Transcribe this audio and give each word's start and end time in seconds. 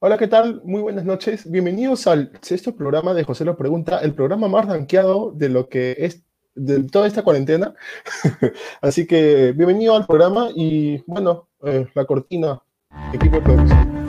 Hola, 0.00 0.16
¿qué 0.16 0.28
tal? 0.28 0.62
Muy 0.64 0.80
buenas 0.80 1.04
noches. 1.04 1.50
Bienvenidos 1.50 2.06
al 2.06 2.30
sexto 2.40 2.76
programa 2.76 3.14
de 3.14 3.24
José 3.24 3.44
lo 3.44 3.56
Pregunta, 3.56 3.98
el 3.98 4.14
programa 4.14 4.46
más 4.46 4.64
rankeado 4.66 5.32
de 5.34 5.48
lo 5.48 5.68
que 5.68 5.96
es 5.98 6.22
de 6.54 6.84
toda 6.84 7.08
esta 7.08 7.24
cuarentena. 7.24 7.74
Así 8.80 9.08
que 9.08 9.52
bienvenido 9.56 9.96
al 9.96 10.06
programa 10.06 10.50
y 10.54 11.02
bueno, 11.08 11.48
eh, 11.64 11.88
la 11.94 12.04
cortina, 12.04 12.62
equipo 13.12 13.38
de 13.38 13.42
producción. 13.42 14.07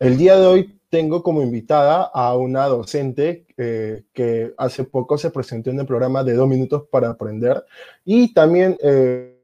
El 0.00 0.16
día 0.16 0.38
de 0.38 0.46
hoy 0.46 0.80
tengo 0.88 1.22
como 1.22 1.42
invitada 1.42 2.04
a 2.04 2.34
una 2.34 2.64
docente 2.64 3.44
eh, 3.58 4.04
que 4.14 4.54
hace 4.56 4.84
poco 4.84 5.18
se 5.18 5.30
presentó 5.30 5.68
en 5.68 5.78
el 5.78 5.84
programa 5.84 6.24
de 6.24 6.32
dos 6.32 6.48
minutos 6.48 6.84
para 6.90 7.10
aprender 7.10 7.62
y 8.06 8.32
también 8.32 8.78
eh, 8.82 9.38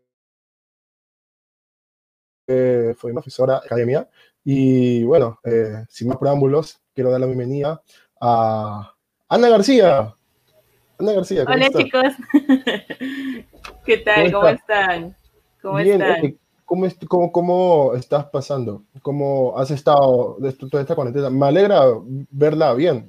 eh, 2.46 2.94
fue 2.96 3.12
profesora 3.12 3.60
de 3.60 3.66
academia. 3.66 4.08
Y 4.44 5.02
bueno, 5.04 5.40
sin 5.90 6.08
más 6.08 6.16
preámbulos, 6.16 6.80
quiero 6.94 7.10
dar 7.10 7.20
la 7.20 7.26
bienvenida 7.26 7.82
a 8.18 8.94
Ana 9.28 9.48
García. 9.50 10.14
Ana 10.98 11.12
García. 11.12 11.44
Hola 11.46 11.68
chicos. 11.68 12.14
¿Qué 13.84 13.98
tal? 13.98 14.32
¿Cómo, 14.32 14.48
están? 14.48 15.16
¿Cómo 15.60 15.78
están? 15.80 16.38
¿Cómo, 16.66 16.88
cómo, 17.06 17.32
cómo 17.32 17.94
estás 17.94 18.24
pasando? 18.26 18.82
¿Cómo 19.00 19.56
has 19.56 19.70
estado 19.70 20.36
de 20.40 20.52
toda 20.52 20.82
esta 20.82 20.96
cuarentena? 20.96 21.30
Me 21.30 21.46
alegra 21.46 21.80
verla 22.28 22.74
bien. 22.74 23.08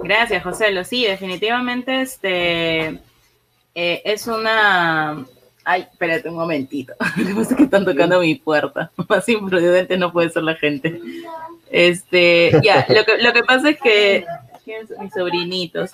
Gracias, 0.00 0.42
José. 0.42 0.72
Lo 0.72 0.82
sí, 0.82 1.04
definitivamente 1.04 2.02
este 2.02 3.00
eh, 3.76 4.02
es 4.04 4.26
una. 4.26 5.24
Ay, 5.64 5.82
espérate 5.92 6.28
un 6.28 6.34
momentito. 6.34 6.92
Lo 7.16 7.24
que 7.24 7.34
pasa 7.34 7.50
es 7.52 7.56
que 7.56 7.62
están 7.62 7.84
tocando 7.84 8.18
mi 8.18 8.34
puerta. 8.34 8.90
Más 9.08 9.28
imprudente 9.28 9.96
no 9.96 10.12
puede 10.12 10.30
ser 10.30 10.42
la 10.42 10.56
gente. 10.56 11.00
Este, 11.70 12.50
ya, 12.64 12.84
lo 12.88 13.04
que, 13.04 13.18
lo 13.22 13.32
que 13.32 13.44
pasa 13.44 13.70
es 13.70 13.80
que. 13.80 14.26
Mis 15.00 15.12
sobrinitos. 15.12 15.92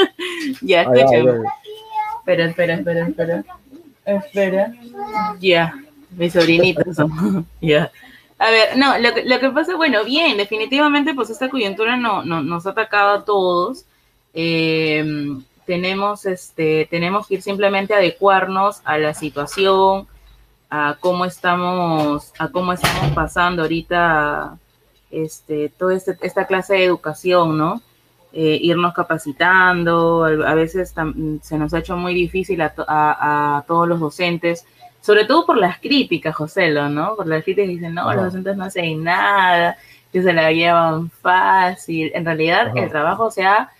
ya, 0.60 0.82
escúchame. 0.82 1.42
Espera, 2.18 2.44
espera, 2.46 2.74
espera, 2.74 3.08
espera. 3.08 3.44
Espera. 4.04 4.72
Ya 5.40 5.74
mis 6.16 6.32
sobrinitos 6.32 6.96
ya. 7.60 7.90
A 8.38 8.50
ver, 8.50 8.76
no, 8.76 8.98
lo 8.98 9.14
que, 9.14 9.24
lo 9.24 9.40
que 9.40 9.50
pasa, 9.50 9.76
bueno, 9.76 10.04
bien, 10.04 10.36
definitivamente, 10.36 11.14
pues 11.14 11.30
esta 11.30 11.48
coyuntura 11.48 11.96
no, 11.96 12.22
no 12.22 12.42
nos 12.42 12.66
ha 12.66 12.70
atacado 12.70 13.10
a 13.18 13.24
todos. 13.24 13.86
Em, 14.34 15.42
tenemos, 15.64 16.26
este, 16.26 16.86
tenemos 16.90 17.26
que 17.26 17.34
ir 17.36 17.42
simplemente 17.42 17.94
a 17.94 17.98
adecuarnos 17.98 18.82
a 18.84 18.98
la 18.98 19.14
situación, 19.14 20.06
a 20.68 20.96
cómo 21.00 21.24
estamos, 21.24 22.32
a 22.38 22.48
cómo 22.48 22.72
estamos 22.74 23.12
pasando 23.14 23.62
ahorita, 23.62 24.58
este, 25.10 25.70
toda 25.70 25.94
este, 25.94 26.18
esta 26.20 26.46
clase 26.46 26.74
de 26.74 26.84
educación, 26.84 27.56
¿no? 27.56 27.80
Eh, 28.32 28.58
irnos 28.60 28.92
capacitando, 28.92 30.24
a 30.24 30.54
veces 30.54 30.92
se 31.40 31.58
nos 31.58 31.72
ha 31.72 31.78
hecho 31.78 31.96
muy 31.96 32.12
difícil 32.12 32.60
a, 32.60 32.74
a 32.86 33.64
todos 33.66 33.88
los 33.88 33.98
docentes 33.98 34.66
sobre 35.06 35.24
todo 35.24 35.46
por 35.46 35.56
las 35.56 35.78
críticas, 35.78 36.34
José, 36.34 36.68
¿no? 36.72 37.14
Por 37.14 37.28
las 37.28 37.44
críticas 37.44 37.68
que 37.68 37.74
dicen, 37.74 37.94
no, 37.94 38.12
los 38.12 38.24
docentes 38.24 38.56
no 38.56 38.64
hacen 38.64 39.04
nada, 39.04 39.78
que 40.12 40.20
se 40.20 40.32
la 40.32 40.50
llevan 40.50 41.10
fácil. 41.10 42.10
En 42.12 42.24
realidad, 42.24 42.76
el 42.76 42.90
trabajo 42.90 43.30
se 43.30 43.44
ha 43.44 43.70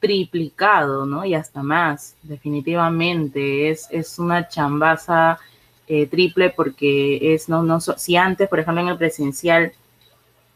triplicado, 0.00 1.04
¿no? 1.04 1.22
Y 1.26 1.34
hasta 1.34 1.62
más, 1.62 2.16
definitivamente. 2.22 3.68
Es, 3.68 3.88
es 3.90 4.18
una 4.18 4.48
chambaza 4.48 5.38
eh, 5.86 6.06
triple 6.06 6.48
porque 6.48 7.34
es, 7.34 7.50
no, 7.50 7.62
no, 7.62 7.78
si 7.78 8.16
antes, 8.16 8.48
por 8.48 8.58
ejemplo, 8.58 8.80
en 8.80 8.88
el 8.88 8.96
presencial, 8.96 9.74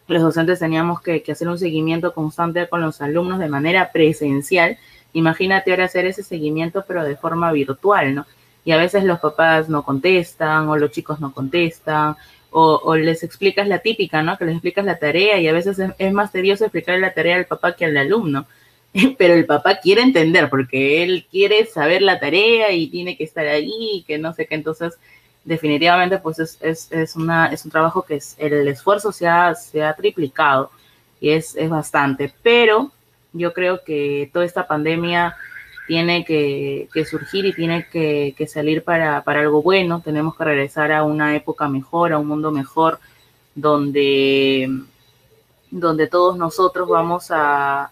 los 0.06 0.22
docentes 0.22 0.58
teníamos 0.58 1.02
que, 1.02 1.22
que 1.22 1.32
hacer 1.32 1.48
un 1.48 1.58
seguimiento 1.58 2.14
constante 2.14 2.66
con 2.66 2.80
los 2.80 3.02
alumnos 3.02 3.40
de 3.40 3.50
manera 3.50 3.92
presencial, 3.92 4.78
imagínate 5.12 5.70
ahora 5.70 5.84
hacer 5.84 6.06
ese 6.06 6.22
seguimiento, 6.22 6.82
pero 6.88 7.04
de 7.04 7.16
forma 7.16 7.52
virtual, 7.52 8.14
¿no? 8.14 8.26
Y 8.68 8.72
a 8.72 8.76
veces 8.76 9.02
los 9.02 9.18
papás 9.18 9.70
no 9.70 9.82
contestan 9.82 10.68
o 10.68 10.76
los 10.76 10.90
chicos 10.90 11.20
no 11.20 11.32
contestan 11.32 12.16
o, 12.50 12.96
les 12.96 13.22
explicas 13.22 13.66
la 13.66 13.78
típica, 13.78 14.22
¿no? 14.22 14.36
Que 14.36 14.44
les 14.44 14.56
explicas 14.56 14.84
la 14.84 14.98
tarea 14.98 15.40
y 15.40 15.48
a 15.48 15.54
veces 15.54 15.78
es, 15.96 16.12
más 16.12 16.32
tedioso 16.32 16.66
explicarle 16.66 17.00
la 17.00 17.14
tarea 17.14 17.36
al 17.36 17.46
papá 17.46 17.74
que 17.74 17.86
al 17.86 17.96
alumno. 17.96 18.46
Pero 19.16 19.32
el 19.32 19.46
papá 19.46 19.76
quiere 19.76 20.02
entender 20.02 20.50
porque 20.50 21.02
él 21.02 21.26
quiere 21.30 21.64
saber 21.64 22.02
la 22.02 22.20
tarea 22.20 22.70
y 22.70 22.88
tiene 22.88 23.16
que 23.16 23.24
estar 23.24 23.46
ahí, 23.46 24.04
que 24.06 24.18
no 24.18 24.34
sé 24.34 24.44
qué. 24.44 24.56
Entonces, 24.56 24.98
definitivamente, 25.46 26.18
pues 26.18 26.38
es, 26.38 26.58
es, 26.60 26.92
es, 26.92 27.16
una, 27.16 27.46
es 27.46 27.64
un 27.64 27.70
trabajo 27.70 28.02
que 28.02 28.16
es, 28.16 28.36
el 28.36 28.68
esfuerzo 28.68 29.12
se 29.12 29.28
ha, 29.28 29.54
se 29.54 29.82
ha 29.82 29.94
triplicado 29.94 30.70
y 31.22 31.30
es, 31.30 31.56
es 31.56 31.70
bastante. 31.70 32.34
Pero 32.42 32.92
yo 33.32 33.54
creo 33.54 33.82
que 33.82 34.28
toda 34.30 34.44
esta 34.44 34.66
pandemia 34.66 35.36
tiene 35.88 36.22
que, 36.22 36.86
surgir 37.10 37.46
y 37.46 37.54
tiene 37.54 37.88
que, 37.88 38.46
salir 38.46 38.84
para, 38.84 39.24
algo 39.24 39.62
bueno. 39.62 40.02
Tenemos 40.04 40.36
que 40.36 40.44
regresar 40.44 40.92
a 40.92 41.02
una 41.02 41.34
época 41.34 41.66
mejor, 41.66 42.12
a 42.12 42.18
un 42.18 42.28
mundo 42.28 42.52
mejor, 42.52 43.00
donde, 43.54 44.70
donde 45.70 46.06
todos 46.06 46.36
nosotros 46.36 46.86
vamos 46.90 47.28
a, 47.30 47.90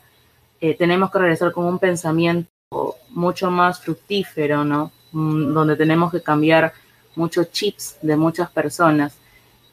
eh, 0.61 0.75
tenemos 0.75 1.11
que 1.11 1.19
regresar 1.19 1.53
con 1.53 1.65
un 1.65 1.79
pensamiento 1.79 2.51
mucho 3.09 3.51
más 3.51 3.81
fructífero, 3.81 4.63
¿no? 4.63 4.93
Mm, 5.13 5.55
donde 5.55 5.75
tenemos 5.75 6.13
que 6.13 6.21
cambiar 6.21 6.75
muchos 7.15 7.51
chips 7.51 7.97
de 8.03 8.17
muchas 8.17 8.51
personas. 8.51 9.17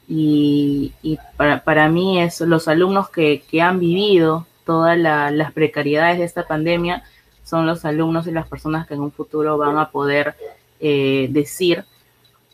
Y, 0.08 0.94
para, 1.36 1.88
mí 1.90 2.22
es 2.22 2.40
los 2.40 2.68
alumnos 2.68 3.10
que, 3.10 3.42
han 3.60 3.78
vivido 3.78 4.46
todas 4.64 4.98
las 4.98 5.52
precariedades 5.52 6.18
de 6.18 6.24
esta 6.24 6.46
pandemia, 6.46 7.04
son 7.44 7.66
los 7.66 7.84
alumnos 7.84 8.26
y 8.26 8.32
las 8.32 8.48
personas 8.48 8.86
que 8.86 8.94
en 8.94 9.00
un 9.00 9.12
futuro 9.12 9.56
van 9.58 9.78
a 9.78 9.90
poder 9.90 10.34
eh, 10.80 11.28
decir 11.30 11.84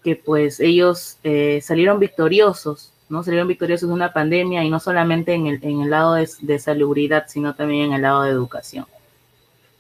que 0.03 0.17
pues 0.17 0.61
ellos 0.61 1.19
eh, 1.23 1.61
salieron 1.63 1.99
victoriosos, 1.99 2.93
¿no? 3.09 3.23
Salieron 3.23 3.49
victoriosos 3.49 3.89
de 3.89 3.95
una 3.95 4.13
pandemia 4.13 4.65
y 4.65 4.71
no 4.71 4.81
solamente 4.81 5.35
en 5.35 5.47
el, 5.47 5.65
en 5.65 5.83
el 5.83 5.91
lado 5.91 6.15
de, 6.15 6.59
salubridad, 6.59 7.27
sino 7.29 7.55
también 7.55 7.87
en 7.87 7.93
el 7.95 8.03
lado 8.03 8.23
de 8.23 8.31
educación. 8.31 8.87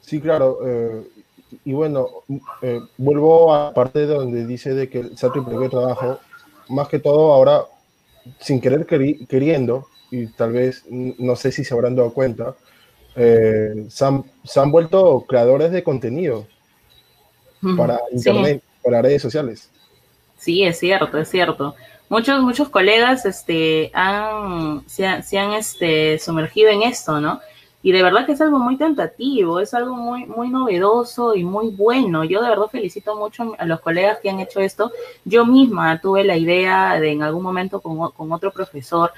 Sí, 0.00 0.20
claro. 0.20 0.58
Eh, 0.64 1.08
y 1.64 1.72
bueno, 1.72 2.06
vuelvo 2.96 3.54
a 3.54 3.74
parte 3.74 4.00
de 4.00 4.06
donde 4.06 4.46
dice 4.46 4.72
de 4.74 4.88
que 4.88 5.16
se 5.16 5.26
ha 5.26 5.32
trabajo, 5.32 6.20
más 6.68 6.88
que 6.88 7.00
todo 7.00 7.32
ahora, 7.32 7.64
sin 8.38 8.60
querer 8.60 8.86
queriendo, 8.86 9.88
y 10.10 10.26
tal 10.26 10.52
vez 10.52 10.84
no 10.88 11.34
sé 11.34 11.50
si 11.50 11.64
se 11.64 11.74
habrán 11.74 11.96
dado 11.96 12.12
cuenta, 12.12 12.54
eh, 13.16 13.86
se, 13.88 14.04
han, 14.04 14.70
vuelto 14.70 15.24
creadores 15.28 15.72
de 15.72 15.82
contenido 15.82 16.46
para 17.76 18.00
internet, 18.12 18.62
para 18.82 19.02
redes 19.02 19.22
sociales. 19.22 19.70
Sí, 20.38 20.62
es 20.62 20.78
cierto, 20.78 21.18
es 21.18 21.28
cierto. 21.28 21.74
Muchos, 22.08 22.42
muchos 22.42 22.68
colegas 22.70 23.24
este, 23.26 23.90
han, 23.94 24.82
se, 24.88 25.06
han, 25.06 25.52
este, 25.52 26.18
sumergido 26.18 26.70
en 26.70 26.82
esto, 26.82 27.20
¿no? 27.20 27.40
Y 27.82 27.92
de 27.92 28.02
verdad 28.02 28.26
que 28.26 28.32
es 28.32 28.40
algo 28.40 28.58
muy 28.58 28.76
tentativo, 28.76 29.60
es 29.60 29.74
algo 29.74 29.94
muy, 29.94 30.26
muy 30.26 30.50
novedoso 30.50 31.34
y 31.34 31.44
muy 31.44 31.70
bueno. 31.70 32.24
Yo 32.24 32.42
de 32.42 32.48
verdad 32.48 32.66
felicito 32.66 33.16
mucho 33.16 33.54
a 33.58 33.64
los 33.64 33.80
colegas 33.80 34.18
que 34.20 34.28
han 34.28 34.40
hecho 34.40 34.60
esto. 34.60 34.92
Yo 35.24 35.46
misma 35.46 36.00
tuve 36.00 36.24
la 36.24 36.36
idea 36.36 36.98
de 37.00 37.12
en 37.12 37.22
algún 37.22 37.42
momento 37.42 37.80
con, 37.80 38.10
con 38.10 38.32
otro 38.32 38.50
profesor 38.50 39.12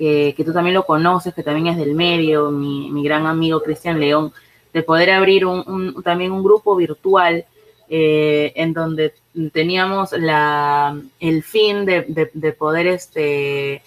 que, 0.00 0.44
tú 0.46 0.54
también 0.54 0.74
lo 0.74 0.86
conoces, 0.86 1.34
que 1.34 1.42
también 1.42 1.66
es 1.66 1.76
del 1.76 1.94
medio, 1.94 2.50
mi, 2.50 3.02
gran 3.04 3.26
amigo 3.26 3.62
Cristian 3.62 4.00
León, 4.00 4.32
de 4.72 4.82
poder 4.82 5.10
abrir 5.10 5.44
un, 5.44 6.02
también 6.02 6.32
un 6.32 6.42
grupo 6.42 6.74
virtual 6.74 7.44
eh, 7.90 8.52
en 8.56 8.72
donde 8.72 9.12
teníamos 9.52 10.12
la, 10.12 10.98
el 11.18 11.42
fin 11.42 11.84
de, 11.84 12.54
poder 12.58 12.86
este, 12.86 13.82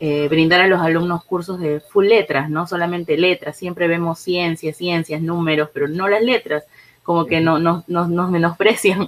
eh, 0.00 0.28
brindar 0.30 0.62
a 0.62 0.68
los 0.68 0.80
alumnos 0.80 1.22
cursos 1.24 1.60
de 1.60 1.80
full 1.80 2.06
letras, 2.06 2.48
no 2.48 2.66
solamente 2.66 3.18
letras, 3.18 3.58
siempre 3.58 3.88
vemos 3.88 4.20
ciencias, 4.20 4.74
ciencias, 4.74 5.20
números, 5.20 5.68
pero 5.74 5.86
no 5.86 6.08
las 6.08 6.22
letras, 6.22 6.64
como 7.02 7.26
que 7.26 7.42
no, 7.42 7.58
no, 7.58 7.84
nos 7.86 8.30
menosprecian 8.30 9.06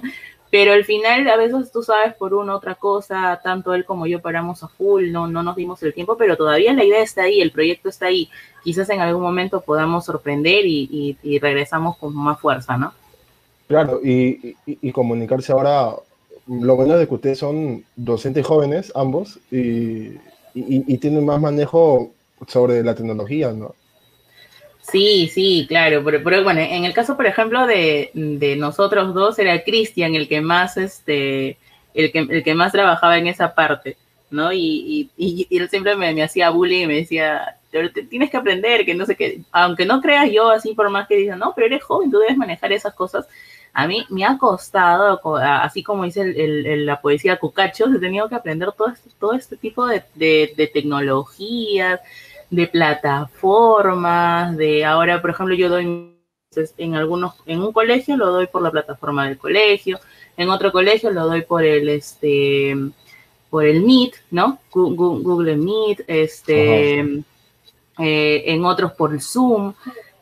pero 0.51 0.73
al 0.73 0.83
final 0.83 1.27
a 1.29 1.37
veces 1.37 1.71
tú 1.71 1.81
sabes 1.81 2.13
por 2.13 2.33
una 2.33 2.55
otra 2.55 2.75
cosa, 2.75 3.39
tanto 3.41 3.73
él 3.73 3.85
como 3.85 4.05
yo 4.05 4.21
paramos 4.21 4.61
a 4.63 4.67
full, 4.67 5.09
no, 5.09 5.25
no 5.25 5.41
nos 5.43 5.55
dimos 5.55 5.81
el 5.81 5.93
tiempo, 5.93 6.17
pero 6.17 6.35
todavía 6.35 6.73
la 6.73 6.83
idea 6.83 7.01
está 7.01 7.23
ahí, 7.23 7.39
el 7.39 7.51
proyecto 7.51 7.87
está 7.87 8.07
ahí. 8.07 8.29
Quizás 8.61 8.89
en 8.89 8.99
algún 8.99 9.23
momento 9.23 9.61
podamos 9.61 10.05
sorprender 10.05 10.65
y, 10.65 11.39
regresamos 11.41 11.97
con 11.97 12.13
más 12.13 12.37
fuerza, 12.39 12.77
¿no? 12.77 12.93
Claro, 13.69 14.01
y, 14.03 14.57
comunicarse 14.91 15.53
ahora, 15.53 15.95
lo 16.47 16.75
bueno 16.75 16.97
de 16.97 17.07
que 17.07 17.13
ustedes 17.13 17.39
son 17.39 17.85
docentes 17.95 18.45
jóvenes, 18.45 18.91
ambos, 18.93 19.39
y, 19.49 20.17
tienen 20.97 21.25
más 21.25 21.39
manejo 21.39 22.11
sobre 22.45 22.83
la 22.83 22.93
tecnología, 22.93 23.53
¿no? 23.53 23.73
Sí, 24.81 25.29
sí, 25.33 25.65
claro, 25.67 26.03
pero, 26.03 26.43
bueno, 26.43 26.59
en 26.59 26.85
el 26.85 26.93
caso, 26.93 27.15
por 27.15 27.25
ejemplo, 27.25 27.67
de, 27.67 28.11
nosotros 28.57 29.13
dos, 29.13 29.37
era 29.39 29.63
Cristian 29.63 30.15
el 30.15 30.27
que 30.27 30.41
más, 30.41 30.75
este, 30.77 31.57
el 31.93 32.11
que, 32.11 32.19
el 32.19 32.43
que 32.43 32.55
más 32.55 32.71
trabajaba 32.71 33.17
en 33.17 33.27
esa 33.27 33.53
parte, 33.53 33.97
¿no? 34.31 34.51
Y, 34.51 35.09
él 35.49 35.69
siempre 35.69 35.95
me, 35.95 36.21
hacía 36.23 36.49
bullying 36.49 36.83
y 36.83 36.87
me 36.87 36.95
decía, 36.95 37.57
tienes 38.09 38.31
que 38.31 38.37
aprender, 38.37 38.85
que 38.85 38.95
no 38.95 39.05
sé 39.05 39.15
qué, 39.15 39.41
aunque 39.51 39.85
no 39.85 40.01
creas 40.01 40.29
yo 40.31 40.49
así, 40.49 40.73
por 40.73 40.89
más 40.89 41.07
que 41.07 41.15
digan, 41.15 41.39
no, 41.39 41.53
pero 41.55 41.67
eres 41.67 41.83
joven, 41.83 42.11
tú 42.11 42.19
debes 42.19 42.37
manejar 42.37 42.71
esas 42.73 42.93
cosas. 42.93 43.27
A 43.73 43.87
mí 43.87 44.05
me 44.09 44.25
ha 44.25 44.37
costado, 44.37 45.21
así 45.37 45.81
como 45.81 46.03
dice 46.03 46.33
la 46.35 46.99
poesía 46.99 47.37
Cucacho, 47.37 47.85
he 47.85 47.99
tenido 47.99 48.27
que 48.27 48.35
aprender 48.35 48.73
todo 48.73 48.89
este, 48.89 49.09
todo 49.17 49.33
este 49.33 49.55
tipo 49.55 49.85
de, 49.85 50.03
de, 50.15 50.53
de 50.57 50.67
tecnologías, 50.67 52.01
de 52.51 52.67
plataformas, 52.67 54.55
de 54.57 54.85
ahora, 54.85 55.21
por 55.21 55.31
ejemplo, 55.31 55.55
yo 55.55 55.69
doy 55.69 56.11
en 56.77 56.95
algunos, 56.95 57.35
en 57.45 57.61
un 57.61 57.71
colegio 57.71 58.17
lo 58.17 58.29
doy 58.29 58.47
por 58.47 58.61
la 58.61 58.71
plataforma 58.71 59.25
del 59.25 59.37
colegio, 59.37 59.99
en 60.35 60.49
otro 60.49 60.73
colegio 60.73 61.09
lo 61.09 61.25
doy 61.25 61.43
por 61.43 61.63
el, 61.63 61.87
este, 61.87 62.75
por 63.49 63.65
el 63.65 63.81
Meet, 63.83 64.15
¿no? 64.31 64.59
Google 64.69 65.55
Meet, 65.55 66.03
este, 66.07 66.99
eh, 66.99 68.43
en 68.45 68.65
otros 68.65 68.91
por 68.91 69.13
el 69.13 69.21
Zoom. 69.21 69.73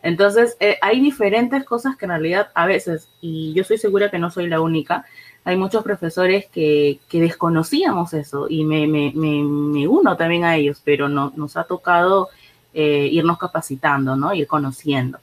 Entonces, 0.03 0.55
eh, 0.59 0.77
hay 0.81 0.99
diferentes 0.99 1.63
cosas 1.65 1.97
que 1.97 2.05
en 2.05 2.11
realidad 2.11 2.49
a 2.53 2.67
veces, 2.67 3.09
y 3.21 3.53
yo 3.53 3.63
estoy 3.63 3.79
segura 3.79 4.11
que 4.11 4.19
no 4.19 4.29
soy 4.29 4.47
la 4.47 4.61
única, 4.61 5.05
hay 5.43 5.55
muchos 5.55 5.83
profesores 5.83 6.45
que, 6.47 6.99
desconocíamos 7.11 8.13
eso 8.13 8.47
y 8.49 8.65
me, 8.65 9.87
uno 9.87 10.15
también 10.17 10.43
a 10.43 10.55
ellos, 10.55 10.81
pero 10.83 11.09
no, 11.09 11.33
nos 11.35 11.57
ha 11.57 11.63
tocado 11.63 12.29
eh, 12.73 13.09
irnos 13.11 13.37
capacitando, 13.37 14.15
¿no? 14.15 14.33
Ir 14.33 14.47
conociendo. 14.47 15.19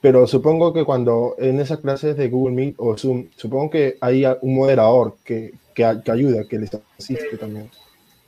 Pero 0.00 0.26
supongo 0.26 0.72
que 0.72 0.84
cuando 0.84 1.34
en 1.38 1.60
esas 1.60 1.78
clases 1.78 2.16
de 2.16 2.28
Google 2.28 2.54
Meet 2.54 2.74
o 2.76 2.96
Zoom, 2.96 3.26
supongo 3.36 3.70
que 3.70 3.96
hay 4.00 4.24
un 4.42 4.54
moderador 4.54 5.16
que, 5.24 5.54
que, 5.74 5.84
ayuda, 5.84 6.44
que 6.48 6.58
les 6.58 6.70
asiste 6.98 7.38
también 7.38 7.70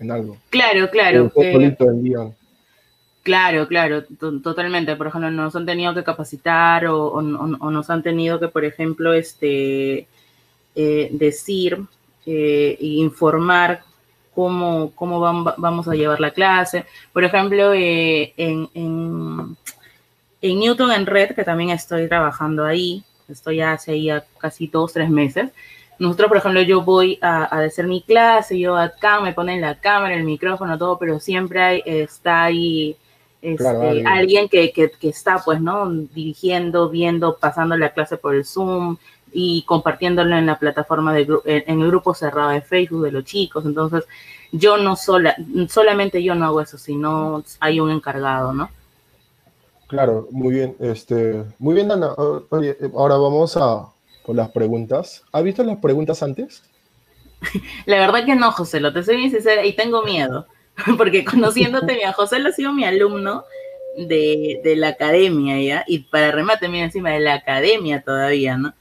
en 0.00 0.10
algo. 0.10 0.38
Claro, 0.50 0.90
claro. 0.90 1.30
Claro, 3.22 3.66
claro, 3.66 4.04
totalmente. 4.42 4.94
Por 4.94 5.08
ejemplo, 5.08 5.30
nos 5.32 5.56
han 5.56 5.66
tenido 5.66 5.92
que 5.94 6.04
capacitar 6.04 6.86
o, 6.86 7.08
o, 7.08 7.22
nos 7.22 7.90
han 7.90 8.02
tenido 8.02 8.38
que, 8.38 8.46
por 8.46 8.64
ejemplo, 8.64 9.12
este, 9.14 10.06
eh, 10.76 11.08
decir 11.10 11.80
e 12.24 12.76
informar 12.80 13.82
cómo, 14.36 14.92
cómo 14.94 15.18
vamos 15.56 15.88
a 15.88 15.94
llevar 15.94 16.20
la 16.20 16.30
clase. 16.30 16.84
Por 17.12 17.24
ejemplo, 17.24 17.72
eh, 17.72 18.34
en, 18.36 18.68
en, 18.74 19.56
Newton 20.42 20.92
en 20.92 21.06
Red, 21.06 21.34
que 21.34 21.42
también 21.42 21.70
estoy 21.70 22.06
trabajando 22.06 22.64
ahí, 22.66 23.02
estoy 23.28 23.62
hace 23.62 24.00
ya 24.00 24.24
casi 24.38 24.66
dos, 24.66 24.92
tres 24.92 25.08
meses. 25.08 25.50
Nosotros, 25.98 26.28
por 26.28 26.36
ejemplo, 26.36 26.60
yo 26.60 26.82
voy 26.82 27.18
a, 27.22 27.44
hacer 27.44 27.86
mi 27.86 28.02
clase, 28.02 28.58
yo 28.58 28.76
acá 28.76 29.20
me 29.20 29.32
ponen 29.32 29.62
la 29.62 29.80
cámara, 29.80 30.14
el 30.14 30.24
micrófono, 30.24 30.76
todo, 30.76 30.98
pero 30.98 31.18
siempre 31.18 31.62
hay, 31.62 31.82
está 31.86 32.44
ahí 32.44 32.94
este, 33.40 34.04
alguien 34.06 34.50
que, 34.50 34.70
que, 34.72 34.90
que, 34.90 35.08
está, 35.08 35.38
pues, 35.42 35.62
¿no? 35.62 35.90
Dirigiendo, 35.90 36.90
viendo, 36.90 37.38
pasando 37.38 37.76
la 37.78 37.94
clase 37.94 38.18
por 38.18 38.34
el 38.34 38.44
Zoom, 38.44 38.98
y 39.38 39.64
compartiéndolo 39.64 40.34
en 40.34 40.46
la 40.46 40.58
plataforma 40.58 41.12
de 41.12 41.28
en 41.44 41.82
el 41.82 41.88
grupo 41.88 42.14
cerrado 42.14 42.48
de 42.52 42.62
Facebook 42.62 43.04
de 43.04 43.12
los 43.12 43.24
chicos. 43.24 43.66
Entonces, 43.66 44.04
yo 44.50 44.78
no 44.78 44.96
sola, 44.96 45.36
solamente 45.68 46.22
yo 46.22 46.34
no 46.34 46.46
hago 46.46 46.62
eso, 46.62 46.78
sino 46.78 47.44
hay 47.60 47.78
un 47.78 47.90
encargado, 47.90 48.54
¿no? 48.54 48.70
Claro, 49.88 50.26
muy 50.30 50.54
bien. 50.54 50.74
Este, 50.80 51.44
muy 51.58 51.74
bien, 51.74 51.92
Ana. 51.92 52.14
ahora 52.16 53.16
vamos 53.18 53.58
a 53.58 53.88
por 54.24 54.34
las 54.34 54.48
preguntas. 54.48 55.22
¿Has 55.32 55.44
visto 55.44 55.62
las 55.62 55.76
preguntas 55.80 56.22
antes? 56.22 56.62
La 57.84 57.98
verdad 57.98 58.24
que 58.24 58.36
no, 58.36 58.50
José, 58.52 58.80
lo 58.80 58.90
te 58.94 59.02
soy 59.02 59.18
bien 59.18 59.30
sincera 59.30 59.66
y 59.66 59.76
tengo 59.76 60.02
miedo, 60.02 60.46
porque 60.96 61.26
conociéndote, 61.26 61.94
mira, 61.94 62.14
José 62.14 62.38
lo 62.38 62.48
ha 62.48 62.52
sido 62.52 62.72
mi 62.72 62.86
alumno 62.86 63.44
de, 63.98 64.62
de 64.64 64.76
la 64.76 64.88
academia, 64.88 65.60
¿ya? 65.60 65.84
Y 65.86 65.98
para 65.98 66.32
remate, 66.32 66.68
mira, 66.68 66.86
encima 66.86 67.10
de 67.10 67.20
la 67.20 67.34
academia 67.34 68.00
todavía, 68.00 68.56
¿no? 68.56 68.72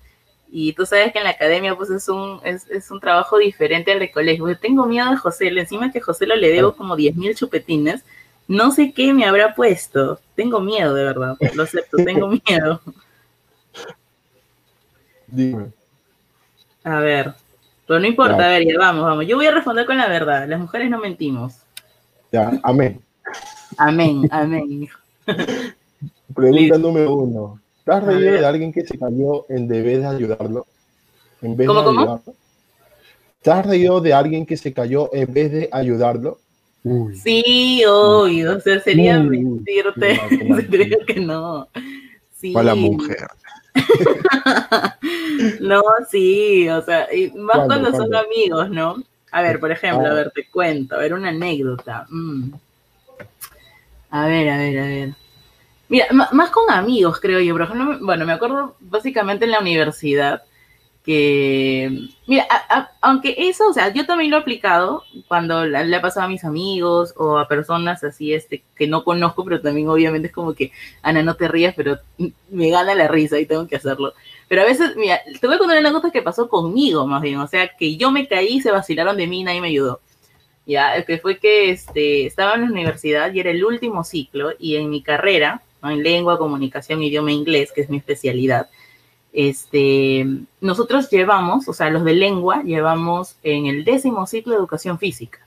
Y 0.57 0.71
tú 0.71 0.85
sabes 0.85 1.11
que 1.11 1.17
en 1.17 1.25
la 1.25 1.31
academia 1.31 1.75
pues 1.75 1.89
es 1.89 2.07
un, 2.07 2.39
es, 2.45 2.65
es 2.69 2.89
un 2.89 3.01
trabajo 3.01 3.37
diferente 3.37 3.91
al 3.91 3.99
de 3.99 4.09
colegio. 4.09 4.47
Yo 4.47 4.57
tengo 4.57 4.85
miedo 4.85 5.11
de 5.11 5.17
José, 5.17 5.49
encima 5.49 5.91
que 5.91 5.99
José 5.99 6.25
lo 6.25 6.33
le 6.37 6.47
debo 6.47 6.73
como 6.77 6.95
10.000 6.95 7.35
chupetines. 7.35 8.05
No 8.47 8.71
sé 8.71 8.93
qué 8.93 9.13
me 9.13 9.25
habrá 9.25 9.53
puesto. 9.53 10.17
Tengo 10.33 10.61
miedo, 10.61 10.93
de 10.93 11.03
verdad. 11.03 11.35
Lo 11.55 11.63
acepto, 11.63 11.97
tengo 11.97 12.29
miedo. 12.47 12.79
Dime. 15.27 15.73
A 16.85 17.01
ver. 17.01 17.33
Pero 17.85 17.99
no 17.99 18.07
importa, 18.07 18.45
a 18.45 18.47
ver, 18.47 18.63
ya 18.65 18.79
vamos, 18.79 19.03
vamos. 19.03 19.27
Yo 19.27 19.35
voy 19.35 19.47
a 19.47 19.51
responder 19.51 19.85
con 19.85 19.97
la 19.97 20.07
verdad. 20.07 20.47
Las 20.47 20.61
mujeres 20.61 20.89
no 20.89 20.99
mentimos. 20.99 21.55
Ya, 22.31 22.49
amén. 22.63 23.01
Amén, 23.77 24.25
amén. 24.31 24.87
Pregunta 26.33 26.77
número 26.77 27.13
uno. 27.13 27.59
¿Te 27.85 27.91
has 27.91 28.03
reído 28.03 28.33
de 28.33 28.45
alguien 28.45 28.73
que 28.73 28.83
se 28.83 28.97
cayó 28.97 29.45
en 29.47 29.67
vez 29.67 29.99
de 30.01 30.05
ayudarlo? 30.07 30.65
En 31.41 31.55
vez 31.55 31.67
¿Cómo, 31.67 31.79
de 31.81 31.85
cómo? 31.85 32.23
¿Te 33.43 33.51
has 33.51 33.65
reído 33.65 34.01
de 34.01 34.11
alguien 34.11 34.45
que 34.45 34.57
se 34.57 34.73
cayó 34.73 35.13
en 35.13 35.31
vez 35.31 35.51
de 35.51 35.69
ayudarlo? 35.71 36.39
Sí, 37.13 37.83
obvio. 37.87 38.57
O 38.57 38.59
sea, 38.59 38.79
sería 38.79 39.19
mentirte. 39.19 40.19
Creo 40.69 40.99
que 41.07 41.19
no. 41.19 41.67
Sí. 42.35 42.53
la 42.53 42.73
mujer. 42.73 43.27
no, 45.59 45.81
sí, 46.09 46.67
o 46.69 46.81
sea, 46.81 47.13
y 47.13 47.29
más 47.31 47.65
cuando 47.67 47.91
son 47.91 48.15
amigos, 48.15 48.69
¿no? 48.69 48.95
A 49.31 49.41
ver, 49.41 49.59
por 49.59 49.71
ejemplo, 49.71 50.07
a 50.07 50.11
ah. 50.11 50.13
ver, 50.13 50.31
te 50.31 50.47
cuento, 50.47 50.95
a 50.95 50.99
ver, 50.99 51.13
una 51.13 51.29
anécdota. 51.29 52.05
Mm. 52.09 52.51
A 54.09 54.27
ver, 54.27 54.49
a 54.49 54.57
ver, 54.57 54.79
a 54.79 54.85
ver. 54.85 55.24
Mira, 55.87 56.07
más 56.11 56.49
con 56.49 56.69
amigos, 56.71 57.19
creo 57.19 57.39
yo. 57.39 57.53
Por 57.53 57.63
ejemplo, 57.63 57.99
bueno, 58.01 58.25
me 58.25 58.33
acuerdo 58.33 58.75
básicamente 58.79 59.45
en 59.45 59.51
la 59.51 59.59
universidad 59.59 60.43
que, 61.05 62.09
mira, 62.25 62.47
aunque 62.99 63.35
eso, 63.37 63.69
o 63.69 63.73
sea, 63.73 63.93
yo 63.93 64.07
también 64.07 64.31
lo 64.31 64.37
he 64.37 64.39
aplicado 64.39 65.03
cuando 65.27 65.63
le 65.63 65.95
ha 65.95 66.01
pasado 66.01 66.25
a 66.25 66.29
mis 66.29 66.43
amigos 66.43 67.13
o 67.15 67.37
a 67.37 67.47
personas 67.47 68.03
así, 68.03 68.33
este, 68.33 68.63
que 68.75 68.87
no 68.87 69.03
conozco, 69.03 69.45
pero 69.45 69.61
también 69.61 69.87
obviamente 69.87 70.29
es 70.29 70.33
como 70.33 70.55
que, 70.55 70.71
Ana, 71.03 71.21
no 71.21 71.35
te 71.35 71.47
rías, 71.47 71.75
pero 71.77 71.99
me 72.49 72.69
gana 72.71 72.95
la 72.95 73.07
risa 73.07 73.39
y 73.39 73.45
tengo 73.45 73.67
que 73.67 73.75
hacerlo. 73.75 74.13
Pero 74.47 74.63
a 74.63 74.65
veces, 74.65 74.95
mira, 74.95 75.21
te 75.39 75.45
voy 75.45 75.55
a 75.55 75.59
contar 75.59 75.77
una 75.79 75.91
cosa 75.93 76.09
que 76.09 76.23
pasó 76.23 76.49
conmigo, 76.49 77.05
más 77.05 77.21
bien, 77.21 77.37
o 77.37 77.47
sea, 77.47 77.67
que 77.77 77.97
yo 77.97 78.09
me 78.09 78.27
caí, 78.27 78.59
se 78.59 78.71
vacilaron 78.71 79.15
de 79.15 79.27
mí 79.27 79.43
nadie 79.43 79.61
me 79.61 79.67
ayudó. 79.67 80.01
Ya, 80.65 81.05
que 81.05 81.19
fue 81.19 81.37
que 81.37 81.69
este, 81.69 82.25
estaba 82.25 82.55
en 82.55 82.61
la 82.61 82.67
universidad 82.71 83.31
y 83.31 83.39
era 83.39 83.51
el 83.51 83.63
último 83.63 84.03
ciclo 84.03 84.53
y 84.57 84.77
en 84.77 84.89
mi 84.89 85.03
carrera, 85.03 85.61
en 85.91 86.03
lengua, 86.03 86.37
comunicación, 86.37 87.01
idioma 87.01 87.31
inglés, 87.31 87.71
que 87.73 87.81
es 87.81 87.89
mi 87.89 87.97
especialidad. 87.97 88.69
Este, 89.33 90.25
nosotros 90.61 91.09
llevamos, 91.09 91.67
o 91.67 91.73
sea, 91.73 91.89
los 91.89 92.05
de 92.05 92.13
lengua, 92.13 92.63
llevamos 92.63 93.35
en 93.43 93.65
el 93.65 93.83
décimo 93.83 94.25
ciclo 94.27 94.53
de 94.53 94.59
educación 94.59 94.97
física. 94.97 95.39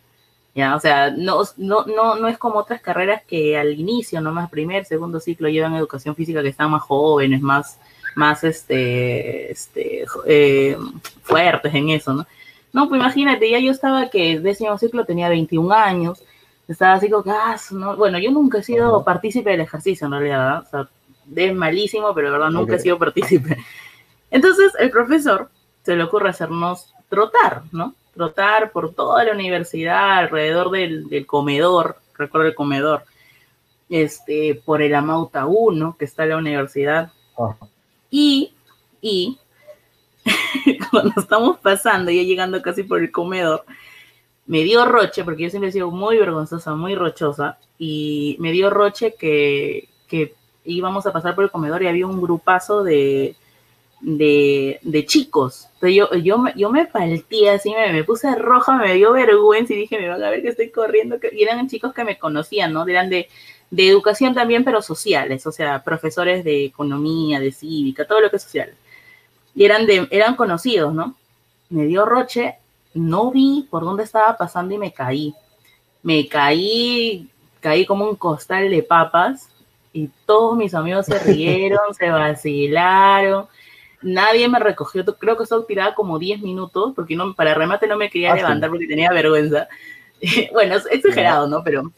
¿ya? 0.55 0.77
O 0.77 0.81
sea, 0.81 1.11
no, 1.11 1.43
no, 1.57 1.87
no, 1.87 2.17
no 2.17 2.29
es 2.29 2.37
como 2.37 2.59
otras 2.59 2.83
carreras 2.83 3.23
que 3.27 3.57
al 3.57 3.79
inicio, 3.79 4.21
nomás 4.21 4.51
primer, 4.51 4.85
segundo 4.85 5.21
ciclo, 5.21 5.49
llevan 5.49 5.75
educación 5.75 6.15
física 6.15 6.43
que 6.43 6.49
están 6.49 6.71
más 6.71 6.83
jóvenes, 6.83 7.41
más, 7.41 7.79
más 8.15 8.45
este, 8.45 9.51
este, 9.51 10.05
eh, 10.27 10.77
fuertes 11.23 11.75
en 11.75 11.89
eso, 11.91 12.13
¿no? 12.13 12.27
No, 12.73 12.89
pues 12.89 13.01
imagínate, 13.01 13.51
ya 13.51 13.59
yo 13.59 13.71
estaba 13.71 14.11
que 14.11 14.39
décimo 14.41 14.77
ciclo 14.77 15.05
tenía 15.05 15.29
21 15.29 15.73
años, 15.73 16.23
estaba 16.69 16.95
así 16.95 17.09
como 17.09 17.25
ah, 17.33 17.57
no. 17.73 17.97
bueno, 17.97 18.19
yo 18.19 18.31
nunca 18.31 18.59
he 18.59 18.63
sido 18.63 19.03
partícipe 19.03 19.51
del 19.51 19.63
ejercicio 19.63 20.07
en 20.07 20.13
realidad, 20.13 20.61
o 20.61 20.65
sea, 20.67 20.89
es 21.35 21.55
malísimo, 21.55 22.15
pero 22.15 22.29
de 22.29 22.33
verdad 22.33 22.51
nunca 22.51 22.77
he 22.77 22.79
sido 22.79 22.99
partícipe. 22.99 23.57
Entonces 24.31 24.73
el 24.79 24.91
profesor 24.91 25.51
se 25.83 25.97
le 25.97 26.05
ocurre 26.05 26.29
hacernos 26.29 26.95
trotar, 27.09 27.63
¿no? 27.73 27.95
Trotar 28.15 28.71
por 28.73 28.93
toda 28.95 29.25
la 29.25 29.33
universidad, 29.33 30.19
alrededor 30.19 30.71
del, 30.71 31.27
comedor, 31.27 31.97
recuerdo 32.17 32.49
el 32.49 32.55
comedor, 32.55 33.05
este, 33.89 34.61
por 34.65 34.83
el 34.83 34.95
Amauta 34.95 35.47
1, 35.47 35.97
que 35.99 36.05
está 36.05 36.25
en 36.25 36.29
la 36.31 36.37
universidad. 36.37 37.13
Y, 38.11 38.53
y, 39.01 39.39
cuando 40.91 41.19
estamos 41.19 41.59
pasando, 41.59 42.11
ya 42.11 42.23
llegando 42.23 42.61
casi 42.61 42.83
por 42.83 43.01
el 43.01 43.11
comedor, 43.11 43.65
me 44.49 44.65
dio 44.65 44.85
roche, 44.87 45.25
porque 45.25 45.45
yo 45.45 45.51
siempre 45.51 45.69
he 45.69 45.73
sido 45.73 45.91
muy 45.91 46.17
vergonzosa, 46.17 46.75
muy 46.75 46.95
rochosa, 46.95 47.59
y 47.79 48.37
me 48.41 48.51
dio 48.51 48.71
roche 48.71 49.15
que, 49.15 49.89
que 50.09 50.35
íbamos 50.65 51.07
a 51.07 51.13
pasar 51.13 51.35
por 51.35 51.45
el 51.45 51.51
comedor 51.51 51.83
y 51.83 51.87
había 51.87 52.07
un 52.07 52.21
grupazo 52.21 52.83
de, 52.83 53.37
de, 54.01 54.81
de 54.83 55.07
chicos. 55.07 55.69
Entonces 55.75 55.97
yo, 55.97 56.15
yo, 56.15 56.45
yo 56.57 56.71
me 56.71 56.87
palteé 56.87 57.51
así, 57.51 57.71
me, 57.71 57.93
me 57.93 58.05
puse 58.05 58.35
roja, 58.35 58.77
me 58.79 58.95
dio 58.95 59.13
vergüenza 59.13 59.75
y 59.75 59.77
dije, 59.77 59.99
me 59.99 60.09
van 60.09 60.23
a 60.25 60.31
ver 60.31 60.43
que 60.43 60.49
estoy 60.49 60.71
corriendo. 60.71 61.19
Y 61.31 61.43
eran 61.43 61.69
chicos 61.69 61.93
que 61.93 62.05
me 62.05 62.19
conocían, 62.19 62.73
¿no? 62.73 62.87
Eran 62.89 63.11
de, 63.11 63.29
de 63.71 63.89
educación 63.89 64.35
también, 64.35 64.65
pero 64.65 64.81
sociales, 64.81 65.47
o 65.47 65.53
sea, 65.53 65.85
profesores 65.85 66.43
de 66.43 66.65
economía, 66.65 67.39
de 67.39 67.53
cívica, 67.53 68.07
todo 68.07 68.23
lo 68.23 68.31
que 68.31 68.37
es 68.37 68.43
social. 68.43 68.73
Y 69.55 69.65
eran, 69.65 69.87
de, 69.87 70.09
eran 70.11 70.37
conocidos, 70.37 70.95
¿no? 70.95 71.17
Me 71.69 71.85
dio 71.85 72.07
roche, 72.07 72.57
no 72.99 73.31
vi 73.31 73.67
por 73.71 73.85
dónde 73.85 74.03
estaba 74.05 74.37
pasando 74.37 74.75
y 74.75 74.79
me 74.79 74.93
caí. 74.93 75.35
Me 76.03 76.29
caí, 76.29 77.29
caí 77.61 77.87
como 77.87 78.05
un 78.09 78.17
costal 78.17 78.71
de 78.71 78.83
papas 78.83 79.49
y 79.93 80.11
todos 80.27 80.57
mis 80.57 80.75
amigos 80.75 81.07
se 81.07 81.19
rieron, 81.19 81.95
se 81.95 82.11
vacilaron. 82.11 83.47
Nadie 84.01 84.49
me 84.49 84.59
recogió, 84.61 85.05
creo 85.05 85.37
que 85.37 85.43
estaba 85.43 85.67
tirada 85.67 85.95
como 85.95 86.19
10 86.19 86.41
minutos, 86.41 86.93
porque 86.95 87.17
no, 87.17 87.35
para 87.35 87.55
remate 87.55 87.87
no 87.89 87.97
me 87.97 88.11
quería 88.11 88.33
Ah, 88.33 88.37
sí. 88.37 88.43
levantar 88.43 88.71
porque 88.71 88.87
tenía 88.87 89.11
vergüenza. 89.11 89.67
bueno, 90.53 90.77
es 90.77 90.87
exagerado, 90.91 91.49
¿no? 91.49 91.65
Pero 91.65 91.91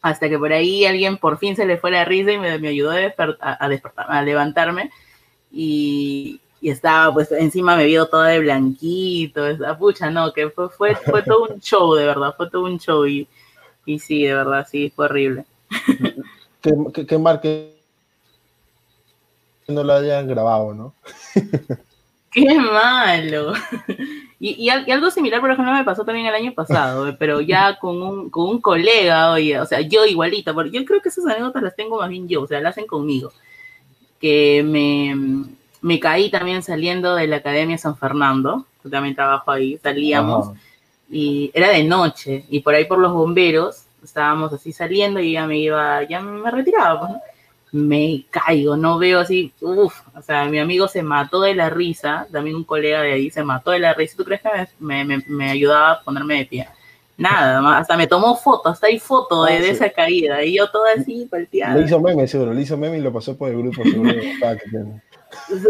hasta 0.00 0.28
que 0.28 0.38
por 0.38 0.52
ahí 0.52 0.84
alguien 0.84 1.16
por 1.16 1.38
fin 1.38 1.56
se 1.56 1.66
le 1.66 1.78
fue 1.78 1.90
la 1.90 2.04
risa 2.04 2.30
y 2.30 2.38
me, 2.38 2.58
me 2.58 2.68
ayudó 2.68 2.92
a, 2.92 2.96
a, 3.40 3.64
a 3.64 3.68
despertar, 3.68 4.06
a 4.08 4.22
levantarme. 4.22 4.90
Y, 5.50 6.40
y 6.64 6.70
estaba, 6.70 7.12
pues 7.12 7.30
encima 7.30 7.76
me 7.76 7.84
vio 7.84 8.06
toda 8.06 8.28
de 8.28 8.38
blanquito, 8.38 9.46
esa 9.46 9.76
pucha, 9.76 10.08
no, 10.08 10.32
que 10.32 10.48
fue, 10.48 10.70
fue, 10.70 10.96
fue 10.96 11.20
todo 11.22 11.46
un 11.52 11.60
show, 11.60 11.92
de 11.92 12.06
verdad, 12.06 12.34
fue 12.34 12.48
todo 12.48 12.64
un 12.64 12.78
show. 12.78 13.06
Y, 13.06 13.28
y 13.84 13.98
sí, 13.98 14.24
de 14.24 14.32
verdad, 14.32 14.66
sí, 14.66 14.90
fue 14.96 15.04
horrible. 15.04 15.44
Qué, 16.62 16.74
qué, 16.94 17.06
qué 17.06 17.18
mal 17.18 17.42
que 17.42 17.76
no 19.68 19.84
lo 19.84 19.92
hayan 19.92 20.26
grabado, 20.26 20.72
¿no? 20.72 20.94
¡Qué 22.30 22.58
malo! 22.58 23.52
Y, 24.40 24.64
y 24.64 24.70
algo 24.70 25.10
similar, 25.10 25.42
por 25.42 25.50
ejemplo, 25.50 25.74
me 25.74 25.84
pasó 25.84 26.02
también 26.02 26.28
el 26.28 26.34
año 26.34 26.54
pasado, 26.54 27.08
eh, 27.08 27.16
pero 27.18 27.42
ya 27.42 27.78
con 27.78 28.00
un, 28.00 28.30
con 28.30 28.48
un 28.48 28.62
colega, 28.62 29.32
oye, 29.32 29.60
o 29.60 29.66
sea, 29.66 29.82
yo 29.82 30.06
igualita, 30.06 30.54
porque 30.54 30.70
yo 30.70 30.82
creo 30.86 31.02
que 31.02 31.10
esas 31.10 31.26
anécdotas 31.26 31.62
las 31.62 31.76
tengo 31.76 31.98
más 31.98 32.08
bien 32.08 32.26
yo, 32.26 32.40
o 32.40 32.46
sea, 32.46 32.62
las 32.62 32.70
hacen 32.70 32.86
conmigo. 32.86 33.34
Que 34.18 34.62
me, 34.64 35.14
me 35.84 36.00
caí 36.00 36.30
también 36.30 36.62
saliendo 36.62 37.14
de 37.14 37.26
la 37.26 37.36
Academia 37.36 37.76
San 37.78 37.96
Fernando, 37.96 38.64
yo 38.82 38.90
también 38.90 39.14
trabajo 39.14 39.50
ahí, 39.50 39.78
salíamos, 39.82 40.50
y 41.10 41.50
era 41.52 41.68
de 41.68 41.84
noche, 41.84 42.44
y 42.48 42.60
por 42.60 42.74
ahí 42.74 42.86
por 42.86 42.98
los 42.98 43.12
bomberos, 43.12 43.84
estábamos 44.02 44.52
así 44.52 44.72
saliendo 44.72 45.20
y 45.20 45.32
ya 45.32 45.46
me 45.46 45.58
iba, 45.58 46.02
ya 46.04 46.20
me 46.20 46.50
retiraba, 46.50 47.00
pues, 47.00 47.10
¿no? 47.12 47.20
me 47.72 48.24
caigo, 48.30 48.76
no 48.76 48.98
veo 48.98 49.20
así, 49.20 49.52
uff, 49.60 50.00
o 50.16 50.22
sea, 50.22 50.46
mi 50.46 50.58
amigo 50.58 50.88
se 50.88 51.02
mató 51.02 51.40
de 51.42 51.54
la 51.54 51.68
risa, 51.68 52.26
también 52.32 52.56
un 52.56 52.64
colega 52.64 53.02
de 53.02 53.12
ahí 53.12 53.30
se 53.30 53.44
mató 53.44 53.72
de 53.72 53.80
la 53.80 53.92
risa, 53.92 54.16
¿tú 54.16 54.24
crees 54.24 54.40
que 54.42 54.48
me, 54.78 55.04
me, 55.04 55.18
me- 55.18 55.24
me 55.28 55.50
ayudaba 55.50 55.92
a 55.92 56.00
ponerme 56.02 56.38
de 56.38 56.46
pie? 56.46 56.68
Nada, 57.16 57.78
hasta 57.78 57.96
me 57.96 58.06
tomó 58.06 58.36
foto, 58.36 58.68
hasta 58.70 58.86
hay 58.86 58.98
foto 58.98 59.44
de, 59.44 59.54
Ah, 59.54 59.60
de 59.60 59.64
sí. 59.64 59.70
esa 59.70 59.90
caída, 59.90 60.42
y 60.44 60.56
yo 60.56 60.68
toda 60.70 60.94
así, 60.98 61.26
palteada. 61.30 61.76
Le 61.76 61.84
hizo 61.86 62.00
meme, 62.00 62.26
seguro, 62.26 62.52
le 62.54 62.62
hizo 62.62 62.76
meme 62.76 62.98
y 62.98 63.02
lo 63.02 63.12
pasó 63.12 63.36
por 63.36 63.50
el 63.50 63.58
grupo, 63.58 63.82
seguro. 63.84 64.12
que. 64.70 65.13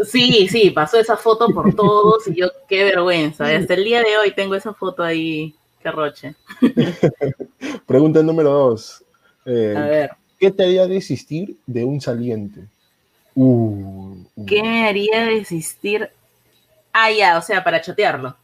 Sí, 0.07 0.49
sí, 0.49 0.71
pasó 0.71 0.99
esa 0.99 1.17
foto 1.17 1.49
por 1.49 1.75
todos 1.77 2.27
y 2.29 2.35
yo 2.35 2.49
qué 2.69 2.85
vergüenza, 2.85 3.45
hasta 3.47 3.75
el 3.75 3.85
día 3.85 4.01
de 4.03 4.17
hoy 4.19 4.33
tengo 4.35 4.55
esa 4.55 4.73
foto 4.75 5.03
ahí, 5.03 5.55
qué 5.83 5.91
roche. 5.91 6.35
Pregunta 7.87 8.23
número 8.23 8.51
dos. 8.51 9.05
Eh, 9.45 9.75
A 9.77 9.87
ver, 9.87 10.11
¿Qué 10.39 10.51
te 10.51 10.65
haría 10.65 10.87
desistir 10.87 11.57
de 11.67 11.85
un 11.85 12.01
saliente? 12.01 12.61
Uh, 13.35 14.17
uh, 14.37 14.47
¿qué 14.47 14.63
me 14.63 14.87
haría 14.89 15.25
desistir? 15.27 16.09
Ah, 16.93 17.11
ya, 17.11 17.39
o 17.39 17.43
sea, 17.43 17.63
para 17.65 17.81
chotearlo, 17.81 18.37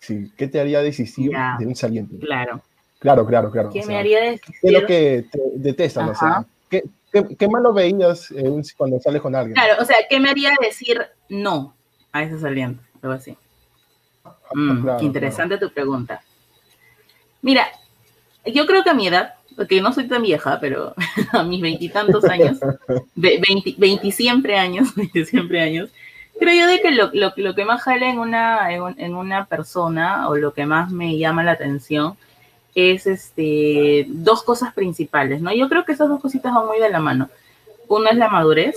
Sí, 0.00 0.32
¿qué 0.36 0.48
te 0.48 0.58
haría 0.58 0.80
desistir 0.80 1.30
Ya. 1.30 1.56
de 1.58 1.66
un 1.66 1.76
saliente? 1.76 2.18
claro. 2.18 2.62
Claro, 2.98 3.24
claro, 3.26 3.50
claro. 3.50 3.70
¿Qué 3.70 3.80
o 3.80 3.86
me 3.86 3.96
haría 3.96 4.20
¿Qué 4.20 4.28
es 4.34 4.40
desistir? 4.42 4.72
lo 4.72 4.86
que 4.86 5.24
te 5.32 5.40
detestan? 5.54 6.08
O 6.10 6.14
sea, 6.14 6.28
Ajá. 6.28 6.46
¿qué, 6.68 6.84
qué, 7.12 7.36
qué 7.36 7.48
malo 7.48 7.72
veías 7.72 8.30
eh, 8.30 8.62
cuando 8.76 9.00
sales 9.00 9.20
con 9.22 9.34
alguien? 9.34 9.54
Claro, 9.54 9.82
o 9.82 9.84
sea, 9.84 9.96
¿qué 10.08 10.18
me 10.20 10.30
haría 10.30 10.50
decir 10.60 11.00
no 11.28 11.74
a 12.12 12.22
ese 12.22 12.38
saliente? 12.38 12.82
Algo 13.02 13.14
así. 13.14 13.36
Mm, 14.52 14.82
Claro, 14.82 15.02
interesante 15.04 15.58
tu 15.58 15.70
pregunta. 15.72 16.22
Mira, 17.42 17.66
yo 18.46 18.66
creo 18.66 18.82
que 18.84 18.90
a 18.90 18.94
mi 18.94 19.06
edad, 19.06 19.34
porque 19.56 19.80
no 19.80 19.92
soy 19.92 20.08
tan 20.08 20.22
vieja, 20.22 20.58
pero 20.60 20.94
a 21.32 21.42
mis 21.42 21.60
veintitantos 21.60 22.24
años, 22.24 22.58
ve- 23.14 23.40
veinti, 23.46 23.74
veinti 23.78 24.12
siempre 24.12 24.56
años, 24.58 24.88
siempre 25.26 25.60
años, 25.62 25.90
creo 26.38 26.54
yo 26.54 26.66
de 26.66 26.80
que 26.80 26.90
lo, 26.90 27.10
lo- 27.12 27.32
lo 27.36 27.54
que 27.54 27.64
más 27.64 27.82
jala 27.82 28.08
en 28.08 28.18
una, 28.18 28.72
en, 28.72 28.82
en 28.98 29.14
una 29.14 29.46
persona 29.46 30.28
o 30.28 30.36
lo 30.36 30.52
que 30.52 30.66
más 30.66 30.90
me 30.90 31.16
llama 31.18 31.44
la 31.44 31.52
atención 31.52 32.16
es 32.74 33.06
este, 33.06 34.06
dos 34.08 34.42
cosas 34.42 34.72
principales, 34.74 35.40
¿no? 35.40 35.52
Yo 35.52 35.68
creo 35.68 35.84
que 35.84 35.92
esas 35.92 36.08
dos 36.08 36.20
cositas 36.20 36.54
van 36.54 36.66
muy 36.66 36.78
de 36.78 36.90
la 36.90 37.00
mano. 37.00 37.28
Una 37.88 38.10
es 38.10 38.16
la 38.16 38.28
madurez 38.28 38.76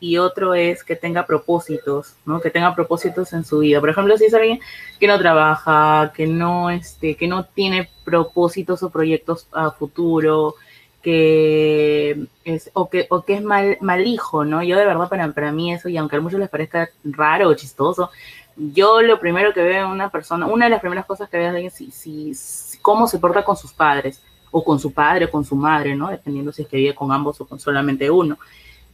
y 0.00 0.16
otro 0.16 0.54
es 0.54 0.82
que 0.82 0.96
tenga 0.96 1.26
propósitos, 1.26 2.14
¿no? 2.24 2.40
Que 2.40 2.50
tenga 2.50 2.74
propósitos 2.74 3.32
en 3.32 3.44
su 3.44 3.58
vida. 3.58 3.80
Por 3.80 3.90
ejemplo, 3.90 4.16
si 4.16 4.24
es 4.24 4.34
alguien 4.34 4.60
que 4.98 5.06
no 5.06 5.18
trabaja, 5.18 6.12
que 6.16 6.26
no, 6.26 6.70
este, 6.70 7.16
que 7.16 7.28
no 7.28 7.44
tiene 7.44 7.90
propósitos 8.04 8.82
o 8.82 8.90
proyectos 8.90 9.46
a 9.52 9.70
futuro, 9.70 10.56
que 11.02 12.26
es, 12.44 12.70
o 12.74 12.88
que, 12.90 13.06
o 13.10 13.22
que 13.24 13.34
es 13.34 13.42
mal, 13.42 13.78
mal 13.80 14.06
hijo, 14.06 14.44
¿no? 14.44 14.62
Yo 14.62 14.76
de 14.78 14.84
verdad 14.86 15.08
para, 15.08 15.32
para 15.32 15.52
mí 15.52 15.72
eso, 15.72 15.88
y 15.88 15.96
aunque 15.96 16.16
a 16.16 16.20
muchos 16.20 16.40
les 16.40 16.48
parezca 16.48 16.90
raro 17.04 17.48
o 17.48 17.54
chistoso, 17.54 18.10
yo 18.56 19.00
lo 19.02 19.18
primero 19.18 19.52
que 19.54 19.62
veo 19.62 19.86
en 19.86 19.90
una 19.90 20.10
persona, 20.10 20.46
una 20.46 20.66
de 20.66 20.70
las 20.70 20.80
primeras 20.80 21.06
cosas 21.06 21.28
que 21.30 21.38
veo 21.38 21.54
es 21.54 21.74
si, 21.74 21.90
si- 21.90 22.78
cómo 22.82 23.06
se 23.06 23.18
porta 23.18 23.44
con 23.44 23.56
sus 23.56 23.72
padres, 23.72 24.22
o 24.50 24.64
con 24.64 24.78
su 24.80 24.92
padre 24.92 25.26
o 25.26 25.30
con 25.30 25.44
su 25.44 25.54
madre, 25.54 25.94
¿no? 25.94 26.08
Dependiendo 26.10 26.52
si 26.52 26.62
es 26.62 26.68
que 26.68 26.76
vive 26.76 26.94
con 26.94 27.12
ambos 27.12 27.40
o 27.40 27.46
con 27.46 27.60
solamente 27.60 28.10
uno. 28.10 28.38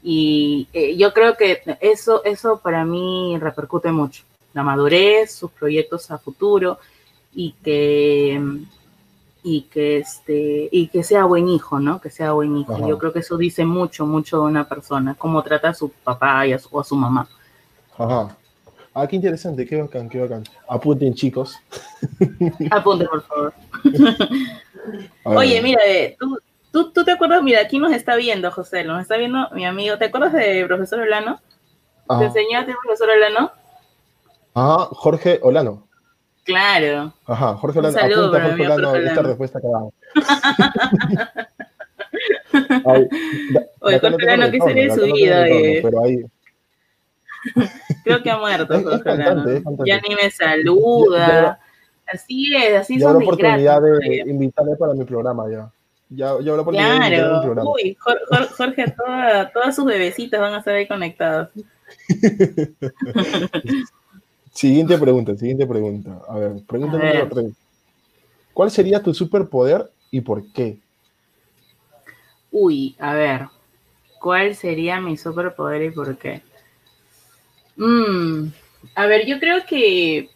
Y 0.03 0.69
eh, 0.73 0.97
yo 0.97 1.13
creo 1.13 1.37
que 1.37 1.63
eso, 1.81 2.23
eso 2.25 2.61
para 2.63 2.85
mí 2.85 3.37
repercute 3.41 3.91
mucho. 3.91 4.23
La 4.53 4.63
madurez, 4.63 5.35
sus 5.35 5.51
proyectos 5.51 6.11
a 6.11 6.19
futuro 6.19 6.79
y 7.35 7.53
que, 7.65 8.41
y 9.49 9.63
que, 9.63 9.99
este, 9.99 10.69
y 10.73 10.89
que 10.89 11.05
sea 11.05 11.25
buen 11.25 11.49
hijo, 11.49 11.79
¿no? 11.79 12.01
Que 12.01 12.11
sea 12.11 12.33
buen 12.33 12.57
hijo. 12.57 12.75
Ajá. 12.75 12.89
Yo 12.89 12.99
creo 12.99 13.13
que 13.13 13.21
eso 13.21 13.37
dice 13.37 13.65
mucho, 13.65 14.05
mucho 14.05 14.41
de 14.41 14.47
una 14.47 14.69
persona, 14.69 15.15
cómo 15.17 15.41
trata 15.45 15.69
a 15.69 15.75
su 15.75 15.89
papá 15.89 16.45
y 16.49 16.53
a 16.53 16.59
su, 16.59 16.69
o 16.73 16.81
a 16.81 16.85
su 16.85 16.97
mamá. 16.97 17.29
Ajá. 17.97 18.37
Ah, 18.93 19.07
qué 19.07 19.15
interesante, 19.15 19.65
qué 19.65 19.81
bacán, 19.81 20.09
qué 20.09 20.19
bacán. 20.19 20.43
Apunten, 20.69 21.15
chicos. 21.15 21.61
Apunte, 22.73 23.05
por 23.05 23.23
favor. 23.23 23.55
Oye, 25.23 25.63
mira, 25.63 25.81
eh, 25.87 26.17
tú, 26.19 26.41
tú, 26.73 26.91
tú 26.91 27.05
te 27.05 27.13
acuerdas, 27.13 27.41
mira, 27.41 27.61
aquí 27.61 27.79
nos 27.79 27.93
está 27.93 28.17
viendo, 28.17 28.51
José, 28.51 28.83
nos 28.83 29.01
está 29.01 29.17
viendo 29.17 29.49
mi 29.53 29.65
amigo. 29.65 29.97
¿Te 29.97 30.07
acuerdas 30.07 30.33
de 30.33 30.65
profesor 30.67 30.99
Olano? 30.99 31.37
¿Te 32.09 32.15
Ajá. 32.15 32.25
enseñó 32.25 32.59
a 32.59 32.67
ti, 32.67 32.73
profesor 32.83 33.11
Olano? 33.11 33.53
Ajá, 34.55 34.89
Jorge 34.91 35.39
Olano. 35.41 35.86
Claro. 36.47 37.13
Ajá, 37.27 37.55
Jorge 37.57 37.79
Olano. 37.81 37.93
saludo 37.99 38.27
Apunta, 38.37 38.43
Jorge 38.49 38.67
Jorge 38.85 39.07
esta 39.09 39.23
respuesta 39.23 39.59
damos. 39.63 39.93
Ay, 42.87 43.09
da- 43.53 43.67
Oye, 43.81 43.97
no 44.03 44.11
Jorge 44.11 44.25
Olano, 44.25 44.51
¿qué 44.53 44.61
sería 44.61 44.95
su 44.95 45.07
no 45.07 45.15
vida, 45.15 45.43
retorno, 45.45 45.67
eh? 45.67 45.81
Pero 45.83 46.03
ahí, 46.05 46.25
Creo 48.05 48.23
que 48.23 48.31
ha 48.31 48.39
muerto, 48.39 48.75
Es- 48.75 48.83
Jorge 48.85 49.03
cantante. 49.03 49.63
Ya 49.85 50.01
ni 50.09 50.15
me 50.15 50.31
saluda. 50.31 51.59
Así 52.07 52.55
es, 52.55 52.75
así 52.81 52.99
ya 52.99 53.07
son 53.09 53.19
de 53.19 53.25
oportunidad 53.25 53.59
ingratos, 53.59 53.99
de 54.01 54.09
oye. 54.09 54.23
invitarle 54.31 54.77
para 54.77 54.95
mi 54.95 55.05
programa 55.05 55.45
ya. 55.51 55.69
Ya, 56.09 56.27
ya 56.41 56.51
habrá 56.53 56.63
oportunidad 56.63 56.89
de 56.91 56.95
invitarle 56.97 57.17
a 57.17 57.21
mi 57.21 57.27
Claro. 57.27 57.43
programa. 57.43 57.71
Uy, 57.73 57.97
Jor- 58.01 58.21
Jor- 58.31 58.49
Jorge, 58.57 58.95
toda- 58.97 59.51
todas 59.53 59.75
sus 59.75 59.85
bebecitas 59.85 60.41
van 60.41 60.55
a 60.55 60.59
estar 60.59 60.75
ahí 60.75 60.87
conectadas. 60.87 61.49
Siguiente 64.57 64.97
pregunta, 64.97 65.37
siguiente 65.37 65.67
pregunta. 65.67 66.19
A 66.27 66.39
ver, 66.39 66.53
pregunta 66.67 66.97
A 66.97 67.01
número 67.01 67.29
ver. 67.29 67.29
3. 67.29 67.53
¿Cuál 68.55 68.71
sería 68.71 69.03
tu 69.03 69.13
superpoder 69.13 69.91
y 70.11 70.23
por 70.23 70.51
qué? 70.53 70.79
Uy, 72.51 72.97
a 72.99 73.13
ver, 73.13 73.49
¿cuál 74.19 74.55
sería 74.55 74.99
mi 74.99 75.19
superpoder 75.19 75.83
y 75.83 75.91
por 75.91 76.17
qué? 76.17 76.41
Mm, 77.77 78.47
a 78.95 79.07
ver, 79.07 79.27
yo 79.27 79.39
creo 79.39 79.67
que 79.67 80.31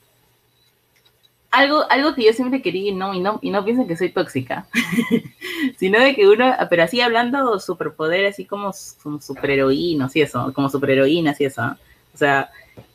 algo, 1.50 1.90
algo 1.90 2.14
que 2.14 2.26
yo 2.26 2.34
siempre 2.34 2.60
quería 2.60 2.90
y 2.90 2.94
no, 2.94 3.14
y 3.14 3.20
no, 3.20 3.38
y 3.40 3.48
no 3.48 3.64
piensen 3.64 3.88
que 3.88 3.96
soy 3.96 4.10
tóxica, 4.10 4.66
sino 5.78 5.98
de 5.98 6.14
que 6.14 6.28
uno, 6.28 6.54
pero 6.68 6.82
así 6.82 7.00
hablando 7.00 7.58
superpoder, 7.58 8.26
así 8.26 8.44
como, 8.44 8.70
como 9.02 9.18
superheroínas 9.18 10.14
y 10.14 10.20
eso, 10.20 10.52
como 10.52 10.68
superheroínas 10.68 11.40
y 11.40 11.46
eso. 11.46 11.74
O 12.14 12.18
sea, 12.18 12.50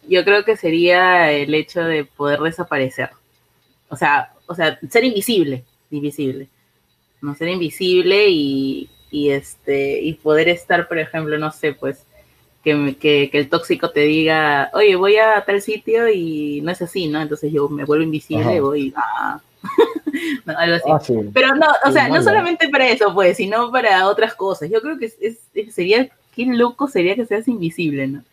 yo 0.07 0.23
creo 0.23 0.43
que 0.43 0.57
sería 0.57 1.31
el 1.31 1.53
hecho 1.53 1.83
de 1.83 2.05
poder 2.05 2.39
desaparecer. 2.39 3.09
O 3.89 3.95
sea, 3.95 4.33
o 4.47 4.55
sea, 4.55 4.79
ser 4.89 5.03
invisible, 5.03 5.63
invisible. 5.91 6.47
No 7.21 7.35
ser 7.35 7.49
invisible 7.49 8.27
y, 8.29 8.89
y 9.09 9.29
este, 9.29 10.01
y 10.01 10.13
poder 10.13 10.49
estar, 10.49 10.87
por 10.87 10.99
ejemplo, 10.99 11.37
no 11.37 11.51
sé, 11.51 11.73
pues, 11.73 12.05
que, 12.63 12.97
que, 12.99 13.29
el 13.31 13.49
tóxico 13.49 13.91
te 13.91 14.01
diga, 14.01 14.71
oye, 14.73 14.95
voy 14.95 15.17
a 15.17 15.43
tal 15.45 15.61
sitio 15.61 16.09
y 16.09 16.61
no 16.61 16.71
es 16.71 16.81
así, 16.81 17.07
¿no? 17.07 17.21
Entonces 17.21 17.51
yo 17.51 17.69
me 17.69 17.85
vuelvo 17.85 18.03
invisible 18.03 18.55
y 18.55 18.59
voy 18.59 18.93
a... 18.95 19.39
no, 20.45 20.57
algo 20.57 20.75
así. 20.95 21.13
Ah, 21.13 21.29
Pero 21.33 21.55
no, 21.55 21.67
o 21.85 21.91
sea, 21.91 22.09
no 22.09 22.23
solamente 22.23 22.67
para 22.69 22.89
eso, 22.89 23.13
pues, 23.13 23.37
sino 23.37 23.71
para 23.71 24.07
otras 24.07 24.33
cosas. 24.33 24.69
Yo 24.69 24.81
creo 24.81 24.97
que 24.97 25.05
es, 25.05 25.37
sería, 25.73 26.09
qué 26.35 26.45
loco 26.45 26.87
sería 26.87 27.15
que 27.15 27.25
seas 27.25 27.47
invisible, 27.47 28.07
¿no? 28.07 28.23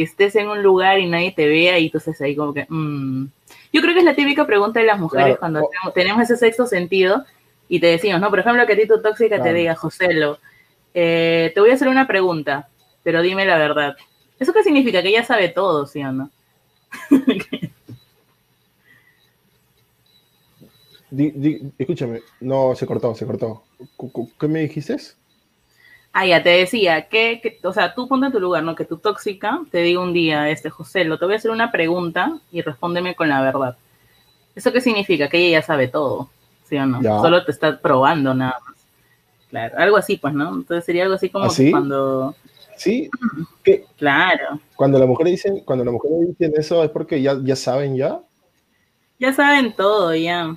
Que 0.00 0.04
estés 0.04 0.34
en 0.36 0.48
un 0.48 0.62
lugar 0.62 0.98
y 0.98 1.06
nadie 1.06 1.30
te 1.30 1.46
vea 1.46 1.78
y 1.78 1.84
entonces 1.84 2.18
ahí 2.22 2.34
como 2.34 2.54
que... 2.54 2.64
Mm. 2.70 3.26
Yo 3.70 3.82
creo 3.82 3.92
que 3.92 3.98
es 3.98 4.06
la 4.06 4.14
típica 4.14 4.46
pregunta 4.46 4.80
de 4.80 4.86
las 4.86 4.98
mujeres 4.98 5.36
cuando 5.36 5.68
tenemos 5.94 6.22
ese 6.22 6.38
sexto 6.38 6.64
sentido 6.64 7.22
y 7.68 7.80
te 7.80 7.88
decimos, 7.88 8.18
¿no? 8.18 8.30
Por 8.30 8.38
ejemplo, 8.38 8.66
que 8.66 8.72
a 8.72 8.76
ti 8.76 8.88
tu 8.88 9.02
tóxica 9.02 9.42
te 9.42 9.52
diga, 9.52 9.74
Joselo, 9.74 10.38
eh, 10.94 11.52
te 11.54 11.60
voy 11.60 11.68
a 11.68 11.74
hacer 11.74 11.88
una 11.88 12.06
pregunta, 12.06 12.70
pero 13.02 13.20
dime 13.20 13.44
la 13.44 13.58
verdad. 13.58 13.94
¿Eso 14.38 14.54
qué 14.54 14.62
significa? 14.62 15.02
Que 15.02 15.10
ella 15.10 15.22
sabe 15.22 15.50
todo, 15.50 15.86
¿sí 15.86 16.02
o 16.02 16.12
no? 16.12 16.30
escúchame, 21.78 22.22
no, 22.40 22.74
se 22.74 22.86
cortó, 22.86 23.14
se 23.14 23.26
cortó. 23.26 23.64
¿Qué 24.40 24.48
me 24.48 24.60
dijiste? 24.60 24.96
Ah, 26.12 26.26
ya 26.26 26.42
te 26.42 26.50
decía, 26.50 27.08
que, 27.08 27.58
o 27.62 27.72
sea, 27.72 27.94
tú 27.94 28.08
ponte 28.08 28.26
en 28.26 28.32
tu 28.32 28.40
lugar, 28.40 28.64
¿no? 28.64 28.74
Que 28.74 28.84
tu 28.84 28.96
tóxica 28.98 29.60
te 29.70 29.78
diga 29.78 30.00
un 30.00 30.12
día, 30.12 30.50
este 30.50 30.68
José, 30.68 31.04
lo 31.04 31.18
te 31.18 31.24
voy 31.24 31.34
a 31.34 31.36
hacer 31.36 31.52
una 31.52 31.70
pregunta 31.70 32.36
y 32.50 32.62
respóndeme 32.62 33.14
con 33.14 33.28
la 33.28 33.40
verdad. 33.40 33.76
¿Eso 34.56 34.72
qué 34.72 34.80
significa? 34.80 35.28
Que 35.28 35.38
ella 35.38 35.60
ya 35.60 35.66
sabe 35.66 35.86
todo, 35.86 36.28
¿sí 36.64 36.76
o 36.76 36.86
no? 36.86 37.00
Solo 37.22 37.44
te 37.44 37.52
está 37.52 37.78
probando 37.80 38.34
nada 38.34 38.58
más. 38.66 38.76
Claro, 39.50 39.78
algo 39.78 39.96
así, 39.96 40.16
pues, 40.16 40.34
¿no? 40.34 40.52
Entonces 40.54 40.84
sería 40.84 41.04
algo 41.04 41.14
así 41.14 41.28
como 41.28 41.46
¿Ah, 41.46 41.54
cuando. 41.70 42.34
Sí, 42.76 43.08
claro. 43.96 44.60
Cuando 44.74 44.98
la 44.98 45.06
mujer 45.06 45.26
dicen, 45.26 45.60
cuando 45.60 45.84
la 45.84 45.92
mujer 45.92 46.10
dicen 46.26 46.52
eso 46.56 46.82
es 46.82 46.90
porque 46.90 47.22
ya, 47.22 47.38
ya 47.42 47.54
saben 47.54 47.96
ya. 47.96 48.20
Ya 49.18 49.32
saben 49.32 49.74
todo, 49.76 50.14
ya. 50.14 50.56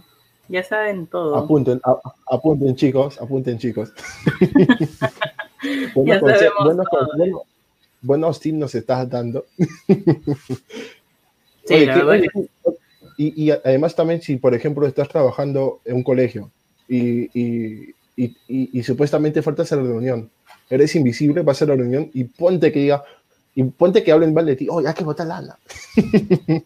Ya 0.50 0.64
saben 0.64 1.08
todo. 1.08 1.36
Apunten, 1.36 1.82
apunten 2.30 2.76
chicos, 2.76 3.20
apunten 3.22 3.58
chicos. 3.58 3.94
buenos, 5.96 6.22
buenos, 6.22 6.88
buenos, 7.16 7.42
buenos, 8.02 8.40
tips 8.40 8.58
nos 8.58 8.76
estás 8.76 9.10
dando. 9.10 9.46
sí, 11.66 11.88
y, 13.18 13.46
y, 13.46 13.52
además 13.52 13.96
también 13.96 14.22
si, 14.22 14.38
por 14.38 14.54
ejemplo, 14.54 14.86
estás 14.86 15.08
trabajando 15.08 15.80
en 15.86 15.98
un 15.98 16.04
colegio 16.04 16.52
y, 16.90 17.30
y, 17.34 17.96
y 18.18 18.84
supuestamente 18.84 19.42
faltas 19.42 19.72
a 19.72 19.78
la 19.78 19.84
reunión, 19.84 20.30
eres 20.70 20.96
invisible, 20.96 21.42
vas 21.42 21.62
a 21.62 21.66
la 21.66 21.76
reunión 21.76 22.10
y 22.14 22.26
ponte 22.26 22.72
que 22.72 22.80
diga, 22.80 23.04
y 23.56 23.64
ponte 23.64 24.04
que 24.04 24.12
hablen 24.12 24.34
mal 24.34 24.46
de 24.46 24.56
ti, 24.56 24.68
oh, 24.70 24.80
hay 24.80 24.94
que 24.94 25.04
votar 25.04 25.28
Lana. 25.28 25.60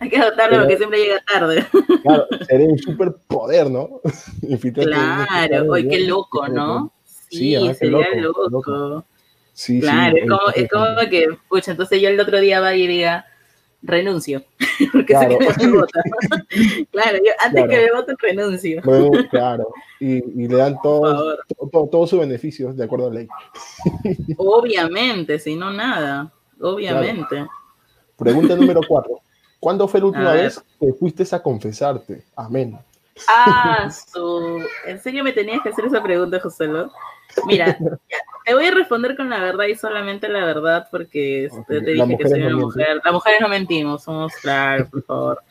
hay 0.00 0.08
que 0.08 0.18
votarlo 0.20 0.60
porque 0.60 0.76
siempre 0.76 0.98
llega 1.00 1.20
tarde. 1.20 1.66
claro, 2.02 2.26
sería 2.46 2.68
un 2.68 2.78
superpoder, 2.78 3.70
¿no? 3.70 4.00
claro, 4.74 5.72
oye, 5.72 5.88
qué 5.88 6.00
loco, 6.00 6.46
¿no? 6.48 6.92
Sí, 7.28 7.56
sería 7.74 8.14
loco. 8.16 9.04
Sí, 9.52 9.80
claro, 9.80 10.16
es, 10.16 10.28
como, 10.28 10.50
es 10.54 10.68
como 10.68 11.10
que, 11.10 11.28
pucha, 11.48 11.72
entonces 11.72 12.00
yo 12.00 12.08
el 12.08 12.20
otro 12.20 12.38
día 12.40 12.60
va 12.60 12.74
y 12.74 12.86
diga, 12.86 13.26
renuncio, 13.86 14.42
porque 14.92 15.06
claro. 15.06 15.38
sé 15.40 15.54
que 15.58 15.66
me 15.66 15.78
vota. 15.78 16.02
claro, 16.92 17.18
yo 17.18 17.32
antes 17.44 17.68
que 17.68 17.76
me 17.76 17.92
voten 17.92 18.16
renuncio. 18.18 18.82
claro, 19.30 19.68
y, 20.00 20.16
y 20.42 20.48
le 20.48 20.56
dan 20.56 20.76
todos 20.82 21.38
todo, 21.90 22.06
sus 22.06 22.20
beneficios 22.20 22.76
de 22.76 22.84
acuerdo 22.84 23.06
a 23.06 23.08
la 23.10 23.20
ley. 23.20 23.28
Obviamente, 24.36 25.38
si 25.38 25.56
no 25.56 25.70
nada, 25.70 26.32
obviamente. 26.60 27.46
Pregunta 28.16 28.56
número 28.56 28.80
cuatro. 28.86 29.20
¿Cuándo 29.60 29.88
fue 29.88 30.00
la 30.00 30.06
última 30.06 30.32
vez 30.32 30.62
que 30.78 30.92
fuiste 30.92 31.24
a 31.34 31.42
confesarte? 31.42 32.24
Amén. 32.36 32.78
Ah, 33.28 33.90
su... 33.90 34.62
¿En 34.86 35.00
serio 35.00 35.24
me 35.24 35.32
tenías 35.32 35.62
que 35.62 35.70
hacer 35.70 35.86
esa 35.86 36.02
pregunta, 36.02 36.38
José? 36.40 36.66
Mira, 37.46 37.76
te 38.44 38.54
voy 38.54 38.66
a 38.66 38.70
responder 38.70 39.16
con 39.16 39.28
la 39.28 39.40
verdad 39.40 39.66
y 39.66 39.74
solamente 39.74 40.28
la 40.28 40.44
verdad 40.44 40.88
porque 40.90 41.48
te 41.66 41.80
dije 41.80 42.16
que 42.16 42.28
soy 42.28 42.42
una 42.42 42.56
mujer. 42.56 43.00
Las 43.04 43.12
mujeres 43.12 43.40
no 43.40 43.48
mentimos, 43.48 44.02
somos 44.02 44.32
claros, 44.34 44.88
por 44.88 45.02
favor. 45.02 45.42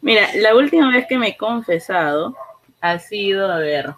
Mira, 0.00 0.28
la 0.36 0.54
última 0.54 0.92
vez 0.92 1.06
que 1.06 1.18
me 1.18 1.28
he 1.28 1.36
confesado 1.36 2.36
ha 2.80 2.98
sido, 2.98 3.50
a 3.50 3.58
ver. 3.58 3.94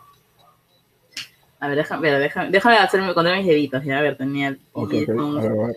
A 1.60 1.68
ver, 1.68 1.76
déjame, 1.76 2.10
déjame, 2.10 2.50
déjame 2.50 2.76
hacerme 2.78 3.12
contar 3.12 3.36
mis 3.36 3.46
deditos, 3.46 3.84
ya, 3.84 3.98
a 3.98 4.02
ver, 4.02 4.16
tenía. 4.16 4.56
Okay, 4.72 5.02
okay. 5.02 5.14
a, 5.14 5.40
ver, 5.40 5.52
a, 5.52 5.66
ver. 5.66 5.76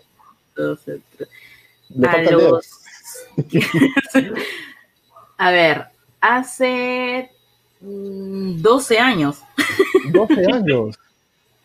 12, 0.56 1.02
a 2.08 2.32
los. 2.32 2.80
a 5.38 5.52
ver, 5.52 5.86
hace 6.21 7.30
12 7.82 8.95
mm, 8.95 9.02
años. 9.02 9.41
12 10.12 10.52
años. 10.54 10.99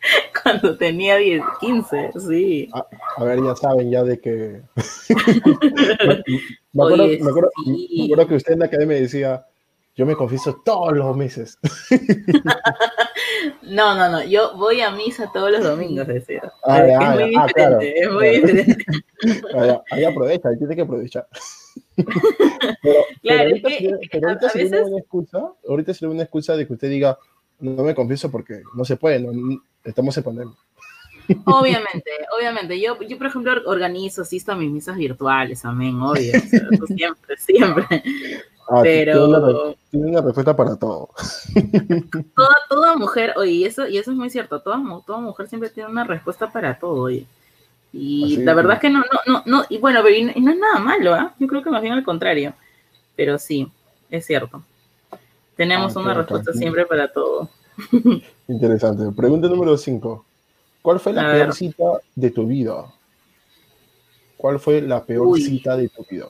Cuando 0.43 0.77
tenía 0.77 1.17
10, 1.17 1.43
15, 1.61 2.11
sí. 2.29 2.71
A, 2.73 3.25
ver, 3.25 3.43
ya 3.43 3.57
saben 3.57 3.91
ya 3.91 4.03
de 4.03 4.21
que... 4.21 4.63
me, 6.73 6.85
acuerdo, 6.85 7.07
me, 7.07 7.15
acuerdo, 7.31 7.51
me, 7.67 8.05
acuerdo, 8.05 8.29
que 8.29 8.35
usted 8.35 8.53
en 8.55 8.59
la 8.61 8.67
academia 8.67 8.97
decía, 8.97 9.47
yo 9.95 10.07
me 10.07 10.15
confieso 10.15 10.63
todos 10.65 10.97
los 10.97 11.17
meses. 11.17 11.59
no, 13.63 13.97
no, 13.97 14.09
no, 14.11 14.25
yo 14.25 14.57
voy 14.57 14.81
a 14.81 14.91
misa 14.91 15.31
todos 15.33 15.51
los 15.51 15.65
domingos, 15.65 16.07
decía. 16.07 16.53
Ah, 16.65 16.87
es, 16.87 16.99
muy 16.99 17.31
diferente, 17.31 17.53
claro. 17.55 17.81
es 17.81 18.13
muy 18.13 18.29
diferente, 18.29 18.85
Ahí 19.91 20.05
aprovecha, 20.05 20.49
ahí 20.51 20.59
tiene 20.59 20.77
que 20.77 20.83
aprovechar. 20.83 21.27
Pero, 21.97 23.01
claro, 23.23 23.43
ahorita, 23.43 23.69
es 23.69 23.77
que, 23.79 23.99
pero 24.13 24.29
ahorita 24.29 24.49
se 24.51 24.59
veces... 24.59 24.87
una 24.87 24.99
excusa, 24.99 25.53
ahorita 25.69 25.95
se 25.95 26.07
una 26.07 26.23
excusa 26.23 26.57
de 26.57 26.67
que 26.67 26.73
usted 26.73 26.91
diga, 26.91 27.19
no 27.61 27.83
me 27.83 27.95
confieso 27.95 28.31
porque 28.31 28.63
no 28.75 28.85
se 28.85 28.97
puede, 28.97 29.21
no, 29.21 29.61
estamos 29.85 30.17
en 30.17 30.25
pandemia. 30.25 30.55
Obviamente, 31.45 32.11
obviamente. 32.39 32.81
Yo, 32.81 32.99
yo, 33.03 33.19
por 33.19 33.27
ejemplo, 33.27 33.53
organizo, 33.67 34.23
asisto 34.23 34.53
a 34.53 34.57
mis 34.57 34.71
misas 34.71 34.97
virtuales, 34.97 35.65
amén, 35.65 36.01
obvio. 36.01 36.33
siempre, 36.87 37.37
siempre. 37.39 38.03
Ah, 38.69 38.81
Pero. 38.83 39.75
Tiene 39.91 40.07
una, 40.07 40.21
respuesta 40.21 40.55
para 40.55 40.77
todo. 40.77 41.11
Toda, 42.35 42.55
toda 42.69 42.97
mujer, 42.97 43.33
oye, 43.37 43.53
y 43.53 43.65
eso, 43.65 43.89
y 43.89 43.99
eso 43.99 44.11
es 44.11 44.17
muy 44.17 44.29
cierto, 44.29 44.61
toda, 44.61 44.79
toda 45.07 45.21
mujer 45.21 45.49
siempre 45.49 45.71
tiene 45.71 45.91
una 45.91 46.05
respuesta 46.05 46.53
para 46.53 46.79
todo, 46.79 47.03
oye. 47.03 47.27
Y 47.91 48.37
la 48.39 48.53
verdad 48.53 48.75
es 48.75 48.81
que 48.81 48.91
no, 48.91 48.99
no, 49.01 49.21
no, 49.27 49.43
no, 49.47 49.65
y 49.71 49.79
bueno, 49.79 50.01
pero 50.03 50.15
no 50.37 50.51
es 50.51 50.59
nada 50.59 50.79
malo, 50.79 51.15
¿ah? 51.15 51.35
Yo 51.39 51.47
creo 51.47 51.63
que 51.63 51.71
más 51.71 51.81
bien 51.81 51.95
al 51.95 52.05
contrario. 52.05 52.53
Pero 53.17 53.39
sí, 53.39 53.73
es 54.11 54.27
cierto. 54.27 54.63
Tenemos 55.59 55.97
ah, 55.97 56.01
una 56.01 56.15
respuesta 56.15 56.53
siempre 56.53 56.87
para 56.87 57.13
todo. 57.13 57.51
Interesante. 58.49 59.13
Pregunta 59.15 59.49
número 59.49 59.77
5. 59.77 60.25
¿Cuál 60.81 61.01
fue 61.01 61.13
la 61.13 61.33
peor 61.33 61.53
cita 61.53 61.85
de 62.15 62.31
tu 62.31 62.47
vida? 62.47 62.85
¿Cuál 64.37 64.61
fue 64.61 64.81
la 64.81 65.05
peor 65.05 65.37
cita 65.37 65.77
de 65.77 65.89
tu 65.89 66.07
vida? 66.09 66.29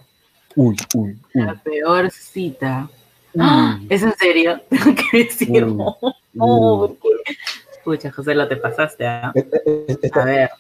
Uy, 0.57 0.75
uy, 0.95 1.19
La 1.35 1.55
peor 1.63 2.11
cita. 2.11 2.89
¡Ah! 3.39 3.79
¿Es 3.91 4.03
en 4.03 4.15
serio? 4.15 4.63
Tengo 4.71 4.95
que 4.95 5.25
decirlo. 5.25 5.97
Oh, 6.41 6.97
Escucha, 7.73 8.13
José, 8.13 8.33
lo 8.33 8.47
te 8.47 8.57
pasaste. 8.57 9.05
¿ah? 9.05 9.33
Eh, 9.35 9.49
eh, 9.67 9.99
eh, 10.03 10.11
a 10.13 10.25
ver. 10.25 10.51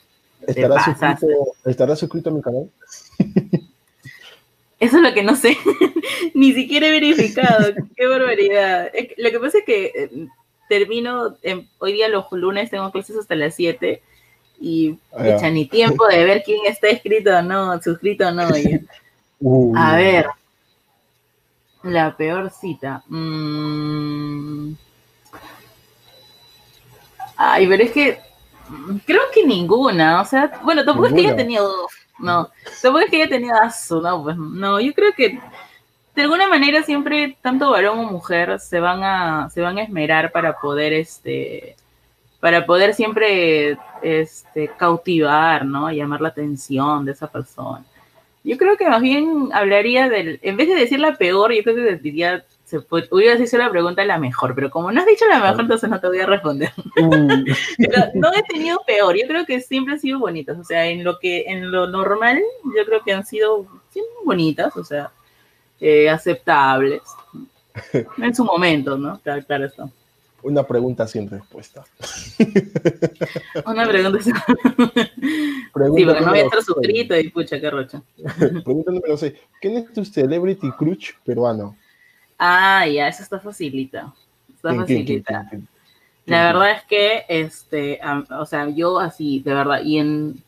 ¿Estarás 0.44 0.84
suscrito, 0.84 1.26
¿Estará 1.64 1.96
suscrito 1.96 2.30
a 2.30 2.32
mi 2.32 2.42
canal? 2.42 2.68
Eso 4.80 4.96
es 4.96 5.02
lo 5.02 5.12
que 5.12 5.22
no 5.22 5.36
sé. 5.36 5.56
Ni 6.34 6.52
siquiera 6.52 6.86
he 6.86 6.90
verificado. 6.90 7.74
Qué 7.96 8.06
barbaridad. 8.06 8.90
Lo 9.16 9.30
que 9.30 9.40
pasa 9.40 9.58
es 9.58 9.64
que 9.64 9.86
eh, 9.86 10.26
termino, 10.68 11.36
hoy 11.78 11.92
día 11.92 12.08
los 12.08 12.26
lunes 12.32 12.70
tengo 12.70 12.90
clases 12.92 13.16
hasta 13.16 13.34
las 13.34 13.54
7 13.54 14.02
y 14.60 14.98
ah, 15.12 15.50
ni 15.50 15.66
tiempo 15.66 16.06
de 16.06 16.24
ver 16.24 16.42
quién 16.44 16.60
está 16.66 16.88
escrito 16.88 17.36
o 17.36 17.42
no, 17.42 17.80
suscrito 17.82 18.28
o 18.28 18.30
no. 18.30 18.48
A 19.76 19.96
ver. 19.96 20.26
La 21.82 22.16
peor 22.16 22.50
cita. 22.50 23.02
Mm. 23.08 24.72
Ay, 27.36 27.68
pero 27.68 27.84
es 27.84 27.92
que 27.92 28.18
Creo 29.06 29.22
que 29.32 29.44
ninguna, 29.44 30.20
o 30.20 30.24
sea, 30.24 30.60
bueno, 30.62 30.84
tampoco 30.84 31.08
es 31.08 31.14
que 31.14 31.20
haya 31.20 31.36
tenido, 31.36 31.88
no, 32.18 32.50
tampoco 32.82 33.04
es 33.04 33.10
que 33.10 33.22
haya 33.22 33.28
tenido 33.28 33.54
aso, 33.54 34.00
no, 34.00 34.22
pues 34.22 34.36
no, 34.36 34.80
yo 34.80 34.92
creo 34.92 35.12
que 35.12 35.40
de 36.14 36.22
alguna 36.22 36.48
manera 36.48 36.82
siempre 36.82 37.38
tanto 37.40 37.70
varón 37.70 38.00
o 38.00 38.10
mujer 38.10 38.58
se 38.58 38.80
van 38.80 39.04
a, 39.04 39.48
se 39.50 39.60
van 39.60 39.78
a 39.78 39.82
esmerar 39.82 40.32
para 40.32 40.58
poder, 40.58 40.92
este, 40.92 41.76
para 42.40 42.66
poder 42.66 42.92
siempre, 42.94 43.78
este, 44.02 44.68
cautivar, 44.76 45.64
¿no? 45.64 45.90
Llamar 45.92 46.20
la 46.20 46.30
atención 46.30 47.04
de 47.04 47.12
esa 47.12 47.28
persona. 47.28 47.84
Yo 48.42 48.58
creo 48.58 48.76
que 48.76 48.88
más 48.88 49.00
bien 49.00 49.50
hablaría 49.52 50.08
del, 50.08 50.40
en 50.42 50.56
vez 50.56 50.68
de 50.68 50.74
decir 50.74 50.98
la 50.98 51.16
peor, 51.16 51.52
yo 51.52 51.62
creo 51.62 51.76
que 51.76 51.96
diría 51.96 52.44
se 52.68 52.80
puede, 52.82 53.08
hubiera 53.10 53.42
la 53.52 53.70
pregunta 53.70 54.04
la 54.04 54.18
mejor, 54.18 54.54
pero 54.54 54.70
como 54.70 54.92
no 54.92 55.00
has 55.00 55.06
dicho 55.06 55.24
la 55.26 55.40
mejor, 55.40 55.62
entonces 55.62 55.88
no 55.88 55.98
te 55.98 56.06
voy 56.06 56.20
a 56.20 56.26
responder. 56.26 56.70
no 58.14 58.30
he 58.34 58.42
tenido 58.42 58.82
peor, 58.86 59.16
yo 59.16 59.26
creo 59.26 59.46
que 59.46 59.62
siempre 59.62 59.94
han 59.94 60.00
sido 60.00 60.18
bonitas, 60.18 60.58
o 60.58 60.64
sea, 60.64 60.86
en 60.86 61.02
lo 61.02 61.18
que, 61.18 61.44
en 61.46 61.70
lo 61.70 61.86
normal, 61.86 62.42
yo 62.76 62.84
creo 62.84 63.02
que 63.02 63.14
han 63.14 63.24
sido 63.24 63.66
siempre 63.88 64.14
bonitas, 64.22 64.76
o 64.76 64.84
sea, 64.84 65.10
eh, 65.80 66.10
aceptables. 66.10 67.02
En 68.18 68.34
su 68.34 68.44
momento, 68.44 68.98
¿no? 68.98 69.20
Claro, 69.20 69.44
claro 69.46 69.66
está. 69.66 69.88
Una 70.42 70.66
pregunta 70.66 71.06
sin 71.06 71.30
respuesta. 71.30 71.84
Una 73.66 73.88
pregunta 73.88 74.20
sin 74.20 74.34
respuesta. 74.34 75.12
sí, 75.14 75.70
porque 75.72 76.20
no 76.20 76.30
voy 76.30 76.40
a 76.40 76.42
estar 76.42 76.62
suscrito 76.64 77.16
y 77.16 77.28
pucha, 77.28 77.60
qué 77.60 77.70
rocha. 77.70 78.02
pregunta 78.64 78.90
número 78.90 79.16
6. 79.16 79.32
¿Quién 79.60 79.76
es 79.76 79.92
tu 79.92 80.04
celebrity 80.04 80.72
crush 80.72 81.12
peruano? 81.24 81.76
Ah, 82.38 82.86
ya, 82.86 83.08
eso 83.08 83.22
está 83.22 83.40
facilita. 83.40 84.14
Está 84.54 84.74
facilita. 84.74 85.50
La 86.26 86.44
verdad 86.52 86.72
es 86.72 86.84
que, 86.84 87.24
este, 87.28 88.00
o 88.38 88.46
sea, 88.46 88.68
yo 88.68 89.00
así, 89.00 89.40
de 89.40 89.54
verdad, 89.54 89.80
y 89.82 89.98
en, 89.98 90.42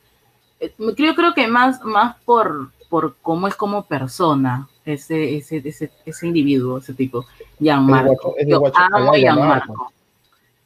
eh, 0.61 0.75
yo 0.79 1.15
creo 1.15 1.33
que 1.35 1.49
más, 1.49 1.83
más 1.83 2.17
por, 2.25 2.71
por 2.91 3.17
cómo 3.23 3.49
es 3.49 3.57
como 3.57 3.87
persona, 3.87 4.69
ese, 4.85 5.37
ese, 5.37 5.63
ese, 5.65 5.91
ese 6.05 6.27
individuo, 6.27 6.79
ese 6.79 6.93
tipo, 6.93 7.25
Gianmarco. 7.59 8.35
Yo 8.47 8.63
amo 8.75 9.13
a 9.13 9.17
Gianmarco. 9.17 9.93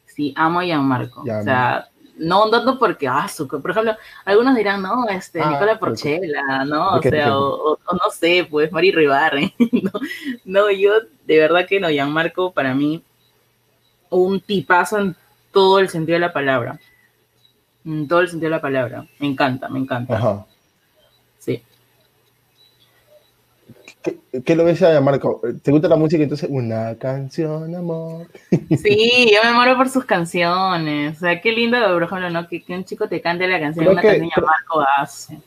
Sí, 0.05 0.33
amo 0.35 0.59
a 0.59 0.65
Gianmarco. 0.65 1.21
o 1.21 1.43
sea, 1.43 1.89
no 2.17 2.49
tanto 2.49 2.79
porque, 2.79 3.07
ah, 3.07 3.27
por 3.49 3.71
ejemplo, 3.71 3.95
algunos 4.23 4.55
dirán, 4.55 4.81
no, 4.81 5.07
este, 5.09 5.41
ah, 5.41 5.51
Nicola 5.51 5.79
Porchela, 5.79 6.65
¿no? 6.65 6.95
O 6.95 7.01
sea, 7.01 7.37
o, 7.37 7.77
no 7.91 8.09
sé, 8.11 8.47
pues 8.49 8.71
Mari 8.71 8.91
Ribarre. 8.91 9.53
no, 9.71 9.91
no, 10.45 10.71
yo 10.71 10.93
de 11.25 11.37
verdad 11.37 11.65
que 11.67 11.79
no, 11.79 11.89
Gianmarco 11.89 12.51
para 12.51 12.73
mí, 12.73 13.03
un 14.09 14.39
tipazo 14.39 14.99
en 14.99 15.15
todo 15.51 15.79
el 15.79 15.89
sentido 15.89 16.15
de 16.15 16.21
la 16.21 16.33
palabra. 16.33 16.79
En 17.85 18.07
todo 18.07 18.21
el 18.21 18.29
sentido 18.29 18.49
de 18.49 18.57
la 18.57 18.61
palabra. 18.61 19.05
Me 19.19 19.27
encanta, 19.27 19.69
me 19.69 19.79
encanta. 19.79 20.17
Ajá. 20.17 20.45
Sí. 21.37 21.61
¿Qué, 24.45 24.55
lo 24.55 24.65
ves 24.65 24.83
a 24.83 25.01
Marco? 25.01 25.41
¿Te 25.63 25.71
gusta 25.71 25.87
la 25.87 25.95
música? 25.95 26.21
Entonces, 26.21 26.47
una 26.51 26.95
canción, 26.95 27.73
amor. 27.73 28.27
Sí, 28.77 29.31
yo 29.33 29.39
me 29.43 29.53
muero 29.53 29.75
por 29.75 29.89
sus 29.89 30.05
canciones. 30.05 31.17
O 31.17 31.19
sea, 31.21 31.41
qué 31.41 31.51
lindo, 31.51 31.77
por 31.91 32.03
ejemplo, 32.03 32.29
¿no? 32.29 32.47
Que, 32.47 32.63
un 32.69 32.85
chico 32.85 33.07
te 33.07 33.21
cante 33.21 33.47
la 33.47 33.59
canción, 33.59 33.87
una 33.87 34.01
canción 34.01 34.29
Marco 34.45 34.83
hace. 34.97 35.39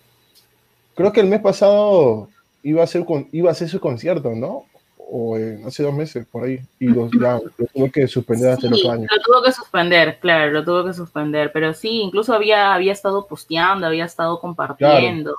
Creo 0.94 1.12
que 1.12 1.20
el 1.20 1.28
mes 1.28 1.40
pasado 1.40 2.28
iba 2.62 2.82
a 2.82 2.86
ser, 2.86 3.04
iba 3.30 3.48
a 3.48 3.52
hacer 3.52 3.68
su 3.68 3.78
concierto, 3.78 4.34
¿no? 4.34 4.64
O 4.96 5.36
hace 5.64 5.84
dos 5.84 5.94
meses, 5.94 6.26
por 6.26 6.44
ahí. 6.44 6.60
Y 6.80 6.86
lo 6.86 7.08
tuvo 7.08 7.90
que 7.92 8.08
suspender 8.08 8.50
hasta 8.50 8.68
los 8.68 8.84
años. 8.86 9.08
Lo 9.14 9.22
tuvo 9.22 9.42
que 9.42 9.52
suspender, 9.52 10.18
claro, 10.18 10.50
lo 10.50 10.64
tuvo 10.64 10.84
que 10.84 10.94
suspender. 10.94 11.52
Pero 11.52 11.72
sí, 11.74 12.00
incluso 12.00 12.34
había, 12.34 12.74
había 12.74 12.92
estado 12.92 13.26
posteando, 13.26 13.86
había 13.86 14.04
estado 14.04 14.40
compartiendo. 14.40 15.36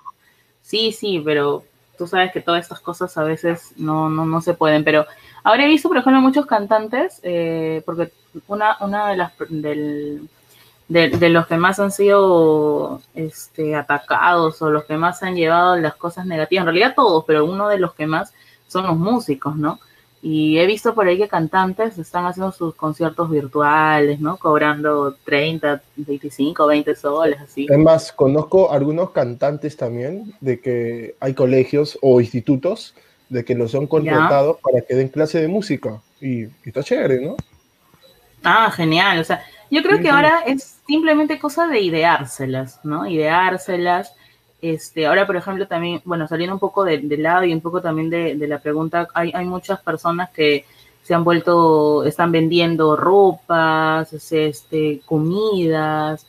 Sí, 0.61 0.91
sí, 0.91 1.21
pero 1.23 1.63
tú 1.99 2.07
sabes 2.07 2.31
que 2.31 2.41
todas 2.41 2.63
estas 2.63 2.79
cosas 2.79 3.15
a 3.17 3.23
veces 3.23 3.73
no, 3.75 4.09
no, 4.09 4.25
no 4.25 4.41
se 4.41 4.53
pueden, 4.53 4.85
pero 4.85 5.05
ahora 5.43 5.65
visto, 5.65 5.89
por 5.89 5.97
ejemplo, 5.97 6.21
muchos 6.21 6.45
cantantes, 6.45 7.19
eh, 7.23 7.83
porque 7.85 8.11
una, 8.47 8.77
una 8.79 9.09
de 9.09 9.17
las 9.17 9.33
del, 9.49 10.29
de, 10.87 11.29
los 11.29 11.45
que 11.45 11.57
más 11.57 11.79
han 11.79 11.91
sido 11.91 13.01
este, 13.13 13.75
atacados 13.75 14.61
o 14.61 14.71
los 14.71 14.85
que 14.85 14.95
más 14.95 15.21
han 15.21 15.35
llevado 15.35 15.75
las 15.75 15.95
cosas 15.95 16.25
negativas, 16.25 16.61
en 16.61 16.67
realidad 16.67 16.93
todos, 16.95 17.25
pero 17.27 17.43
uno 17.45 17.67
de 17.67 17.79
los 17.79 17.93
que 17.93 18.07
más 18.07 18.33
son 18.67 18.87
los 18.87 18.97
músicos, 18.97 19.57
¿no? 19.57 19.79
Y 20.21 20.57
he 20.57 20.65
visto 20.65 20.93
por 20.93 21.07
ahí 21.07 21.17
que 21.17 21.29
cantantes 21.29 21.97
están 21.97 22.25
haciendo 22.25 22.51
sus 22.51 22.75
conciertos 22.75 23.29
virtuales, 23.29 24.19
¿no? 24.19 24.35
Cobrando 24.35 25.15
30, 25.23 25.81
25, 25.95 26.67
20 26.67 26.95
soles, 26.95 27.39
así. 27.39 27.67
Es 27.69 27.77
más, 27.77 28.11
conozco 28.11 28.71
algunos 28.71 29.11
cantantes 29.11 29.77
también 29.77 30.33
de 30.41 30.59
que 30.59 31.15
hay 31.21 31.33
colegios 31.33 31.97
o 32.01 32.19
institutos 32.19 32.95
de 33.29 33.45
que 33.45 33.55
los 33.55 33.71
son 33.71 33.87
contratados 33.87 34.57
para 34.61 34.81
que 34.81 34.95
den 34.95 35.07
clase 35.07 35.39
de 35.39 35.47
música. 35.47 36.01
Y, 36.19 36.47
está 36.65 36.83
chévere, 36.83 37.21
¿no? 37.21 37.37
Ah, 38.43 38.71
genial. 38.71 39.19
O 39.19 39.23
sea, 39.23 39.41
yo 39.71 39.81
creo 39.83 40.01
que 40.01 40.09
ahora 40.09 40.41
es 40.45 40.79
simplemente 40.85 41.39
cosa 41.39 41.67
de 41.67 41.79
ideárselas, 41.79 42.79
¿no? 42.83 43.07
Ideárselas 43.07 44.13
este, 44.61 45.05
ahora, 45.05 45.25
por 45.25 45.35
ejemplo, 45.35 45.67
también, 45.67 46.01
bueno, 46.05 46.27
saliendo 46.27 46.55
un 46.55 46.59
poco 46.59 46.83
del 46.83 47.23
lado 47.23 47.45
y 47.45 47.53
un 47.53 47.61
poco 47.61 47.81
también 47.81 48.09
de, 48.09 48.35
la 48.47 48.59
pregunta, 48.59 49.07
hay, 49.13 49.31
hay, 49.33 49.45
muchas 49.45 49.79
personas 49.81 50.29
que 50.31 50.65
se 51.01 51.13
han 51.13 51.23
vuelto, 51.23 52.03
están 52.03 52.31
vendiendo 52.31 52.95
ropas, 52.95 54.13
este, 54.31 55.01
comidas. 55.05 56.25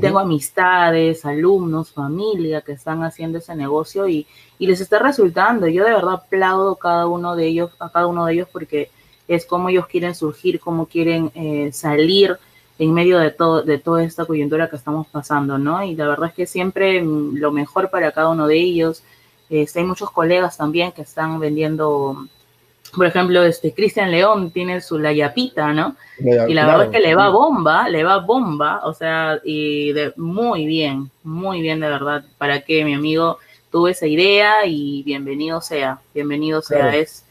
Tengo 0.00 0.18
amistades, 0.18 1.24
alumnos, 1.24 1.92
familia 1.92 2.62
que 2.62 2.72
están 2.72 3.04
haciendo 3.04 3.38
ese 3.38 3.54
negocio 3.54 4.08
y, 4.08 4.26
y, 4.58 4.66
les 4.66 4.80
está 4.80 4.98
resultando. 4.98 5.68
Yo 5.68 5.84
de 5.84 5.92
verdad 5.92 6.14
aplaudo 6.14 6.74
cada 6.74 7.06
uno 7.06 7.36
de 7.36 7.46
ellos, 7.46 7.70
a 7.78 7.90
cada 7.90 8.08
uno 8.08 8.26
de 8.26 8.32
ellos 8.32 8.48
porque 8.52 8.90
es 9.28 9.46
como 9.46 9.68
ellos 9.68 9.86
quieren 9.86 10.14
surgir, 10.14 10.58
cómo 10.58 10.86
quieren 10.86 11.30
eh, 11.34 11.70
salir 11.72 12.38
en 12.78 12.92
medio 12.92 13.18
de, 13.18 13.30
todo, 13.30 13.62
de 13.62 13.78
toda 13.78 14.02
esta 14.02 14.24
coyuntura 14.24 14.68
que 14.68 14.76
estamos 14.76 15.06
pasando, 15.06 15.58
¿no? 15.58 15.82
Y 15.84 15.94
la 15.94 16.08
verdad 16.08 16.28
es 16.30 16.34
que 16.34 16.46
siempre 16.46 17.02
mm, 17.02 17.36
lo 17.36 17.52
mejor 17.52 17.90
para 17.90 18.12
cada 18.12 18.30
uno 18.30 18.46
de 18.46 18.58
ellos. 18.58 19.02
Este, 19.50 19.80
hay 19.80 19.84
muchos 19.84 20.10
colegas 20.10 20.56
también 20.56 20.92
que 20.92 21.02
están 21.02 21.38
vendiendo, 21.38 22.26
por 22.96 23.06
ejemplo, 23.06 23.44
este 23.44 23.72
Cristian 23.74 24.10
León 24.10 24.50
tiene 24.50 24.80
su 24.80 24.98
La 24.98 25.12
Yapita, 25.12 25.72
¿no? 25.72 25.96
y 26.18 26.54
la 26.54 26.66
verdad 26.66 26.86
es 26.86 26.90
que 26.90 27.00
le 27.00 27.14
va 27.14 27.28
bomba, 27.28 27.88
le 27.88 28.02
va 28.04 28.18
bomba, 28.18 28.80
o 28.84 28.94
sea, 28.94 29.40
y 29.44 29.92
de, 29.92 30.12
muy 30.16 30.66
bien, 30.66 31.10
muy 31.22 31.60
bien 31.60 31.80
de 31.80 31.88
verdad. 31.88 32.24
Para 32.38 32.62
que 32.62 32.84
mi 32.84 32.94
amigo 32.94 33.38
tuvo 33.70 33.88
esa 33.88 34.06
idea 34.06 34.66
y 34.66 35.02
bienvenido 35.02 35.60
sea, 35.60 36.00
bienvenido 36.14 36.62
sea. 36.62 36.96
Es, 36.96 37.24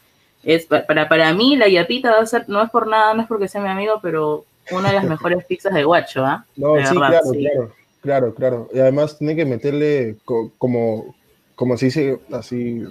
es 0.44 0.66
para, 0.66 1.08
para 1.08 1.32
mí 1.34 1.56
la 1.56 1.68
Yapita 1.68 2.12
va 2.12 2.20
a 2.20 2.26
ser, 2.26 2.48
no 2.48 2.62
es 2.62 2.70
por 2.70 2.86
nada, 2.86 3.12
no 3.12 3.22
es 3.22 3.28
porque 3.28 3.48
sea 3.48 3.60
mi 3.60 3.68
amigo, 3.68 3.98
pero 4.00 4.44
una 4.70 4.88
de 4.88 4.94
las 4.94 5.04
mejores 5.04 5.44
pizzas 5.44 5.74
de 5.74 5.84
guacho, 5.84 6.24
¿ah? 6.24 6.44
No, 6.56 6.76
sí, 6.86 6.94
claro, 6.94 7.20
claro, 7.32 7.74
claro, 8.00 8.34
claro. 8.34 8.68
Y 8.72 8.78
además 8.78 9.18
tiene 9.18 9.36
que 9.36 9.44
meterle 9.44 10.16
como, 10.58 11.14
como 11.54 11.76
se 11.76 11.86
dice 11.86 12.18
así, 12.32 12.82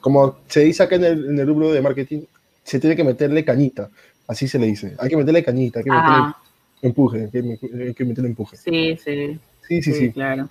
como 0.00 0.38
se 0.46 0.60
dice 0.60 0.82
acá 0.82 0.96
en 0.96 1.04
el, 1.04 1.30
en 1.30 1.38
el 1.38 1.46
rubro 1.46 1.72
de 1.72 1.82
marketing, 1.82 2.22
se 2.62 2.78
tiene 2.78 2.96
que 2.96 3.04
meterle 3.04 3.44
cañita, 3.44 3.88
así 4.26 4.46
se 4.46 4.58
le 4.58 4.66
dice. 4.66 4.94
Hay 4.98 5.08
que 5.08 5.16
meterle 5.16 5.42
cañita, 5.42 5.80
hay 5.80 5.84
que 5.84 5.90
meterle 5.90 6.16
ah. 6.16 6.42
empuje, 6.82 7.22
hay 7.24 7.94
que, 7.94 8.04
meterle 8.04 8.28
empuje. 8.28 8.56
Sí, 8.56 8.96
sí. 9.02 9.38
Sí, 9.66 9.82
sí, 9.82 9.92
sí. 9.92 10.12
Claro. 10.12 10.48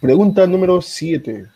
Pregunta 0.00 0.46
número 0.46 0.80
7. 0.80 1.46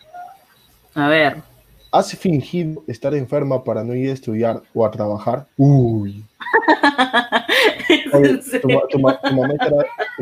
A 0.94 1.08
ver. 1.08 1.51
¿Has 1.92 2.16
fingido 2.16 2.82
estar 2.88 3.14
enferma 3.14 3.62
para 3.62 3.84
no 3.84 3.94
ir 3.94 4.08
a 4.08 4.14
estudiar 4.14 4.62
o 4.72 4.86
a 4.86 4.90
trabajar? 4.90 5.46
Uy. 5.58 6.24
tu, 8.88 8.98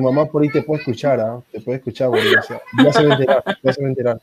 mamá 0.03 0.27
por 0.27 0.43
ahí 0.43 0.49
te 0.49 0.63
puede 0.63 0.81
escuchar, 0.81 1.21
¿ah? 1.21 1.41
te 1.53 1.61
puede 1.61 1.79
escuchar, 1.79 2.09
güey. 2.09 2.25
ya 2.25 2.43
se 2.43 2.55
va 3.07 3.15
a 3.15 3.17
enterar, 3.17 3.45
ya 3.63 3.73
se 3.73 3.83
va 3.83 3.87
a 3.87 3.91
enterar. 3.91 4.21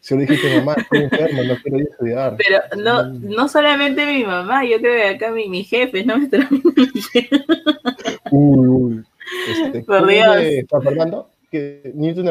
Si 0.00 0.14
le 0.14 0.22
dijiste, 0.22 0.56
mamá, 0.60 0.76
estoy 0.78 1.02
enferma, 1.02 1.42
no 1.42 1.56
quiero 1.62 1.78
ir 1.78 1.86
a 1.86 1.90
estudiar. 1.90 2.36
Pero 2.38 2.58
no, 2.82 3.02
no 3.04 3.48
solamente 3.48 4.06
mi 4.06 4.24
mamá, 4.24 4.64
yo 4.64 4.78
creo 4.78 4.96
que 4.96 5.08
acá 5.16 5.30
mi, 5.30 5.50
mi 5.50 5.64
jefe, 5.64 6.06
no 6.06 6.16
me. 6.18 6.30
Uy, 8.30 8.66
uy. 8.66 9.04
Este, 9.50 9.82
por 9.82 10.06
Dios. 10.06 10.36
¿Está 10.38 10.80
Fernando? 10.80 11.28
¿Que 11.50 11.92
Newton 11.94 12.28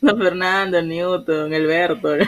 San 0.00 0.18
Fernando, 0.18 0.82
Newton, 0.82 1.52
Alberto. 1.52 2.10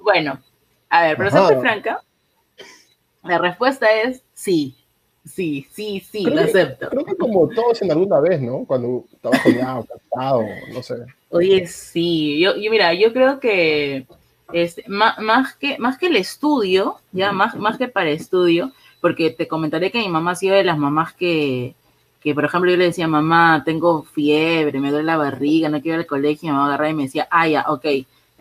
Bueno, 0.00 0.40
a 0.88 1.02
ver, 1.02 1.16
pero 1.16 1.30
soy 1.30 1.56
franca, 1.60 2.02
la 3.22 3.38
respuesta 3.38 3.92
es 3.92 4.22
sí. 4.34 4.76
Sí, 5.24 5.66
sí, 5.70 6.00
sí, 6.00 6.24
lo 6.24 6.40
acepto. 6.40 6.88
Creo 6.88 7.04
que 7.04 7.14
como 7.14 7.48
todos 7.48 7.80
en 7.82 7.92
alguna 7.92 8.18
vez, 8.18 8.40
¿no? 8.40 8.64
Cuando 8.64 9.04
estaba 9.12 9.78
o 9.78 9.84
cansado, 9.84 10.44
no 10.72 10.82
sé. 10.82 10.96
Oye, 11.30 11.66
sí. 11.68 12.40
Yo, 12.40 12.56
yo 12.56 12.70
mira, 12.72 12.92
yo 12.94 13.12
creo 13.12 13.38
que 13.38 14.06
este, 14.52 14.84
más, 14.88 15.18
más, 15.20 15.54
que 15.54 15.78
más 15.78 15.96
que 15.96 16.06
el 16.08 16.16
estudio, 16.16 16.96
ya 17.12 17.30
más, 17.30 17.54
más 17.54 17.78
que 17.78 17.86
para 17.86 18.10
estudio, 18.10 18.72
porque 19.00 19.30
te 19.30 19.46
comentaré 19.46 19.92
que 19.92 20.00
mi 20.00 20.08
mamá 20.08 20.32
ha 20.32 20.36
sido 20.36 20.56
de 20.56 20.64
las 20.64 20.78
mamás 20.78 21.12
que, 21.14 21.76
que, 22.22 22.34
por 22.34 22.44
ejemplo, 22.44 22.70
yo 22.70 22.76
le 22.76 22.84
decía, 22.84 23.08
mamá, 23.08 23.62
tengo 23.64 24.04
fiebre, 24.04 24.78
me 24.78 24.90
duele 24.90 25.04
la 25.04 25.16
barriga, 25.16 25.68
no 25.68 25.80
quiero 25.80 25.96
ir 25.96 26.00
al 26.02 26.06
colegio, 26.06 26.48
y 26.48 26.50
mi 26.50 26.52
mamá 26.52 26.66
agarraba 26.66 26.90
y 26.90 26.94
me 26.94 27.02
decía, 27.04 27.26
ah, 27.30 27.48
ya, 27.48 27.64
ok, 27.68 27.84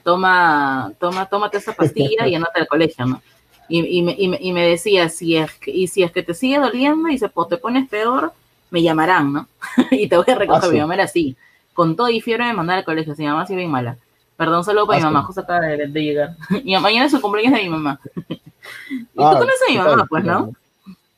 toma, 0.04 0.92
toma, 1.00 1.26
tómate 1.26 1.58
esa 1.58 1.74
pastilla 1.74 2.28
y 2.28 2.36
andate 2.36 2.60
al 2.60 2.68
colegio, 2.68 3.06
¿no? 3.06 3.22
Y, 3.74 4.02
me, 4.02 4.16
y, 4.18 4.52
me, 4.52 4.68
decía, 4.68 5.08
si 5.08 5.38
es 5.38 5.54
que, 5.54 5.72
y 5.72 5.88
si 5.88 6.04
es 6.04 6.12
que 6.12 6.24
te 6.24 6.34
sigue 6.34 6.60
doliendo 6.60 7.08
y 7.08 7.18
se, 7.18 7.30
pues, 7.30 7.48
te 7.48 7.56
pones 7.56 7.88
peor, 7.88 8.34
me 8.70 8.84
llamarán, 8.84 9.32
¿no? 9.32 9.48
y 9.92 10.10
te 10.10 10.18
voy 10.18 10.26
a 10.28 10.36
recoger. 10.36 10.70
Ah, 10.70 10.74
mi 10.74 10.80
mamá 10.82 10.96
era 10.96 11.04
así. 11.06 11.38
Con 11.74 11.96
todo 11.96 12.10
y 12.10 12.20
fiebre 12.20 12.44
me 12.44 12.54
mandaba 12.54 12.80
al 12.80 12.86
colegio, 12.86 13.16
si 13.16 13.22
mi 13.22 13.30
mamá 13.30 13.48
sí 13.48 13.56
bien 13.56 13.72
mala. 13.72 13.96
Perdón, 14.36 14.66
solo 14.66 14.86
para 14.86 15.00
mi 15.00 15.06
mamá, 15.06 15.24
justo 15.24 15.42
acaba 15.42 15.62
de, 15.62 15.88
llegar. 15.88 16.36
Y 16.66 16.78
mañana 16.80 17.06
es 17.06 17.14
su 17.14 17.22
cumpleaños 17.22 17.54
de 17.54 17.64
mi 17.64 17.70
mamá. 17.70 17.98
y 18.28 19.06
tú 19.16 19.24
ah, 19.24 19.38
conoces 19.40 19.62
a 19.70 19.72
mi 19.72 19.78
mamá, 19.78 20.06
pues, 20.10 20.24
¿no? 20.26 20.52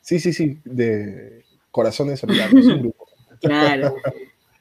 Sí, 0.00 0.20
sí, 0.20 0.32
sí, 0.32 0.58
de 0.64 1.43
Corazones 1.74 2.20
Solidarios, 2.20 2.66
un 2.66 2.82
grupo. 2.82 3.08
Claro. 3.40 3.96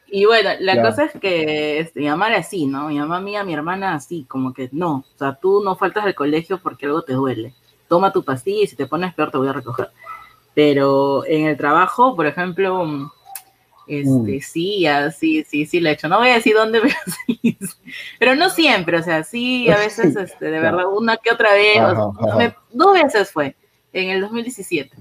Y 0.07 0.25
bueno, 0.25 0.49
la 0.59 0.81
cosa 0.81 1.05
es 1.05 1.11
que 1.21 1.79
este, 1.79 2.01
mi 2.01 2.07
mamá 2.07 2.27
era 2.27 2.39
así, 2.39 2.65
¿no? 2.65 2.89
Mi 2.89 2.99
mamá 2.99 3.21
mía, 3.21 3.45
mi 3.45 3.53
hermana 3.53 3.93
así, 3.93 4.25
como 4.27 4.51
que 4.51 4.67
no, 4.73 5.05
o 5.15 5.17
sea, 5.17 5.35
tú 5.35 5.61
no 5.63 5.77
faltas 5.77 6.03
al 6.03 6.15
colegio 6.15 6.57
porque 6.57 6.87
algo 6.87 7.03
te 7.03 7.13
duele. 7.13 7.53
Toma 7.87 8.11
tu 8.11 8.23
pastilla 8.23 8.63
y 8.63 8.67
si 8.67 8.75
te 8.75 8.87
pones 8.87 9.13
peor 9.13 9.31
te 9.31 9.37
voy 9.37 9.47
a 9.47 9.53
recoger. 9.53 9.89
Pero 10.53 11.23
en 11.25 11.45
el 11.45 11.55
trabajo, 11.55 12.15
por 12.15 12.25
ejemplo, 12.25 13.11
este, 13.87 14.41
sí, 14.41 14.85
sí, 15.17 15.45
sí, 15.47 15.65
sí, 15.65 15.79
lo 15.79 15.89
he 15.89 15.93
hecho. 15.93 16.09
No 16.09 16.17
voy 16.17 16.29
a 16.29 16.35
decir 16.35 16.55
dónde, 16.55 16.81
pero 16.81 16.95
sí. 17.25 17.57
Pero 18.19 18.35
no 18.35 18.49
siempre, 18.49 18.97
o 18.97 19.03
sea, 19.03 19.23
sí, 19.23 19.69
a 19.69 19.77
veces, 19.77 20.15
este, 20.17 20.45
de 20.45 20.59
verdad, 20.59 20.85
una 20.91 21.17
que 21.17 21.31
otra 21.31 21.53
vez, 21.53 22.53
dos 22.71 22.93
veces 22.93 23.31
fue, 23.31 23.55
en 23.93 24.09
el 24.09 24.21
2017. 24.21 24.97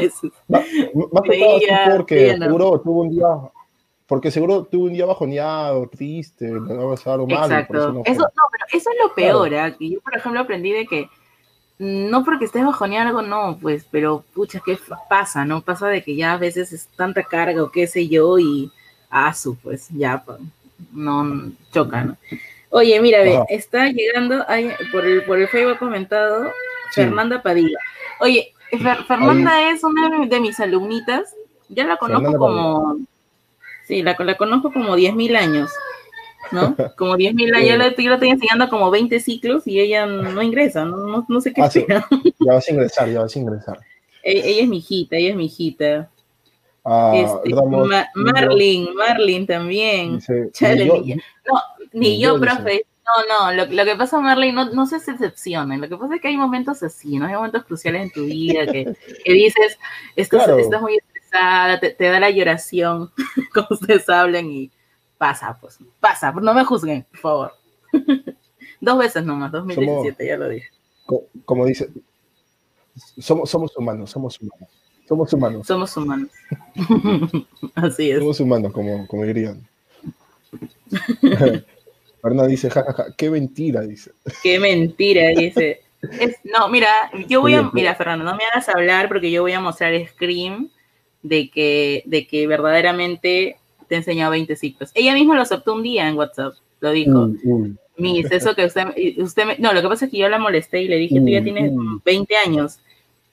Veces. 0.00 0.30
Más, 0.48 0.64
que 1.24 1.38
todo 1.38 1.96
porque 1.96 2.36
seguro 2.38 2.80
tuvo 2.80 3.02
un 3.02 3.10
día, 3.10 3.26
porque 4.06 4.30
seguro 4.30 4.64
tuvo 4.64 4.84
un 4.84 4.92
día 4.92 5.06
bajoneado, 5.06 5.88
triste, 5.88 6.46
no 6.46 6.94
algo. 7.04 7.26
Exacto. 7.28 8.02
Eso, 8.04 8.22
no, 8.22 8.42
pero 8.52 8.66
eso 8.72 8.90
es 8.90 8.96
lo 9.02 9.14
peor, 9.14 9.52
¿eh? 9.52 9.76
yo, 9.80 10.00
por 10.00 10.16
ejemplo, 10.16 10.40
aprendí 10.40 10.72
de 10.72 10.86
que 10.86 11.08
no 11.78 12.24
porque 12.24 12.46
estés 12.46 12.64
bajoneando 12.64 13.18
algo, 13.18 13.22
no, 13.22 13.58
pues, 13.60 13.86
pero 13.90 14.24
pucha, 14.34 14.60
¿qué 14.64 14.78
pasa? 15.08 15.44
¿No? 15.44 15.60
Pasa 15.60 15.88
de 15.88 16.02
que 16.02 16.16
ya 16.16 16.32
a 16.32 16.38
veces 16.38 16.72
es 16.72 16.86
tanta 16.96 17.22
carga 17.22 17.62
o 17.62 17.70
qué 17.70 17.86
sé 17.86 18.08
yo 18.08 18.38
y 18.38 18.70
asu, 19.10 19.56
pues 19.62 19.88
ya 19.90 20.22
pues, 20.24 20.38
no 20.92 21.52
choca, 21.72 22.04
¿no? 22.04 22.16
Oye, 22.70 23.00
mira, 23.00 23.22
ve, 23.22 23.40
está 23.48 23.88
llegando 23.88 24.44
por, 24.92 25.06
el, 25.06 25.22
por 25.24 25.38
el 25.38 25.48
Facebook 25.48 25.78
comentado 25.78 26.50
Fernanda 26.92 27.42
Padilla. 27.42 27.78
Oye, 28.20 28.52
Fernanda 29.06 29.70
es 29.70 29.84
una 29.84 30.26
de 30.26 30.40
mis 30.40 30.58
alumnitas, 30.60 31.34
ya 31.68 31.84
la 31.84 31.96
conozco 31.96 32.38
como, 32.38 32.98
sí, 33.86 34.02
la, 34.02 34.16
la 34.18 34.36
conozco 34.36 34.72
como 34.72 34.96
10.000 34.96 35.36
años. 35.36 35.70
¿no? 36.52 36.76
Como 36.96 37.16
10 37.16 37.34
mil 37.34 37.54
años, 37.54 37.70
yo 37.70 37.76
la, 37.76 37.86
estoy 37.88 38.28
enseñando 38.28 38.68
como 38.68 38.90
20 38.90 39.18
ciclos 39.20 39.66
y 39.66 39.80
ella 39.80 40.06
no 40.06 40.42
ingresa, 40.42 40.84
no, 40.84 41.24
no, 41.28 41.40
sé 41.40 41.52
qué 41.52 41.62
ah, 41.62 41.70
Ya 42.38 42.54
vas 42.54 42.68
a 42.68 42.72
ingresar, 42.72 43.10
ya 43.10 43.20
vas 43.22 43.34
a 43.34 43.38
ingresar. 43.38 43.80
E, 44.22 44.50
ella, 44.50 44.62
es 44.62 44.68
mi 44.68 44.78
hijita, 44.78 45.16
ella 45.16 45.30
es 45.30 45.36
mi 45.36 45.46
hijita. 45.46 46.10
Ah, 46.84 47.12
este, 47.14 47.52
Marlin, 48.14 48.94
Marlin 48.94 49.46
también. 49.46 50.20
ni 50.20 50.86
yo, 50.86 51.02
no, 51.04 51.60
ni 51.92 52.20
yo, 52.20 52.38
profe. 52.38 52.86
No, 53.06 53.50
no, 53.50 53.52
lo, 53.52 53.72
lo, 53.72 53.84
que 53.84 53.94
pasa, 53.96 54.18
Marlin, 54.20 54.54
no, 54.54 54.70
no 54.70 54.86
se 54.86 54.98
decepcionen. 54.98 55.80
Lo 55.80 55.88
que 55.88 55.96
pasa 55.96 56.16
es 56.16 56.20
que 56.20 56.28
hay 56.28 56.36
momentos 56.36 56.82
así, 56.82 57.18
¿no? 57.18 57.26
Hay 57.26 57.34
momentos 57.34 57.64
cruciales 57.64 58.02
en 58.02 58.10
tu 58.10 58.24
vida 58.24 58.66
que, 58.66 58.96
que 59.24 59.32
dices, 59.32 59.78
estás, 60.16 60.48
estás 60.48 60.82
muy 60.82 60.96
estresada, 60.96 61.78
te, 61.78 61.90
te, 61.90 62.04
da 62.06 62.18
la 62.18 62.30
lloración, 62.30 63.12
como 63.54 63.68
ustedes 63.70 64.08
hablan, 64.08 64.50
y, 64.50 64.72
pasa, 65.18 65.56
pues, 65.60 65.78
pasa, 66.00 66.32
no 66.32 66.52
me 66.52 66.64
juzguen, 66.64 67.04
por 67.10 67.18
favor. 67.20 67.52
Dos 68.80 68.98
veces 68.98 69.24
nomás, 69.24 69.52
2017, 69.52 70.26
ya 70.26 70.36
lo 70.36 70.48
dije. 70.48 70.68
Como, 71.44 71.64
dice, 71.64 71.88
somos, 73.18 73.48
somos 73.48 73.76
humanos, 73.76 74.10
somos 74.10 74.40
humanos. 74.40 74.68
Somos 75.06 75.32
humanos. 75.32 75.66
Somos 75.66 75.96
humanos. 75.96 76.30
Así 77.76 78.10
es. 78.10 78.18
Somos 78.18 78.40
humanos, 78.40 78.72
como, 78.72 79.06
como 79.06 79.22
dirían. 79.22 79.64
Fernanda 82.26 82.48
dice, 82.48 82.68
jajaja, 82.68 83.14
qué 83.16 83.30
mentira, 83.30 83.82
dice. 83.82 84.10
Qué 84.42 84.58
mentira, 84.58 85.28
dice. 85.28 85.82
no, 86.42 86.68
mira, 86.68 86.88
yo 87.28 87.40
voy 87.40 87.54
a, 87.54 87.70
mira, 87.72 87.94
Fernando, 87.94 88.24
no 88.24 88.34
me 88.34 88.44
hagas 88.44 88.68
hablar 88.68 89.06
porque 89.06 89.30
yo 89.30 89.42
voy 89.42 89.52
a 89.52 89.60
mostrar 89.60 89.94
Scream 90.08 90.68
de 91.22 91.48
que, 91.50 92.02
de 92.06 92.26
que 92.26 92.48
verdaderamente 92.48 93.58
te 93.88 93.94
enseñó 93.94 94.28
20 94.28 94.56
ciclos. 94.56 94.90
Ella 94.94 95.14
misma 95.14 95.36
lo 95.36 95.42
aceptó 95.42 95.74
un 95.74 95.84
día 95.84 96.08
en 96.08 96.16
WhatsApp, 96.16 96.54
lo 96.80 96.90
dijo. 96.90 97.30
Miss, 97.96 98.30
eso 98.32 98.56
que 98.56 98.64
usted, 98.64 98.88
usted 99.18 99.58
no, 99.58 99.72
lo 99.72 99.80
que 99.80 99.88
pasa 99.88 100.06
es 100.06 100.10
que 100.10 100.18
yo 100.18 100.28
la 100.28 100.38
molesté 100.38 100.82
y 100.82 100.88
le 100.88 100.96
dije, 100.96 101.20
tú 101.20 101.28
ya 101.28 101.44
tienes 101.44 101.72
20 102.04 102.36
años. 102.36 102.80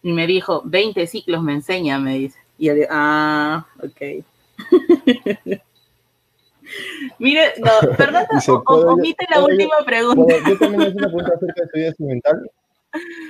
Y 0.03 0.11
me 0.11 0.27
dijo, 0.27 0.61
20 0.65 1.07
ciclos 1.07 1.41
me 1.41 1.53
enseña, 1.53 1.97
me 1.97 2.19
dice. 2.19 2.37
Y 2.59 2.67
yo 2.67 2.75
digo, 2.75 2.87
ah, 2.91 3.65
ok. 3.79 4.23
Mire, 7.19 7.53
no, 7.59 7.95
perdón, 7.95 8.23
omite 8.67 9.25
la 9.29 9.43
última 9.43 9.75
pregunta. 9.85 10.35
Yo 10.47 10.57
también 10.57 10.81
hice 10.89 10.97
una 10.97 11.07
pregunta 11.07 11.33
acerca 11.35 11.61
de 11.61 11.67
su 11.67 11.77
vida 11.77 11.93
mental. 11.99 12.51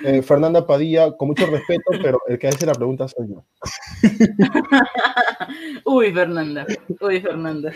Eh, 0.04 0.22
Fernanda 0.22 0.68
Padilla, 0.68 1.12
con 1.14 1.30
mucho 1.30 1.46
respeto, 1.46 1.84
pero 2.02 2.20
el 2.28 2.38
que 2.38 2.48
hace 2.50 2.66
la 2.66 2.74
pregunta 2.74 3.08
soy 3.08 3.30
yo. 3.30 3.44
Uy, 5.86 6.12
Fernanda. 6.12 6.66
Uy, 7.00 7.22
Fernanda. 7.22 7.72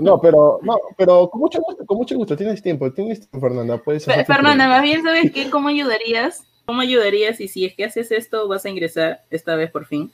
No, 0.00 0.20
pero, 0.20 0.58
no, 0.62 0.76
pero 0.96 1.30
con 1.30 1.40
mucho 1.40 1.60
gusto, 1.60 1.86
con 1.86 1.98
mucho 1.98 2.16
gusto. 2.16 2.36
Tienes 2.36 2.60
tiempo, 2.60 2.92
tienes 2.92 3.20
tiempo, 3.20 3.40
Fernanda. 3.40 3.78
Puedes 3.78 4.04
Fernanda, 4.04 4.66
más 4.68 4.82
bien, 4.82 5.02
¿sabes 5.04 5.30
qué? 5.30 5.48
¿Cómo 5.50 5.68
ayudarías? 5.68 6.44
¿Cómo 6.64 6.80
ayudarías? 6.80 7.40
Y 7.40 7.46
si 7.46 7.64
es 7.64 7.74
que 7.74 7.84
haces 7.84 8.10
esto, 8.10 8.48
vas 8.48 8.64
a 8.64 8.70
ingresar 8.70 9.20
esta 9.30 9.54
vez 9.54 9.70
por 9.70 9.86
fin. 9.86 10.10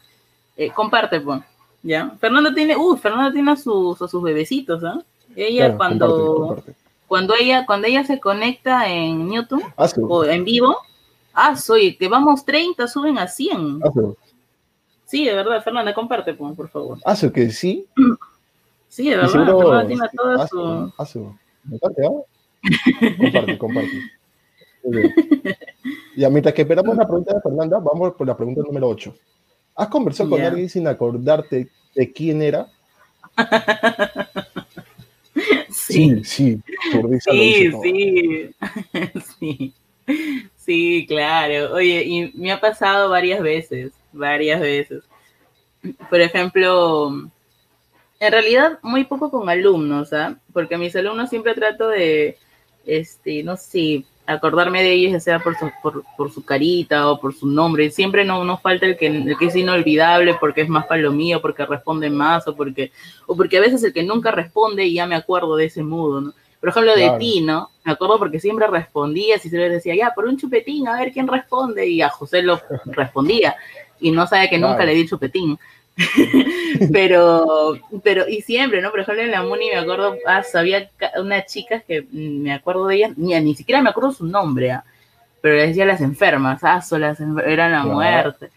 Eh, 0.56 0.70
comparte, 0.70 1.18
pues. 1.20 1.40
¿Ya? 1.84 2.16
Fernanda 2.18 2.52
tiene, 2.52 2.76
uh, 2.76 2.96
Fernanda 2.96 3.32
tiene 3.32 3.52
a 3.52 3.56
sus, 3.56 3.98
sus 3.98 4.22
bebecitos, 4.22 4.82
¿ah? 4.82 5.00
Ella 5.36 5.76
cuando 5.76 6.64
cuando 7.06 7.34
ella, 7.38 7.64
cuando 7.64 7.86
ella 7.86 8.02
se 8.02 8.18
conecta 8.18 8.90
en 8.90 9.30
YouTube 9.30 9.64
ah, 9.76 9.88
o 10.08 10.24
en 10.24 10.44
vivo, 10.44 10.76
ah, 11.32 11.56
soy, 11.56 11.96
que 11.96 12.08
vamos 12.08 12.44
30, 12.44 12.88
suben 12.88 13.18
a 13.18 13.28
100. 13.28 13.80
Ah, 13.84 13.90
sí. 15.04 15.24
de 15.24 15.34
verdad, 15.34 15.62
Fernanda, 15.62 15.94
comparte, 15.94 16.34
por 16.34 16.68
favor. 16.68 16.98
Ah, 17.04 17.14
que 17.32 17.50
sí. 17.50 17.86
Sí, 18.88 19.10
de 19.10 19.16
verdad, 19.16 19.30
Fernanda 19.30 19.86
tiene 19.86 20.08
toda 20.16 20.42
ah, 20.42 20.48
su... 20.48 20.92
Ah, 20.98 21.06
su... 21.06 21.36
Comparte, 21.70 23.58
comparte. 23.58 23.92
Y 26.16 26.24
a 26.24 26.30
mientras 26.30 26.54
que 26.54 26.62
esperamos 26.62 26.96
la 26.96 27.06
pregunta 27.06 27.34
de 27.34 27.40
Fernanda, 27.42 27.78
vamos 27.78 28.14
por 28.14 28.26
la 28.26 28.36
pregunta 28.36 28.62
número 28.62 28.88
8. 28.88 29.14
¿Has 29.76 29.88
conversado 29.88 30.30
con 30.30 30.40
alguien 30.40 30.68
sin 30.68 30.86
acordarte 30.86 31.68
de 31.94 32.12
quién 32.12 32.42
era? 32.42 32.68
Sí, 35.70 36.24
sí, 36.24 36.60
sí, 37.20 37.70
sí, 37.82 38.54
sí, 39.38 39.74
sí, 40.56 41.06
claro. 41.08 41.74
Oye, 41.74 42.04
y 42.04 42.32
me 42.34 42.52
ha 42.52 42.60
pasado 42.60 43.10
varias 43.10 43.40
veces, 43.40 43.92
varias 44.12 44.60
veces. 44.60 45.02
Por 46.08 46.20
ejemplo, 46.20 47.28
en 48.20 48.32
realidad 48.32 48.78
muy 48.82 49.04
poco 49.04 49.30
con 49.30 49.48
alumnos, 49.48 50.12
¿ah? 50.12 50.38
Porque 50.52 50.76
a 50.76 50.78
mis 50.78 50.94
alumnos 50.96 51.30
siempre 51.30 51.54
trato 51.54 51.88
de, 51.88 52.38
este, 52.86 53.42
no 53.42 53.56
sé, 53.56 54.04
acordarme 54.26 54.82
de 54.82 54.92
ellos, 54.92 55.12
ya 55.12 55.20
sea 55.20 55.38
por 55.38 55.56
su, 55.56 55.70
por, 56.16 56.32
su 56.32 56.44
carita 56.44 57.10
o 57.10 57.20
por 57.20 57.34
su 57.34 57.46
nombre. 57.46 57.90
Siempre 57.90 58.24
no 58.24 58.44
nos 58.44 58.60
falta 58.60 58.86
el 58.86 58.96
que, 58.96 59.06
el 59.06 59.36
que 59.38 59.46
es 59.46 59.56
inolvidable 59.56 60.34
porque 60.40 60.62
es 60.62 60.68
más 60.68 60.86
para 60.86 61.02
lo 61.02 61.12
mío, 61.12 61.40
porque 61.40 61.66
responde 61.66 62.10
más 62.10 62.48
o 62.48 62.54
porque, 62.54 62.92
o 63.26 63.36
porque 63.36 63.58
a 63.58 63.60
veces 63.60 63.82
el 63.84 63.92
que 63.92 64.02
nunca 64.02 64.30
responde 64.30 64.84
y 64.84 64.94
ya 64.94 65.06
me 65.06 65.16
acuerdo 65.16 65.56
de 65.56 65.66
ese 65.66 65.82
modo, 65.82 66.20
¿no? 66.20 66.34
Por 66.64 66.70
ejemplo, 66.70 66.96
de 66.96 67.10
ti, 67.18 67.42
¿no? 67.42 67.68
Me 67.84 67.92
acuerdo 67.92 68.18
porque 68.18 68.40
siempre 68.40 68.66
respondía, 68.66 69.38
si 69.38 69.50
se 69.50 69.58
le 69.58 69.68
decía, 69.68 69.94
ya, 69.94 70.12
por 70.14 70.24
un 70.24 70.38
chupetín, 70.38 70.88
a 70.88 70.98
ver 70.98 71.12
quién 71.12 71.28
responde, 71.28 71.86
y 71.86 72.00
a 72.00 72.08
José 72.08 72.40
lo 72.40 72.58
respondía, 72.86 73.54
y 74.00 74.10
no 74.10 74.26
sabe 74.26 74.48
que 74.48 74.56
nunca 74.56 74.82
le 74.86 74.94
di 74.94 75.06
chupetín. 75.06 75.58
pero, 76.92 77.78
pero, 78.02 78.28
y 78.28 78.42
siempre, 78.42 78.82
¿no? 78.82 78.90
Por 78.90 79.00
ejemplo, 79.00 79.22
en 79.22 79.30
la 79.30 79.42
Muni 79.42 79.70
me 79.70 79.76
acuerdo, 79.76 80.16
ah, 80.26 80.42
había 80.54 80.90
unas 81.16 81.46
chicas 81.46 81.84
que 81.84 82.06
me 82.10 82.52
acuerdo 82.52 82.86
de 82.86 82.96
ellas, 82.96 83.12
ni, 83.16 83.38
ni 83.40 83.54
siquiera 83.54 83.82
me 83.82 83.90
acuerdo 83.90 84.12
su 84.12 84.26
nombre, 84.26 84.72
¿ah? 84.72 84.84
pero 85.40 85.56
les 85.56 85.68
decía 85.68 85.84
las 85.84 86.00
enfermas, 86.00 86.60
ah, 86.64 86.80
solas 86.80 87.18
eran 87.20 87.72
la 87.72 87.84
muerte. 87.84 88.50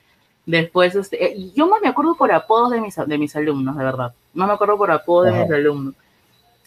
Después, 0.45 0.95
este, 0.95 1.21
eh, 1.25 1.51
yo 1.53 1.67
más 1.67 1.81
me 1.81 1.89
acuerdo 1.89 2.15
por 2.15 2.31
apodos 2.31 2.71
de 2.71 2.79
mis, 2.79 2.95
de 2.95 3.17
mis 3.17 3.35
alumnos, 3.35 3.75
de 3.75 3.83
verdad. 3.83 4.13
Más 4.33 4.47
me 4.47 4.53
acuerdo 4.53 4.77
por 4.77 4.89
apodos 4.91 5.33
de 5.33 5.41
mis 5.41 5.51
alumnos. 5.51 5.93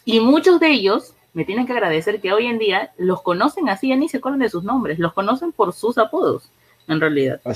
Y 0.05 0.19
muchos 0.19 0.59
de 0.59 0.69
ellos 0.69 1.15
me 1.33 1.45
tienen 1.45 1.65
que 1.65 1.73
agradecer 1.73 2.21
que 2.21 2.31
hoy 2.31 2.45
en 2.45 2.59
día 2.59 2.91
los 2.97 3.23
conocen 3.23 3.69
así, 3.69 3.89
ya 3.89 3.95
ni 3.95 4.09
se 4.09 4.17
acuerdan 4.17 4.41
de 4.41 4.49
sus 4.49 4.63
nombres, 4.63 4.99
los 4.99 5.13
conocen 5.13 5.51
por 5.51 5.73
sus 5.73 5.97
apodos, 5.97 6.51
en 6.87 7.01
realidad. 7.01 7.41
¿Ah, 7.45 7.53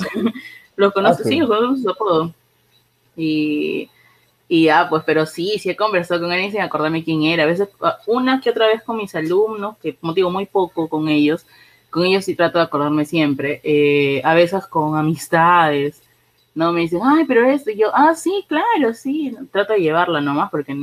los 0.75 0.93
conocen, 0.93 1.25
sí, 1.25 1.39
los 1.39 1.47
conocen 1.47 1.69
por 1.69 1.77
sus 1.77 1.87
apodos. 1.87 2.31
Y, 3.15 3.89
y 4.47 4.65
ya, 4.65 4.87
pues, 4.89 5.03
pero 5.05 5.25
sí, 5.25 5.57
sí 5.59 5.69
he 5.69 5.75
conversado 5.75 6.21
con 6.21 6.31
alguien 6.31 6.51
sin 6.51 6.61
acordarme 6.61 7.03
quién 7.03 7.23
era. 7.23 7.43
A 7.43 7.47
veces, 7.47 7.69
ah, 7.81 7.97
una 8.07 8.41
que 8.41 8.51
otra 8.51 8.67
vez 8.67 8.83
con 8.83 8.97
mis 8.97 9.15
alumnos, 9.15 9.77
que 9.77 9.95
como 9.95 10.13
digo, 10.13 10.29
muy 10.29 10.45
poco 10.45 10.87
con 10.87 11.09
ellos, 11.09 11.45
con 11.89 12.05
ellos 12.05 12.25
sí 12.25 12.35
trato 12.35 12.59
de 12.59 12.65
acordarme 12.65 13.05
siempre. 13.05 13.61
Eh, 13.63 14.21
a 14.23 14.33
veces 14.35 14.65
con 14.67 14.97
amistades. 14.97 16.01
no 16.53 16.71
me 16.73 16.81
dicen, 16.81 17.01
ay, 17.03 17.25
pero 17.25 17.45
esto, 17.49 17.71
y 17.71 17.77
yo, 17.77 17.89
ah, 17.93 18.15
sí, 18.15 18.45
claro, 18.47 18.93
sí, 18.93 19.35
trato 19.51 19.73
de 19.73 19.79
llevarla 19.79 20.21
nomás, 20.21 20.49
porque 20.51 20.73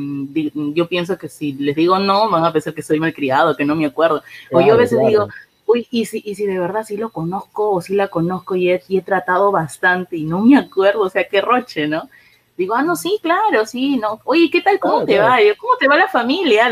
yo 0.75 0.89
pienso 0.89 1.17
que 1.19 1.29
si 1.29 1.55
les 1.55 1.77
digo 1.77 1.99
no, 1.99 2.29
van 2.31 2.45
a 2.45 2.53
pensar 2.53 2.75
que 2.75 2.83
soy 2.83 3.01
malcriado, 3.01 3.57
que 3.57 3.65
no 3.65 3.75
me 3.77 3.87
acuerdo. 3.87 4.23
o 4.53 4.61
yo 4.61 4.75
a 4.75 4.77
veces 4.77 4.99
digo, 5.07 5.29
uy, 5.67 5.87
y 5.91 6.05
si, 6.07 6.23
y 6.25 6.35
si 6.35 6.47
de 6.47 6.59
verdad 6.59 6.85
sí 6.87 6.97
lo 6.97 7.11
conozco 7.11 7.71
o 7.71 7.81
sí 7.81 7.95
la 7.95 8.09
conozco 8.09 8.57
y 8.57 8.71
he, 8.71 8.83
y 8.89 8.99
he 8.99 9.03
tratado 9.03 9.51
bastante 9.51 10.17
y 10.17 10.25
no 10.25 10.41
me 10.41 10.57
acuerdo, 10.57 11.03
o 11.03 11.09
sea, 11.11 11.25
qué 11.25 11.41
roche, 11.41 11.89
¿no? 11.89 12.09
Digo, 12.57 12.75
ah, 12.75 12.83
no, 12.83 12.97
sí, 12.97 13.19
claro, 13.23 13.65
sí, 13.67 13.97
no. 13.97 14.21
Oye, 14.25 14.51
¿qué 14.51 14.61
tal? 14.61 14.79
¿Cómo 14.79 15.05
te 15.05 15.19
va? 15.19 15.39
¿Cómo 15.59 15.77
te 15.79 15.89
va 15.89 15.97
la 15.97 16.09
familia? 16.09 16.71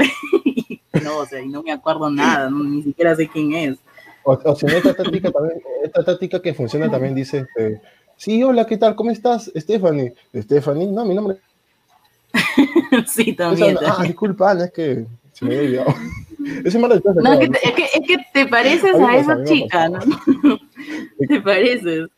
no, 1.03 1.19
o 1.19 1.27
sea, 1.27 1.41
y 1.41 1.49
no 1.49 1.63
me 1.63 1.73
acuerdo 1.73 2.11
nada, 2.11 2.51
ni 2.51 2.83
siquiera 2.83 3.17
sé 3.17 3.29
quién 3.29 3.53
es. 3.55 3.79
O, 4.23 4.33
o 4.33 4.55
si 4.55 4.67
no, 4.67 4.73
esta 4.73 4.95
táctica 4.95 5.31
también, 5.31 5.63
esta 5.83 6.05
táctica 6.05 6.43
que 6.43 6.53
funciona 6.53 6.91
también 6.91 7.15
dice, 7.15 7.39
este, 7.39 7.81
Sí, 8.21 8.43
hola, 8.43 8.67
¿qué 8.67 8.77
tal? 8.77 8.95
¿Cómo 8.97 9.11
estás? 9.11 9.51
Stephanie. 9.57 10.13
Stephanie, 10.35 10.89
no, 10.89 11.07
mi 11.07 11.15
nombre. 11.15 11.39
sí, 13.07 13.33
también. 13.33 13.79
ah, 13.83 14.03
disculpa, 14.03 14.53
es 14.63 14.71
que 14.73 15.07
se 15.33 15.45
me 15.47 15.57
había 15.57 15.81
olvidado. 15.81 15.95
No, 16.41 17.33
es 17.35 17.41
que, 17.41 17.49
te, 17.49 17.69
es, 17.69 17.75
que, 17.75 17.85
es 17.85 18.07
que 18.07 18.17
te 18.33 18.47
pareces 18.47 18.95
a, 18.95 19.09
a 19.09 19.17
esa 19.19 19.45
chica, 19.45 19.89
¿no? 19.89 20.01
te 21.29 21.41
pareces. 21.41 22.09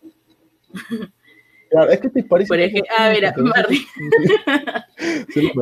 Claro, 1.72 1.90
es 1.90 2.00
que 2.00 2.10
te 2.10 2.22
pareces. 2.22 2.48
Por 2.48 2.60
ejemplo, 2.60 2.92
ah, 2.98 3.10
mira, 3.14 3.34
Marley. 3.38 3.86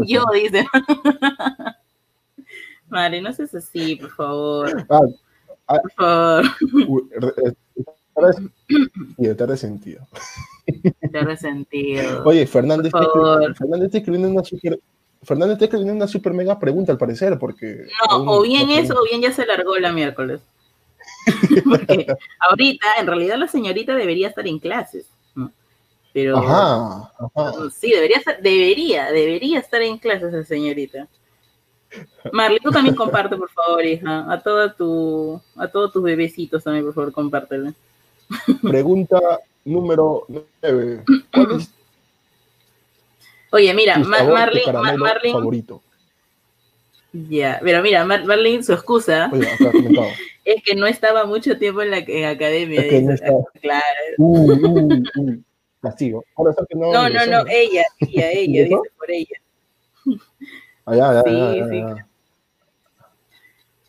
Yo, 0.08 0.24
dice. 0.34 0.66
Mari, 2.88 3.20
no 3.20 3.32
seas 3.32 3.54
así, 3.54 3.94
por 3.94 4.10
favor. 4.10 4.86
Ah, 4.90 5.02
ah, 5.68 5.78
por 5.80 5.92
favor. 5.92 6.44
Y 9.18 9.28
está 9.28 9.46
resentido. 9.46 10.04
Está 11.00 11.20
resentido. 11.20 12.24
Oye, 12.24 12.44
Fernández 12.44 12.86
está, 12.86 13.06
Fernández 13.56 13.86
está 13.86 13.98
escribiendo 13.98 14.30
una 14.30 14.42
super, 14.42 14.80
Fernández 15.22 15.52
está 15.52 15.66
escribiendo 15.66 15.94
una 15.94 16.08
super 16.08 16.34
mega 16.34 16.58
pregunta 16.58 16.90
al 16.90 16.98
parecer, 16.98 17.38
porque. 17.38 17.86
No, 18.10 18.32
o 18.32 18.42
bien 18.42 18.68
eso, 18.70 18.98
o 18.98 19.04
bien 19.04 19.22
ya 19.22 19.32
se 19.32 19.46
largó 19.46 19.78
la 19.78 19.92
miércoles. 19.92 20.40
porque 21.64 22.08
ahorita, 22.40 22.96
en 22.98 23.06
realidad, 23.06 23.38
la 23.38 23.46
señorita 23.46 23.94
debería 23.94 24.26
estar 24.26 24.48
en 24.48 24.58
clases. 24.58 25.06
Pero. 26.12 26.38
Ajá, 26.38 27.12
ajá. 27.18 27.52
Sí, 27.70 27.90
debería, 27.90 28.20
debería, 28.42 29.12
debería 29.12 29.58
estar 29.60 29.80
en 29.82 29.98
clases 29.98 30.34
esa 30.34 30.44
señorita. 30.44 31.08
Marley, 32.32 32.60
tú 32.60 32.70
también 32.70 32.94
comparte, 32.94 33.36
por 33.36 33.50
favor, 33.50 33.84
hija. 33.84 34.30
A, 34.30 34.40
toda 34.40 34.72
tu, 34.74 35.40
a 35.56 35.68
todos 35.68 35.92
tus 35.92 36.02
bebecitos 36.02 36.62
también, 36.62 36.84
por 36.84 36.94
favor, 36.94 37.12
compártelo. 37.12 37.72
Pregunta 38.62 39.18
número 39.64 40.24
9. 40.28 41.04
¿Cuál 41.32 41.52
es 41.58 41.70
Oye, 43.52 43.74
mira, 43.74 43.98
Marlene, 43.98 45.32
favorito? 45.32 45.82
Ya, 47.12 47.58
pero 47.60 47.82
mira, 47.82 48.04
Mar 48.04 48.24
Marlene, 48.24 48.62
su 48.62 48.72
excusa 48.72 49.28
es 50.44 50.62
que 50.62 50.76
no 50.76 50.86
estaba 50.86 51.24
mucho 51.24 51.58
tiempo 51.58 51.82
en 51.82 51.90
la 51.90 51.96
academia. 52.30 52.84
Claro. 53.60 53.84
Uh, 54.18 54.52
uh, 54.52 55.02
uh. 55.16 55.42
Castigo. 55.80 56.24
no, 56.74 56.90
no, 56.90 57.08
no, 57.08 57.26
no, 57.26 57.44
ella, 57.48 57.84
ella, 58.00 58.30
ella, 58.32 58.64
dice 58.64 58.90
por 58.98 59.10
ella. 59.10 59.40
Allá, 60.86 61.10
allá, 61.10 61.22
sí, 61.24 61.62
sí. 61.70 61.84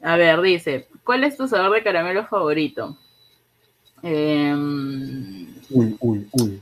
A 0.04 0.17
ver, 0.17 0.41
dice, 0.41 0.88
¿cuál 1.04 1.23
es 1.23 1.36
tu 1.38 1.47
sabor 1.47 1.73
de 1.73 1.84
caramelo 1.84 2.25
favorito? 2.27 2.97
Eh, 4.04 4.54
uy, 5.71 5.97
uy, 5.99 6.27
uy. 6.34 6.62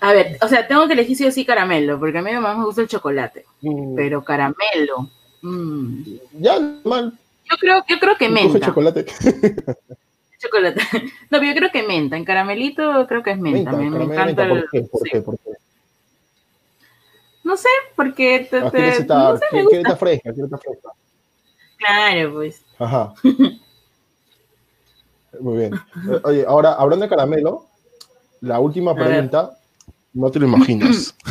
A 0.00 0.12
ver, 0.12 0.38
o 0.42 0.48
sea, 0.48 0.66
tengo 0.66 0.86
que 0.86 0.94
elegir 0.94 1.16
sí 1.16 1.26
o 1.26 1.30
sí 1.30 1.44
caramelo, 1.44 1.98
porque 1.98 2.18
a 2.18 2.22
mí 2.22 2.32
más 2.32 2.58
me 2.58 2.64
gusta 2.64 2.82
el 2.82 2.88
chocolate. 2.88 3.44
Mm. 3.62 3.94
Pero 3.94 4.24
caramelo. 4.24 5.10
Mm. 5.42 6.02
Ya, 6.40 6.58
mal. 6.84 7.12
Yo 7.50 7.56
creo, 7.58 7.84
yo 7.88 7.98
creo 8.00 8.16
que 8.16 8.28
menta. 8.28 8.66
chocolate. 8.66 9.06
chocolate. 10.44 10.80
No, 11.30 11.38
pero 11.38 11.44
yo 11.44 11.54
creo 11.54 11.70
que 11.70 11.82
menta. 11.82 12.16
En 12.16 12.24
caramelito 12.24 13.06
creo 13.08 13.22
que 13.22 13.32
es 13.32 13.38
menta. 13.38 13.72
me, 13.72 13.86
encanta 13.86 14.48
¿Por 14.48 14.70
qué? 14.70 14.82
¿Por, 14.82 15.02
qué? 15.02 15.20
¿Por 15.20 15.38
qué? 15.38 15.50
No 17.42 17.56
sé, 17.56 17.68
porque 17.94 18.46
te, 18.50 18.58
ah, 18.58 18.70
te, 18.70 19.04
no 19.04 19.36
sé, 19.36 19.44
me 19.52 19.64
gusta. 19.64 19.96
fresca, 19.96 20.30
está 20.30 20.58
fresca. 20.58 20.88
Claro, 21.76 22.32
pues. 22.34 22.62
Ajá. 22.78 23.12
Muy 25.40 25.58
bien. 25.58 25.74
Oye, 26.22 26.44
ahora, 26.46 26.74
hablando 26.74 27.04
de 27.04 27.10
caramelo, 27.10 27.66
la 28.40 28.60
última 28.60 28.94
pregunta, 28.94 29.58
no 30.12 30.30
te 30.30 30.38
lo 30.38 30.46
imaginas. 30.46 31.14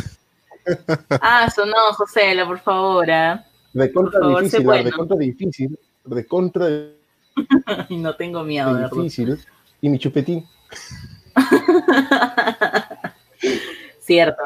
Ah, 1.20 1.50
sonó, 1.54 1.76
José, 1.92 2.34
por 2.46 2.58
favor. 2.58 3.04
¿eh? 3.10 3.38
De 3.74 3.92
contra 3.92 4.26
difícil, 4.26 4.66
de 4.66 4.92
contra 4.92 5.16
difícil, 5.18 5.78
de 6.06 6.26
contra 6.26 6.66
no 7.90 8.16
tengo 8.16 8.42
miedo. 8.44 8.74
De 8.74 8.88
difícil. 8.88 9.38
Y 9.80 9.88
mi 9.88 9.98
chupetín. 9.98 10.46
Cierto. 14.00 14.42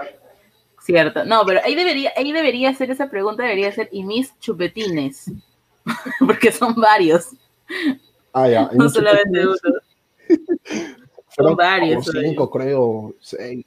Cierto. 0.81 1.25
No, 1.25 1.45
pero 1.45 1.61
ahí 1.65 1.75
debería, 1.75 2.13
ahí 2.17 2.33
debería 2.33 2.73
ser 2.75 2.91
esa 2.91 3.11
pregunta, 3.11 3.43
debería 3.43 3.71
ser, 3.73 3.89
¿y 3.93 4.05
mis 4.05 4.39
chupetines? 4.41 5.31
Porque 6.27 6.53
son 6.53 6.75
varios. 6.75 7.29
Ah, 8.33 8.49
ya. 8.49 8.71
No 8.73 8.89
solamente 8.89 9.47
uno. 9.47 9.57
Son 11.37 11.57
varios. 11.57 12.07
Cinco, 12.07 12.51
creo, 12.51 13.15
seis. 13.21 13.67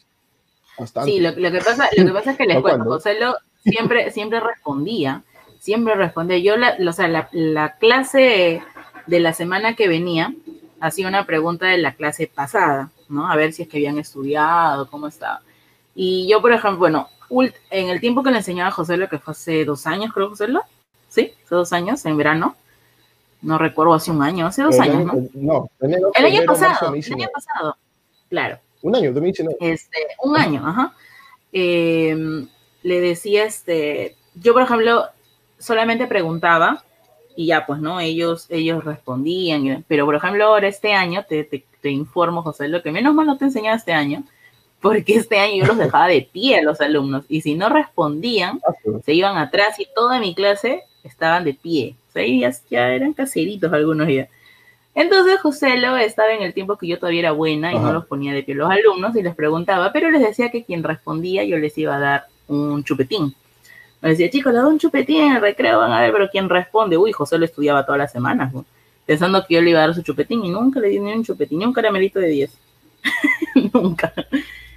Bastante. 0.78 1.12
Sí, 1.12 1.20
lo, 1.20 1.36
que 1.36 1.60
pasa, 1.60 1.90
lo 1.96 2.06
que 2.06 2.12
pasa 2.12 2.32
es 2.32 2.38
que 2.38 2.46
les 2.46 2.60
cuento, 2.60 2.86
José 2.86 3.20
lo 3.20 3.36
siempre, 3.64 4.12
siempre 4.12 4.40
respondía, 4.40 5.24
siempre 5.60 5.96
respondía. 5.96 6.38
Yo, 6.40 6.58
la, 6.58 6.78
o 6.88 6.94
sea, 6.94 7.08
la, 7.08 7.30
la, 7.32 7.78
clase 7.78 8.64
de 9.08 9.20
la 9.20 9.34
semana 9.34 9.76
que 9.76 9.88
venía 9.88 10.34
hacía 10.82 11.08
una 11.08 11.26
pregunta 11.26 11.68
de 11.68 11.78
la 11.78 11.94
clase 11.94 12.28
pasada, 12.28 12.92
¿no? 13.08 13.32
A 13.32 13.36
ver 13.36 13.54
si 13.54 13.62
es 13.62 13.70
que 13.70 13.78
habían 13.78 14.00
estudiado, 14.00 14.90
cómo 14.90 15.08
estaba. 15.08 15.42
Y 15.96 16.28
yo, 16.28 16.42
por 16.42 16.52
ejemplo, 16.52 16.80
bueno, 16.80 17.08
en 17.70 17.90
el 17.90 18.02
tiempo 18.02 18.24
que 18.24 18.32
le 18.32 18.38
enseñaba 18.38 18.70
a 18.70 18.74
José 18.74 18.98
lo 18.98 19.08
que 19.08 19.20
fue 19.20 19.32
hace 19.32 19.64
dos 19.64 19.86
años, 19.86 20.12
creo, 20.14 20.30
José 20.30 20.48
lo, 20.48 20.62
sí, 21.08 21.34
hace 21.46 21.56
dos 21.56 21.72
años, 21.72 22.06
en 22.06 22.18
verano, 22.18 22.56
no 23.42 23.58
recuerdo, 23.58 23.94
hace 23.94 24.12
un 24.12 24.22
año, 24.22 24.48
hace 24.48 24.64
dos 24.64 24.80
años, 24.80 25.06
¿no? 25.06 25.30
No, 25.34 25.70
el 25.80 26.26
año 26.26 26.44
pasado, 26.46 26.94
el 26.94 27.14
año 27.14 27.28
pasado, 27.34 27.78
claro. 28.30 28.60
Un 28.82 28.96
año, 28.96 29.14
2019. 29.14 29.58
Este, 29.62 29.98
un 30.24 30.36
año, 30.36 30.68
ajá. 30.68 30.94
Em, 31.52 32.48
le 32.82 33.02
decía, 33.02 33.46
este, 33.46 34.16
yo 34.36 34.54
por 34.54 34.64
ejemplo, 34.64 35.06
solamente 35.60 36.08
preguntaba 36.08 36.84
y 37.36 37.48
ya, 37.48 37.66
pues, 37.66 37.80
¿no? 37.80 38.00
Ellos, 38.00 38.46
ellos 38.50 38.84
respondían, 38.84 39.84
pero 39.88 40.06
por 40.06 40.16
ejemplo, 40.16 40.46
ahora 40.46 40.68
este 40.68 40.94
año, 40.94 41.26
te, 41.28 41.44
te, 41.44 41.64
te 41.82 41.90
informo, 41.90 42.42
José, 42.44 42.68
lo 42.68 42.82
que 42.82 42.92
menos 42.92 43.14
mal 43.14 43.28
no 43.28 43.38
te 43.38 43.46
enseñaba 43.46 43.78
este 43.78 43.94
año, 43.94 44.24
porque 44.82 45.16
este 45.16 45.40
año 45.40 45.58
yo 45.58 45.66
los 45.66 45.78
dejaba 45.78 46.08
de 46.08 46.28
pie 46.32 46.60
a 46.60 46.64
los 46.64 46.82
alumnos, 46.82 47.26
y 47.30 47.42
si 47.42 47.56
no 47.56 47.70
respondían, 47.70 48.62
ah, 48.68 48.74
se 49.06 49.14
iban 49.14 49.38
atrás 49.38 49.80
y 49.80 49.88
toda 49.94 50.20
mi 50.20 50.34
clase 50.34 50.84
estaban 51.04 51.44
de 51.44 51.54
pie. 51.54 51.96
O 52.10 52.12
sea, 52.12 52.52
ya, 52.70 52.90
eran 52.90 53.14
caseritos 53.14 53.72
algunos 53.72 54.08
ya. 54.10 54.28
Entonces 54.94 55.40
José 55.40 55.78
lo 55.78 55.96
estaba 55.96 56.34
en 56.34 56.42
el 56.42 56.54
tiempo 56.54 56.78
que 56.78 56.88
yo 56.88 57.00
todavía 57.00 57.22
era 57.22 57.32
buena 57.32 57.72
y 57.72 57.80
no 57.80 57.94
los 57.94 58.06
ponía 58.06 58.34
de 58.34 58.44
pie 58.44 58.56
los 58.56 58.70
alumnos 58.70 59.16
y 59.16 59.24
les 59.24 59.34
preguntaba, 59.36 59.94
pero 59.94 60.12
les 60.12 60.22
decía 60.22 60.52
que 60.52 60.66
quien 60.66 60.84
respondía 60.84 61.46
yo 61.46 61.58
les 61.58 61.78
iba 61.78 61.96
a 61.96 62.00
dar 62.00 62.26
un 62.50 62.84
chupetín. 62.84 63.34
Me 64.02 64.10
decía, 64.10 64.30
chicos, 64.30 64.52
les 64.52 64.62
doy 64.62 64.74
un 64.74 64.80
chupetín 64.80 65.22
en 65.22 65.36
el 65.36 65.42
recreo, 65.42 65.80
van 65.80 65.92
a 65.92 66.02
ver, 66.02 66.12
pero 66.12 66.30
quien 66.30 66.50
responde, 66.50 66.98
uy, 66.98 67.12
José 67.12 67.38
lo 67.38 67.46
estudiaba 67.46 67.86
todas 67.86 68.00
las 68.00 68.12
semanas, 68.12 68.52
pensando 69.06 69.46
que 69.46 69.54
yo 69.56 69.62
le 69.62 69.70
iba 69.70 69.80
a 69.80 69.88
dar 69.88 69.96
su 69.96 70.02
chupetín 70.02 70.44
y 70.44 70.50
nunca 70.50 70.80
le 70.80 70.90
di 70.90 71.00
ni 71.00 71.14
un 71.14 71.24
chupetín, 71.24 71.60
ni 71.60 71.66
un 71.66 71.74
caramelito 71.74 72.20
de 72.20 72.28
10. 72.28 72.58
nunca. 73.74 74.14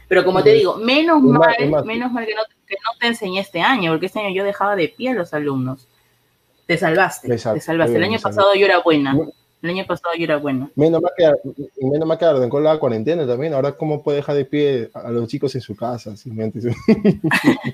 Pero 0.09 0.25
como 0.25 0.43
te 0.43 0.53
digo, 0.53 0.77
menos 0.77 1.23
mal, 1.23 1.57
menos 1.85 2.13
mal 2.13 2.27
que 2.27 2.35
no, 2.35 2.43
que 2.67 2.75
no 2.75 2.99
te 3.01 3.07
enseñé 3.07 3.41
este 3.41 3.61
año, 3.61 3.93
porque 3.93 4.07
este 4.07 4.21
año 4.21 4.35
yo 4.35 4.45
dejaba 4.45 4.77
de 4.77 4.89
pie 4.89 5.11
a 5.11 5.15
los 5.15 5.33
alumnos. 5.33 5.89
Te 6.67 6.77
salvaste, 6.79 7.29
te 7.29 7.39
salvaste. 7.39 7.97
El 7.97 8.05
año 8.05 8.19
pasado 8.21 8.55
yo 8.55 8.67
era 8.67 8.81
buena. 8.81 9.17
El 9.65 9.71
año 9.71 9.87
pasado 9.87 10.15
yo 10.15 10.25
era 10.25 10.37
buena. 10.37 10.69
Menos 10.75 11.01
mal 11.01 11.13
que, 11.17 11.27
menos 11.81 12.07
mal 12.07 12.19
que 12.19 12.49
con 12.51 12.63
la 12.63 12.79
cuarentena 12.79 13.27
también. 13.27 13.55
Ahora, 13.55 13.73
¿cómo 13.73 14.03
puede 14.03 14.19
dejar 14.19 14.37
de 14.37 14.45
pie 14.45 14.91
a 14.93 15.11
los 15.11 15.27
chicos 15.27 15.55
en 15.55 15.63
su 15.63 15.75
casa? 15.75 16.13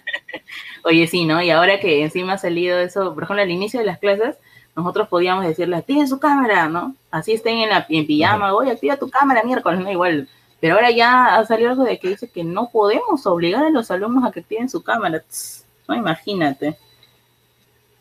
Oye, 0.85 1.09
sí, 1.09 1.24
¿no? 1.24 1.42
Y 1.42 1.50
ahora 1.50 1.81
que 1.81 2.05
encima 2.05 2.34
ha 2.34 2.38
salido 2.38 2.78
eso, 2.78 3.12
por 3.12 3.24
ejemplo, 3.24 3.43
al 3.43 3.51
inicio 3.51 3.80
de 3.80 3.86
las 3.86 3.99
clases, 3.99 4.36
nosotros 4.76 5.09
podíamos 5.09 5.45
decirle, 5.45 5.74
activen 5.74 6.07
su 6.07 6.20
cámara, 6.20 6.68
¿no? 6.68 6.95
Así 7.11 7.32
estén 7.32 7.59
en, 7.59 7.70
la, 7.70 7.84
en 7.88 8.07
pijama, 8.07 8.55
oye, 8.55 8.70
activa 8.70 8.97
tu 8.97 9.11
cámara 9.11 9.43
miércoles, 9.43 9.80
no 9.80 9.91
igual. 9.91 10.28
Pero 10.61 10.76
ahora 10.76 10.93
ya 10.93 11.38
ha 11.38 11.45
salido 11.45 11.70
algo 11.70 11.82
de 11.82 11.99
que 11.99 12.11
dice 12.11 12.30
que 12.30 12.45
no 12.45 12.70
podemos 12.70 13.26
obligar 13.26 13.64
a 13.64 13.70
los 13.70 13.91
alumnos 13.91 14.24
a 14.24 14.30
que 14.30 14.38
activen 14.38 14.68
su 14.68 14.84
cámara. 14.84 15.24
no, 15.88 15.97
imagínate. 15.97 16.78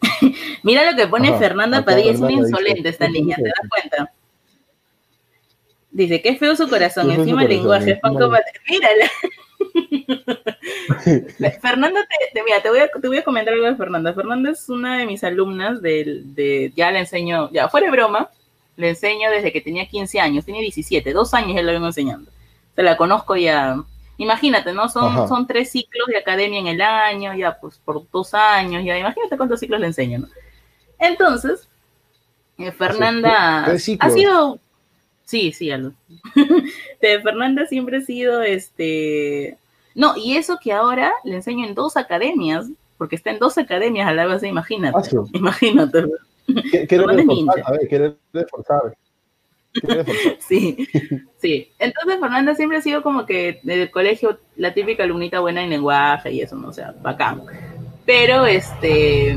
Mira 0.63 0.89
lo 0.89 0.97
que 0.97 1.07
pone 1.07 1.37
Fernanda 1.37 1.83
Padilla, 1.83 2.11
es 2.11 2.19
muy 2.19 2.33
insolente 2.33 2.89
esta 2.89 3.07
niña, 3.07 3.35
¿te 3.35 3.43
das 3.43 3.69
cuenta? 3.69 4.11
Dice, 5.91 6.21
qué 6.21 6.35
feo 6.35 6.55
su 6.55 6.69
corazón, 6.69 7.11
encima 7.11 7.43
el 7.43 7.49
lenguaje. 7.49 7.99
Mírala. 8.69 9.11
Fernanda, 11.61 12.07
te, 12.33 12.43
mira, 12.43 12.61
te 12.61 12.69
voy, 12.69 12.79
a, 12.79 12.87
te 12.87 13.07
voy 13.07 13.17
a 13.17 13.23
comentar 13.23 13.53
algo 13.53 13.65
de 13.65 13.75
Fernanda. 13.75 14.13
Fernanda 14.13 14.51
es 14.51 14.69
una 14.69 14.97
de 14.97 15.05
mis 15.05 15.23
alumnas 15.23 15.81
de, 15.81 16.71
ya 16.75 16.91
le 16.91 16.99
enseño, 16.99 17.49
ya 17.51 17.69
fuera 17.69 17.87
de 17.87 17.91
broma, 17.91 18.29
le 18.77 18.89
enseño 18.89 19.29
desde 19.31 19.51
que 19.51 19.61
tenía 19.61 19.87
15 19.87 20.19
años, 20.19 20.45
tiene 20.45 20.61
17, 20.61 21.11
dos 21.11 21.33
años 21.33 21.55
ya 21.55 21.63
la 21.63 21.73
vengo 21.73 21.87
enseñando. 21.87 22.31
Se 22.75 22.83
la 22.83 22.95
conozco 22.95 23.35
ya, 23.35 23.83
imagínate, 24.19 24.71
¿no? 24.71 24.87
Son, 24.87 25.27
son 25.27 25.47
tres 25.47 25.71
ciclos 25.71 26.07
de 26.07 26.17
academia 26.17 26.59
en 26.59 26.67
el 26.67 26.81
año, 26.81 27.33
ya 27.33 27.59
pues 27.59 27.81
por 27.83 28.07
dos 28.11 28.35
años, 28.35 28.83
ya 28.85 28.97
imagínate 28.97 29.35
cuántos 29.35 29.59
ciclos 29.59 29.79
le 29.79 29.87
enseño, 29.87 30.19
¿no? 30.19 30.27
Entonces, 30.99 31.67
eh, 32.59 32.71
Fernanda 32.71 33.65
ha 33.65 34.09
sido 34.09 34.59
Sí, 35.29 35.51
sí, 35.51 35.69
algo. 35.69 35.91
Fernanda 36.99 37.67
siempre 37.67 37.97
ha 37.97 38.01
sido 38.01 38.41
este. 38.41 39.59
No, 39.93 40.17
y 40.17 40.37
eso 40.37 40.57
que 40.59 40.73
ahora 40.73 41.13
le 41.23 41.35
enseño 41.35 41.67
en 41.67 41.75
dos 41.75 41.97
academias, 41.97 42.65
porque 42.97 43.15
está 43.15 43.29
en 43.29 43.37
dos 43.37 43.59
academias 43.59 44.07
a 44.07 44.13
la 44.13 44.25
vez, 44.25 44.41
imagínate. 44.41 44.97
Ah, 44.97 45.23
imagínate. 45.33 46.07
Reforzar, 46.47 47.63
a 47.63 47.71
ver, 47.73 47.87
quiere 47.87 48.15
reforzar. 48.33 48.97
sí, 50.39 50.87
sí. 51.37 51.71
Entonces 51.77 52.19
Fernanda 52.19 52.55
siempre 52.55 52.79
ha 52.79 52.81
sido 52.81 53.03
como 53.03 53.25
que 53.25 53.59
desde 53.63 53.83
el 53.83 53.91
colegio 53.91 54.39
la 54.55 54.73
típica 54.73 55.03
alumnita 55.03 55.39
buena 55.39 55.63
en 55.63 55.69
lenguaje 55.69 56.31
y 56.31 56.41
eso, 56.41 56.55
¿no? 56.55 56.69
O 56.69 56.73
sea, 56.73 56.93
bacán. 57.01 57.43
Pero 58.05 58.45
este 58.45 59.35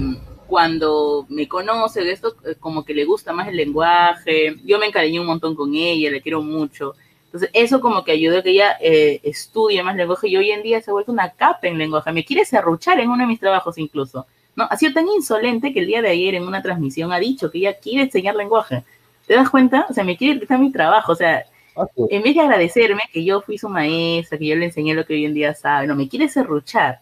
cuando 0.53 1.25
me 1.31 1.49
conoce, 1.49 2.05
de 2.05 2.13
esto 2.13 2.37
eh, 2.45 2.57
como 2.61 2.85
que 2.85 2.93
le 2.93 3.07
gusta 3.07 3.33
más 3.33 3.49
el 3.49 3.57
lenguaje, 3.57 4.57
yo 4.67 4.79
me 4.79 4.85
encariñé 4.85 5.19
un 5.19 5.27
montón 5.27 5.55
con 5.55 5.75
ella, 5.75 6.11
le 6.11 6.21
quiero 6.21 6.43
mucho. 6.43 6.95
Entonces, 7.25 7.49
eso 7.55 7.81
como 7.81 8.05
que 8.05 8.13
ayudó 8.13 8.41
a 8.41 8.43
que 8.43 8.51
ella 8.51 8.77
eh, 8.79 9.21
estudie 9.23 9.83
más 9.83 9.97
lenguaje 9.97 10.29
y 10.29 10.37
hoy 10.37 10.51
en 10.51 10.63
día 10.63 10.83
se 10.83 10.91
ha 10.91 10.93
vuelto 10.93 11.11
una 11.11 11.31
capa 11.31 11.69
en 11.69 11.79
lenguaje. 11.79 12.13
Me 12.13 12.27
quiere 12.27 12.45
serruchar 12.45 13.01
en 13.01 13.09
uno 13.09 13.23
de 13.23 13.29
mis 13.29 13.41
trabajos 13.41 13.79
incluso. 13.79 14.27
¿no? 14.55 14.65
Ha 14.69 14.77
sido 14.77 14.93
tan 14.93 15.09
insolente 15.09 15.73
que 15.73 15.81
el 15.81 15.87
día 15.87 16.03
de 16.03 16.11
ayer 16.11 16.35
en 16.35 16.47
una 16.47 16.61
transmisión 16.61 17.15
ha 17.15 17.19
dicho 17.19 17.51
que 17.51 17.57
ella 17.57 17.79
quiere 17.79 18.03
enseñar 18.03 18.35
lenguaje. 18.35 18.85
¿Te 19.33 19.39
das 19.39 19.49
cuenta? 19.49 19.87
O 19.89 19.95
sea, 19.95 20.05
me 20.05 20.15
quiere 20.15 20.39
quitar 20.39 20.59
mi 20.59 20.71
trabajo. 20.71 21.13
O 21.13 21.15
sea, 21.15 21.47
ah, 21.75 21.87
en 22.11 22.23
vez 22.23 22.35
de 22.35 22.43
agradecerme 22.43 23.01
que 23.11 23.25
yo 23.25 23.41
fui 23.41 23.57
su 23.57 23.67
maestra, 23.67 24.37
que 24.37 24.47
yo 24.47 24.55
le 24.57 24.67
enseñé 24.67 24.93
lo 24.93 25.07
que 25.07 25.15
hoy 25.15 25.25
en 25.25 25.33
día 25.33 25.55
sabe, 25.55 25.87
no, 25.87 25.95
me 25.95 26.07
quiere 26.07 26.29
serruchar. 26.29 27.01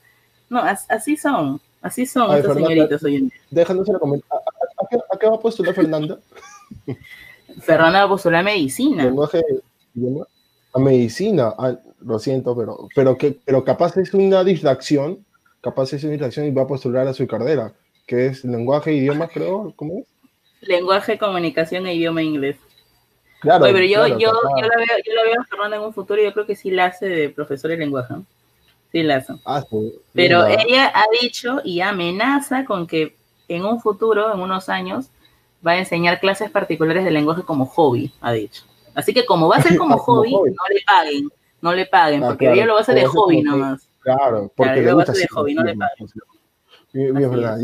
No, 0.48 0.62
así 0.88 1.16
son. 1.16 1.60
Así 1.82 2.06
son 2.06 2.36
estas 2.36 2.54
señoritas 2.54 3.02
hoy 3.02 3.16
en 3.16 3.28
día. 3.30 3.40
Déjanos 3.50 3.88
comentar. 3.98 4.38
¿A, 5.12 5.18
qué 5.18 5.26
va 5.26 5.34
a 5.34 5.40
postular 5.40 5.74
Fernanda? 5.74 6.20
Fernanda 7.62 7.98
va 7.98 8.04
a 8.04 8.08
postular 8.10 8.44
medicina. 8.44 9.02
Lenguaje, 9.02 9.42
a 10.72 10.78
medicina. 10.78 11.52
Ah, 11.58 11.74
lo 11.98 12.20
siento, 12.20 12.56
pero, 12.56 12.86
pero, 12.94 13.18
que, 13.18 13.40
pero 13.44 13.64
capaz 13.64 13.96
es 13.96 14.14
una 14.14 14.44
distracción. 14.44 15.26
Capaz 15.62 15.94
es 15.94 16.04
una 16.04 16.12
distracción 16.12 16.46
y 16.46 16.52
va 16.52 16.62
a 16.62 16.68
postular 16.68 17.08
a 17.08 17.12
su 17.12 17.26
carrera, 17.26 17.72
que 18.06 18.26
es 18.26 18.44
lenguaje 18.44 18.92
e 18.92 18.98
idioma, 18.98 19.26
creo. 19.26 19.72
¿Cómo 19.74 19.98
es? 19.98 20.19
Lenguaje, 20.60 21.18
comunicación 21.18 21.86
e 21.86 21.94
idioma 21.94 22.22
inglés. 22.22 22.56
Claro, 23.40 23.64
pero 23.64 23.78
yo, 23.78 24.06
yo, 24.06 24.18
yo, 24.18 24.32
la 24.32 24.76
veo, 24.76 24.96
yo 25.06 25.14
la 25.14 25.22
veo 25.22 25.40
a 25.40 25.44
Fernanda 25.44 25.76
en 25.78 25.82
un 25.82 25.94
futuro 25.94 26.20
y 26.20 26.24
yo 26.24 26.32
creo 26.32 26.44
que 26.44 26.56
sí 26.56 26.70
la 26.70 26.86
hace 26.86 27.06
de 27.06 27.30
profesor 27.30 27.70
de 27.70 27.78
lenguaje. 27.78 28.14
Sí, 28.92 29.02
Lazo. 29.02 29.40
Ah, 29.46 29.64
Pero 30.12 30.46
ella 30.46 30.92
ha 30.94 31.04
dicho 31.22 31.60
y 31.64 31.80
amenaza 31.80 32.64
con 32.64 32.86
que 32.86 33.16
en 33.48 33.64
un 33.64 33.80
futuro, 33.80 34.34
en 34.34 34.40
unos 34.40 34.68
años, 34.68 35.10
va 35.66 35.72
a 35.72 35.78
enseñar 35.78 36.20
clases 36.20 36.50
particulares 36.50 37.04
de 37.04 37.10
lenguaje 37.10 37.42
como 37.42 37.66
hobby, 37.66 38.12
ha 38.20 38.32
dicho. 38.32 38.64
Así 38.94 39.14
que 39.14 39.24
como 39.24 39.48
va 39.48 39.56
a 39.56 39.62
ser 39.62 39.76
como, 39.78 39.96
hobby, 39.96 40.32
no 40.32 40.40
le 40.42 40.80
paguen, 40.86 41.28
no 41.60 41.72
le 41.72 41.86
paguen, 41.86 42.24
ah, 42.24 42.28
porque 42.28 42.52
ella 42.52 42.66
lo 42.66 42.74
va 42.74 42.80
a 42.80 42.82
hacer 42.82 42.96
de 42.96 43.06
hobby 43.06 43.42
nomás. 43.42 43.88
Claro, 44.00 44.52
porque 44.56 44.82
le 44.82 44.92
gusta 44.92 45.12
de 45.12 45.26
hobby, 45.28 45.54
no 45.54 45.62
le 45.62 45.76
paguen. 45.76 46.08
Bien, 46.92 47.30
verdad. 47.30 47.58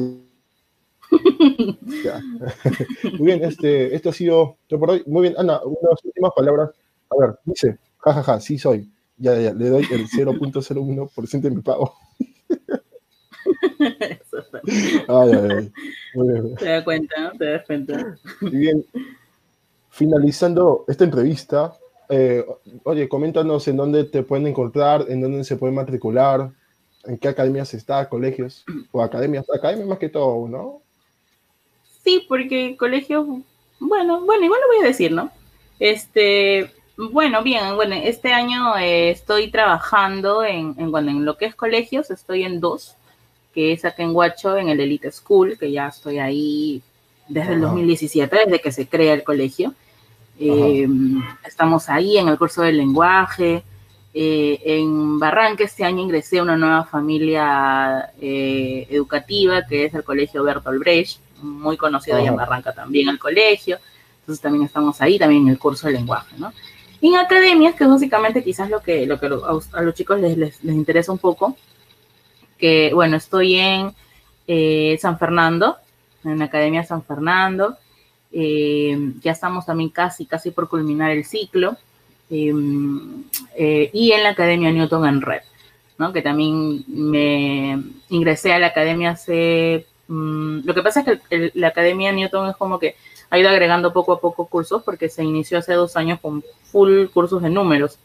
Muy 3.18 3.26
bien, 3.26 3.44
este, 3.44 3.94
esto 3.94 4.10
ha 4.10 4.12
sido 4.12 4.56
todo 4.66 4.80
por 4.80 4.90
hoy. 4.90 5.02
Muy 5.06 5.22
bien, 5.22 5.34
Ana, 5.38 5.60
unas 5.64 6.04
últimas 6.04 6.32
palabras. 6.34 6.70
A 7.10 7.16
ver, 7.20 7.38
dice, 7.44 7.78
jajaja, 7.98 8.22
ja, 8.22 8.32
ja, 8.34 8.40
sí 8.40 8.58
soy. 8.58 8.90
Ya, 9.18 9.38
ya, 9.40 9.54
le 9.54 9.68
doy 9.68 9.86
el 9.90 10.08
0.01% 10.08 11.40
de 11.40 11.50
mi 11.50 11.62
pago. 11.62 11.94
ay, 15.08 15.30
ay, 15.32 15.72
Te 16.58 16.64
das 16.64 16.84
cuenta, 16.84 17.32
te 17.38 17.44
das 17.44 17.66
cuenta. 17.66 18.18
bien, 18.40 18.84
finalizando 19.90 20.84
esta 20.88 21.04
entrevista, 21.04 21.76
eh, 22.08 22.44
oye, 22.84 23.08
coméntanos 23.08 23.66
en 23.68 23.76
dónde 23.76 24.04
te 24.04 24.22
pueden 24.22 24.46
encontrar, 24.46 25.06
en 25.08 25.20
dónde 25.20 25.44
se 25.44 25.56
pueden 25.56 25.76
matricular, 25.76 26.52
en 27.04 27.18
qué 27.18 27.28
academias 27.28 27.74
está, 27.74 28.08
colegios, 28.08 28.64
o 28.92 29.02
academias, 29.02 29.46
academias 29.50 29.88
más 29.88 29.98
que 29.98 30.08
todo, 30.08 30.48
¿no? 30.48 30.82
Sí, 32.06 32.24
porque 32.28 32.76
colegios, 32.76 33.26
bueno, 33.80 34.20
bueno, 34.20 34.44
igual 34.44 34.60
lo 34.60 34.76
voy 34.76 34.84
a 34.84 34.88
decir, 34.88 35.10
¿no? 35.10 35.32
Este, 35.80 36.70
bueno, 36.96 37.42
bien, 37.42 37.74
bueno, 37.74 37.96
este 37.96 38.32
año 38.32 38.78
eh, 38.78 39.10
estoy 39.10 39.50
trabajando 39.50 40.44
en, 40.44 40.76
en, 40.78 40.92
bueno, 40.92 41.10
en 41.10 41.24
lo 41.24 41.36
que 41.36 41.46
es 41.46 41.56
colegios, 41.56 42.12
estoy 42.12 42.44
en 42.44 42.60
dos, 42.60 42.94
que 43.52 43.72
es 43.72 43.84
acá 43.84 44.04
en 44.04 44.14
Huacho, 44.14 44.56
en 44.56 44.68
el 44.68 44.78
Elite 44.78 45.10
School, 45.10 45.58
que 45.58 45.72
ya 45.72 45.88
estoy 45.88 46.20
ahí 46.20 46.80
desde 47.26 47.54
el 47.54 47.62
2017, 47.62 48.36
desde 48.36 48.60
que 48.60 48.70
se 48.70 48.86
crea 48.86 49.12
el 49.12 49.24
colegio. 49.24 49.74
Eh, 50.38 50.86
estamos 51.44 51.88
ahí 51.88 52.18
en 52.18 52.28
el 52.28 52.38
curso 52.38 52.62
del 52.62 52.76
lenguaje. 52.76 53.64
Eh, 54.14 54.60
en 54.64 55.18
Barranca 55.18 55.64
este 55.64 55.82
año 55.82 56.02
ingresé 56.02 56.38
a 56.38 56.44
una 56.44 56.56
nueva 56.56 56.84
familia 56.84 58.12
educativa, 58.20 59.66
que 59.66 59.86
es 59.86 59.94
el 59.94 60.04
Colegio 60.04 60.44
Bertolt 60.44 60.78
Brecht, 60.78 61.25
muy 61.42 61.76
conocido 61.76 62.16
ahí 62.16 62.26
en 62.26 62.36
Barranca 62.36 62.72
también 62.72 63.08
el 63.08 63.18
colegio. 63.18 63.78
Entonces 64.20 64.42
también 64.42 64.64
estamos 64.64 65.00
ahí, 65.00 65.18
también 65.18 65.42
en 65.42 65.48
el 65.48 65.58
curso 65.58 65.86
de 65.86 65.94
lenguaje, 65.94 66.36
¿no? 66.38 66.52
en 67.00 67.16
academias, 67.16 67.74
que 67.74 67.84
es 67.84 67.90
básicamente 67.90 68.42
quizás 68.42 68.70
lo 68.70 68.80
que, 68.80 69.06
lo 69.06 69.18
que 69.20 69.26
a, 69.26 69.82
los 69.82 69.94
chicos 69.94 70.20
les, 70.20 70.36
les, 70.36 70.64
interesa 70.64 71.12
un 71.12 71.18
poco, 71.18 71.56
que 72.58 72.92
bueno, 72.94 73.16
estoy 73.16 73.56
en 73.56 73.92
eh, 74.46 74.96
San 75.00 75.18
Fernando, 75.18 75.76
en 76.24 76.38
la 76.38 76.46
Academia 76.46 76.84
San 76.84 77.02
Fernando, 77.04 77.76
eh, 78.32 79.12
ya 79.20 79.32
estamos 79.32 79.66
también 79.66 79.90
casi, 79.90 80.26
casi 80.26 80.50
por 80.50 80.68
culminar 80.68 81.10
el 81.10 81.24
ciclo, 81.24 81.76
em, 82.30 83.24
eh, 83.54 83.90
y 83.92 84.12
en 84.12 84.22
la 84.22 84.30
Academia 84.30 84.72
Newton 84.72 85.06
en 85.06 85.20
Red, 85.20 85.42
¿no? 85.98 86.12
que 86.12 86.22
también 86.22 86.84
me 86.88 87.80
ingresé 88.08 88.52
a 88.52 88.58
la 88.58 88.68
academia 88.68 89.10
hace... 89.10 89.86
Mm, 90.08 90.60
lo 90.64 90.74
que 90.74 90.82
pasa 90.82 91.00
es 91.00 91.20
que 91.28 91.50
la 91.54 91.68
Academia 91.68 92.12
Newton 92.12 92.50
es 92.50 92.56
como 92.56 92.78
que 92.78 92.96
ha 93.30 93.38
ido 93.38 93.48
agregando 93.48 93.92
poco 93.92 94.12
a 94.12 94.20
poco 94.20 94.46
cursos 94.46 94.82
porque 94.82 95.08
se 95.08 95.24
inició 95.24 95.58
hace 95.58 95.74
dos 95.74 95.96
años 95.96 96.20
con 96.20 96.44
full 96.70 97.06
cursos 97.06 97.42
de 97.42 97.50
números. 97.50 97.98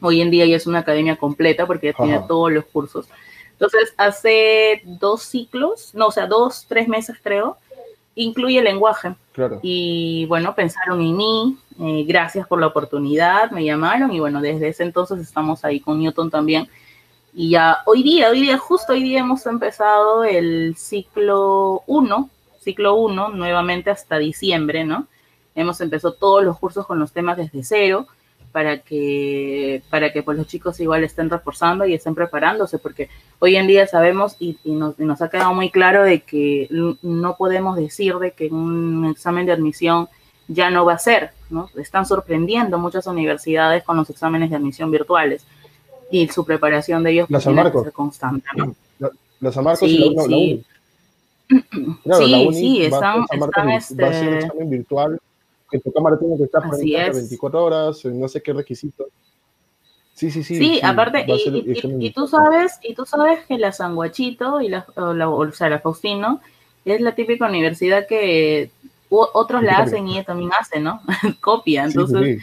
Hoy 0.00 0.22
en 0.22 0.30
día 0.30 0.46
ya 0.46 0.56
es 0.56 0.66
una 0.66 0.78
academia 0.78 1.16
completa 1.16 1.66
porque 1.66 1.88
ya 1.88 1.92
tiene 1.92 2.20
todos 2.26 2.50
los 2.50 2.64
cursos. 2.64 3.06
Entonces, 3.52 3.92
hace 3.98 4.80
dos 4.84 5.22
ciclos, 5.22 5.90
no, 5.94 6.06
o 6.06 6.10
sea, 6.10 6.26
dos, 6.26 6.64
tres 6.66 6.88
meses 6.88 7.18
creo, 7.22 7.58
incluye 8.14 8.58
el 8.58 8.64
lenguaje. 8.64 9.14
Y 9.62 10.24
bueno, 10.26 10.54
pensaron 10.54 11.02
en 11.02 11.16
mí, 11.16 11.58
eh, 11.78 12.04
gracias 12.06 12.46
por 12.46 12.58
la 12.58 12.68
oportunidad, 12.68 13.50
me 13.50 13.64
llamaron 13.64 14.12
y 14.12 14.20
bueno, 14.20 14.40
desde 14.40 14.68
ese 14.68 14.82
entonces 14.82 15.20
estamos 15.20 15.64
ahí 15.64 15.80
con 15.80 15.98
Newton 15.98 16.30
también. 16.30 16.68
Y 17.32 17.50
ya 17.50 17.78
hoy 17.86 18.02
día, 18.02 18.30
hoy 18.30 18.42
día, 18.42 18.58
justo 18.58 18.92
hoy 18.92 19.02
día 19.02 19.20
hemos 19.20 19.46
empezado 19.46 20.24
el 20.24 20.74
ciclo 20.76 21.82
1 21.86 22.30
ciclo 22.60 22.94
1 22.94 23.30
nuevamente 23.30 23.90
hasta 23.90 24.18
diciembre, 24.18 24.84
¿no? 24.84 25.06
Hemos 25.54 25.80
empezado 25.80 26.14
todos 26.14 26.44
los 26.44 26.58
cursos 26.58 26.86
con 26.86 26.98
los 26.98 27.12
temas 27.12 27.36
desde 27.36 27.64
cero 27.64 28.06
para 28.52 28.78
que, 28.78 29.82
para 29.90 30.12
que 30.12 30.22
pues, 30.22 30.36
los 30.36 30.46
chicos 30.46 30.78
igual 30.80 31.04
estén 31.04 31.30
reforzando 31.30 31.86
y 31.86 31.94
estén 31.94 32.14
preparándose, 32.14 32.78
porque 32.78 33.08
hoy 33.38 33.56
en 33.56 33.66
día 33.66 33.86
sabemos 33.86 34.36
y, 34.38 34.58
nos, 34.64 34.98
nos, 34.98 35.22
ha 35.22 35.30
quedado 35.30 35.54
muy 35.54 35.70
claro 35.70 36.02
de 36.04 36.20
que 36.20 36.68
no 36.70 37.36
podemos 37.36 37.76
decir 37.76 38.16
de 38.16 38.32
que 38.32 38.48
un 38.48 39.06
examen 39.10 39.46
de 39.46 39.52
admisión 39.52 40.08
ya 40.48 40.68
no 40.70 40.84
va 40.84 40.94
a 40.94 40.98
ser, 40.98 41.30
¿no? 41.48 41.70
Están 41.76 42.06
sorprendiendo 42.06 42.78
muchas 42.78 43.06
universidades 43.06 43.84
con 43.84 43.96
los 43.96 44.10
exámenes 44.10 44.50
de 44.50 44.56
admisión 44.56 44.90
virtuales 44.90 45.46
y 46.10 46.28
su 46.28 46.44
preparación 46.44 47.02
de 47.02 47.12
ellos 47.12 47.26
pues, 47.28 47.44
tiene 47.44 47.70
que 47.70 47.78
ser 47.78 47.92
constante. 47.92 48.46
La, 49.40 49.52
San 49.52 49.64
Marcos 49.64 49.88
y 49.88 50.14
la, 50.14 50.22
sí 50.24 50.64
sí, 52.18 52.48
sí, 52.52 52.82
están, 52.84 53.24
están 53.30 53.70
este... 53.70 54.02
Va 54.02 54.08
a 54.08 54.12
ser 54.12 54.28
un 54.28 54.34
examen 54.34 54.70
virtual, 54.70 55.20
que 55.70 55.78
tu 55.80 55.92
cámara 55.92 56.18
tiene 56.18 56.36
que 56.36 56.44
estar 56.44 56.62
Así 56.64 56.94
24 56.94 57.64
horas, 57.64 58.04
no 58.04 58.28
sé 58.28 58.42
qué 58.42 58.52
requisitos. 58.52 59.08
Sí, 60.14 60.30
sí, 60.30 60.44
sí. 60.44 60.56
Sí, 60.56 60.80
aparte, 60.82 61.24
y, 61.26 62.10
tú 62.10 62.26
sabes, 62.26 62.78
y 62.82 62.94
tú 62.94 63.06
sabes 63.06 63.44
que 63.46 63.56
la 63.56 63.72
Sanguachito 63.72 64.60
y 64.60 64.68
la, 64.68 64.86
o, 64.94 65.50
sea, 65.50 65.70
la 65.70 65.78
Faustino 65.78 66.40
es 66.84 67.00
la 67.00 67.14
típica 67.14 67.46
universidad 67.46 68.06
que 68.06 68.70
otros 69.08 69.62
la 69.62 69.78
hacen 69.78 70.06
y 70.06 70.18
ella 70.18 70.24
también 70.24 70.50
hace, 70.58 70.78
¿no? 70.78 71.00
Copia. 71.40 71.84
Entonces, 71.84 72.42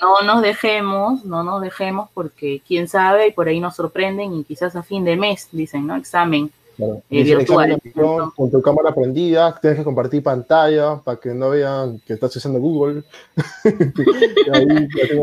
no 0.00 0.22
nos 0.22 0.42
dejemos, 0.42 1.24
no 1.24 1.42
nos 1.42 1.60
dejemos 1.62 2.08
porque 2.14 2.60
quién 2.66 2.88
sabe 2.88 3.28
y 3.28 3.32
por 3.32 3.48
ahí 3.48 3.60
nos 3.60 3.76
sorprenden 3.76 4.34
y 4.34 4.44
quizás 4.44 4.76
a 4.76 4.82
fin 4.82 5.04
de 5.04 5.16
mes 5.16 5.48
dicen, 5.52 5.86
¿no? 5.86 5.96
Examen 5.96 6.50
eh, 7.10 7.24
virtual. 7.24 7.80
Con 8.36 8.50
tu 8.50 8.62
cámara 8.62 8.94
prendida, 8.94 9.58
tienes 9.60 9.78
que 9.78 9.84
compartir 9.84 10.22
pantalla 10.22 10.96
para 10.96 11.18
que 11.18 11.30
no 11.30 11.50
vean 11.50 12.00
que 12.06 12.12
estás 12.12 12.34
usando 12.36 12.60
Google. 12.60 13.02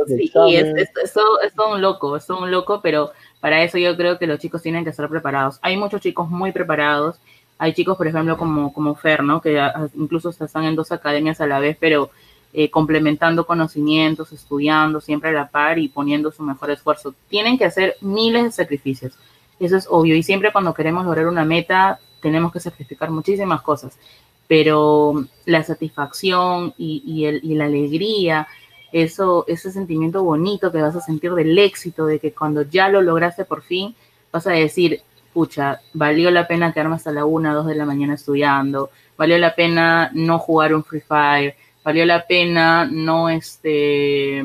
sí, 0.07 0.31
es, 0.55 1.13
todo 1.55 1.73
un 1.73 1.81
loco, 1.81 2.17
es 2.17 2.25
todo 2.25 2.39
un 2.39 2.51
loco, 2.51 2.81
pero 2.81 3.11
para 3.39 3.63
eso 3.63 3.77
yo 3.77 3.95
creo 3.95 4.17
que 4.17 4.27
los 4.27 4.39
chicos 4.39 4.61
tienen 4.61 4.83
que 4.83 4.89
estar 4.89 5.07
preparados. 5.09 5.59
Hay 5.61 5.77
muchos 5.77 6.01
chicos 6.01 6.29
muy 6.29 6.51
preparados. 6.51 7.17
Hay 7.57 7.73
chicos, 7.73 7.95
por 7.95 8.07
ejemplo, 8.07 8.37
como, 8.37 8.73
como 8.73 8.95
Fer, 8.95 9.23
¿no? 9.23 9.39
Que 9.39 9.61
incluso 9.95 10.29
están 10.31 10.65
en 10.65 10.75
dos 10.75 10.91
academias 10.91 11.39
a 11.39 11.47
la 11.47 11.59
vez, 11.59 11.77
pero 11.79 12.09
eh, 12.57 12.69
complementando 12.69 13.45
conocimientos, 13.45 14.31
estudiando 14.31 15.01
siempre 15.01 15.31
a 15.31 15.33
la 15.33 15.49
par 15.49 15.77
y 15.77 15.89
poniendo 15.89 16.31
su 16.31 16.41
mejor 16.41 16.71
esfuerzo. 16.71 17.13
Tienen 17.27 17.57
que 17.57 17.65
hacer 17.65 17.97
miles 17.99 18.43
de 18.45 18.51
sacrificios. 18.51 19.13
Eso 19.59 19.75
es 19.75 19.87
obvio. 19.89 20.15
Y 20.15 20.23
siempre 20.23 20.53
cuando 20.53 20.73
queremos 20.73 21.05
lograr 21.05 21.27
una 21.27 21.43
meta, 21.43 21.99
tenemos 22.21 22.53
que 22.53 22.61
sacrificar 22.61 23.11
muchísimas 23.11 23.61
cosas. 23.61 23.99
Pero 24.47 25.25
la 25.45 25.63
satisfacción 25.63 26.73
y, 26.77 27.25
el, 27.25 27.41
y 27.43 27.55
la 27.55 27.65
alegría, 27.65 28.47
eso, 28.93 29.43
ese 29.49 29.69
sentimiento 29.69 30.23
bonito 30.23 30.71
que 30.71 30.81
vas 30.81 30.95
a 30.95 31.01
sentir 31.01 31.33
del 31.33 31.57
éxito, 31.59 32.05
de 32.05 32.19
que 32.19 32.31
cuando 32.31 32.61
ya 32.61 32.87
lo 32.87 33.01
lograste 33.01 33.43
por 33.43 33.63
fin, 33.63 33.93
vas 34.31 34.47
a 34.47 34.51
decir, 34.51 35.01
pucha, 35.33 35.81
valió 35.93 36.31
la 36.31 36.47
pena 36.47 36.71
quedarme 36.71 36.95
hasta 36.95 37.11
la 37.11 37.25
una, 37.25 37.53
dos 37.53 37.65
de 37.65 37.75
la 37.75 37.85
mañana 37.85 38.13
estudiando, 38.13 38.91
valió 39.17 39.37
la 39.37 39.55
pena 39.55 40.09
no 40.13 40.39
jugar 40.39 40.73
un 40.73 40.85
Free 40.85 41.01
Fire, 41.01 41.55
valió 41.85 42.03
la 42.03 42.25
pena 42.25 42.89
no 42.91 43.29
este, 43.29 44.43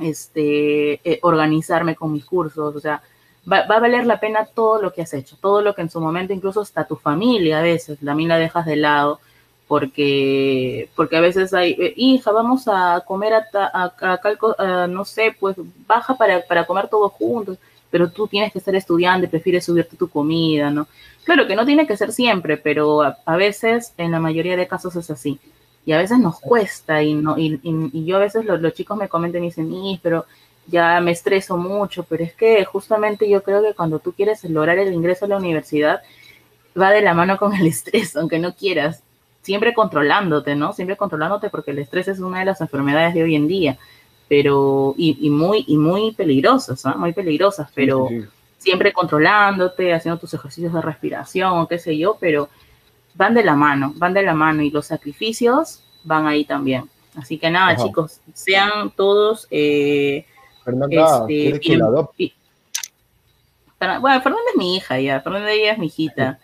este, 0.00 0.94
eh, 1.04 1.18
organizarme 1.22 1.94
con 1.94 2.12
mis 2.12 2.24
cursos, 2.24 2.74
o 2.74 2.80
sea, 2.80 3.02
va, 3.50 3.58
a 3.58 3.78
valer 3.78 4.06
la 4.06 4.18
pena 4.18 4.46
todo 4.46 4.80
lo 4.80 4.92
que 4.92 5.02
has 5.02 5.12
hecho, 5.12 5.36
todo 5.38 5.60
lo 5.60 5.74
que 5.74 5.82
en 5.82 5.90
su 5.90 6.00
momento, 6.00 6.32
incluso 6.32 6.62
hasta 6.62 6.86
tu 6.86 6.96
familia 6.96 7.58
a 7.58 7.62
veces, 7.62 7.98
también 8.02 8.30
la 8.30 8.38
dejas 8.38 8.64
de 8.64 8.76
lado, 8.76 9.20
porque, 9.68 10.88
porque 10.96 11.18
a 11.18 11.20
veces 11.20 11.52
hay, 11.52 11.72
eh, 11.72 11.92
hija, 11.94 12.32
vamos 12.32 12.64
a 12.68 13.02
comer 13.06 13.34
a, 13.34 13.92
a, 14.00 14.86
no 14.86 15.04
sé, 15.04 15.36
pues 15.38 15.56
baja 15.86 16.16
para, 16.16 16.40
para 16.46 16.66
comer 16.66 16.88
todos 16.88 17.12
juntos, 17.12 17.58
pero 17.90 18.10
tú 18.10 18.28
tienes 18.28 18.50
que 18.50 18.60
estar 18.60 18.74
estudiando 18.74 19.26
y 19.26 19.28
prefieres 19.28 19.66
subirte 19.66 19.96
tu 19.96 20.08
comida, 20.08 20.70
¿no? 20.70 20.88
Claro 21.24 21.46
que 21.46 21.56
no 21.56 21.66
tiene 21.66 21.86
que 21.86 21.96
ser 21.98 22.12
siempre, 22.12 22.56
pero 22.56 23.02
a 23.02 23.36
veces, 23.36 23.92
en 23.98 24.12
la 24.12 24.20
mayoría 24.20 24.56
de 24.56 24.66
casos 24.66 24.96
es 24.96 25.10
así 25.10 25.38
y 25.86 25.92
a 25.92 25.98
veces 25.98 26.18
nos 26.18 26.40
cuesta 26.40 27.00
y, 27.02 27.14
no, 27.14 27.38
y, 27.38 28.04
yo 28.04 28.16
a 28.16 28.20
veces 28.20 28.44
los 28.44 28.74
chicos 28.74 28.98
me 28.98 29.08
comentan 29.08 29.44
y 29.44 29.46
dicen, 29.46 29.70
pero 30.02 30.26
ya 30.66 31.00
me 31.00 31.12
estreso 31.12 31.56
mucho, 31.56 32.02
pero 32.02 32.24
es 32.24 32.34
que 32.34 32.64
justamente 32.64 33.30
yo 33.30 33.42
creo 33.44 33.62
que 33.62 33.72
cuando 33.72 34.00
tú 34.00 34.12
quieres 34.12 34.42
lograr 34.44 34.78
el 34.78 34.92
ingreso 34.92 35.24
a 35.24 35.28
la 35.28 35.36
universidad, 35.36 36.02
va 36.78 36.90
de 36.90 37.02
la 37.02 37.14
mano 37.14 37.38
con 37.38 37.54
el 37.54 37.66
estrés, 37.68 38.16
aunque 38.16 38.40
no 38.40 38.54
quieras, 38.54 39.04
siempre 39.42 39.74
controlándote, 39.74 40.56
¿no? 40.56 40.72
Siempre 40.72 40.96
controlándote 40.96 41.50
porque 41.50 41.70
el 41.70 41.78
estrés 41.78 42.08
es 42.08 42.18
una 42.18 42.40
de 42.40 42.46
las 42.46 42.60
enfermedades 42.60 43.14
de 43.14 43.22
hoy 43.22 43.36
en 43.36 43.46
día, 43.46 43.78
pero, 44.28 44.92
y, 44.98 45.30
muy, 45.30 45.64
y 45.68 45.76
muy 45.76 46.10
peligrosas, 46.16 46.84
¿no? 46.84 46.96
Muy 46.96 47.12
peligrosas, 47.12 47.70
pero 47.72 48.08
siempre 48.58 48.92
controlándote, 48.92 49.94
haciendo 49.94 50.18
tus 50.18 50.34
ejercicios 50.34 50.72
de 50.72 50.82
respiración 50.82 51.58
o 51.58 51.68
qué 51.68 51.78
sé 51.78 51.96
yo, 51.96 52.16
pero 52.18 52.48
van 53.16 53.34
de 53.34 53.44
la 53.44 53.54
mano, 53.54 53.92
van 53.96 54.14
de 54.14 54.22
la 54.22 54.34
mano 54.34 54.62
y 54.62 54.70
los 54.70 54.86
sacrificios 54.86 55.82
van 56.04 56.26
ahí 56.26 56.44
también. 56.44 56.88
Así 57.16 57.38
que 57.38 57.50
nada, 57.50 57.76
chicos, 57.76 58.20
sean 58.34 58.90
todos... 58.90 59.46
Eh, 59.50 60.26
Fernanda, 60.64 61.26
este, 61.28 61.60
que 61.60 61.76
la 61.76 61.88
bueno, 64.00 64.20
Fernanda 64.20 64.50
es 64.52 64.56
mi 64.56 64.76
hija 64.76 64.98
ya, 65.00 65.20
Fernanda 65.20 65.50
ella 65.52 65.72
es 65.72 65.78
mi 65.78 65.86
hijita. 65.86 66.38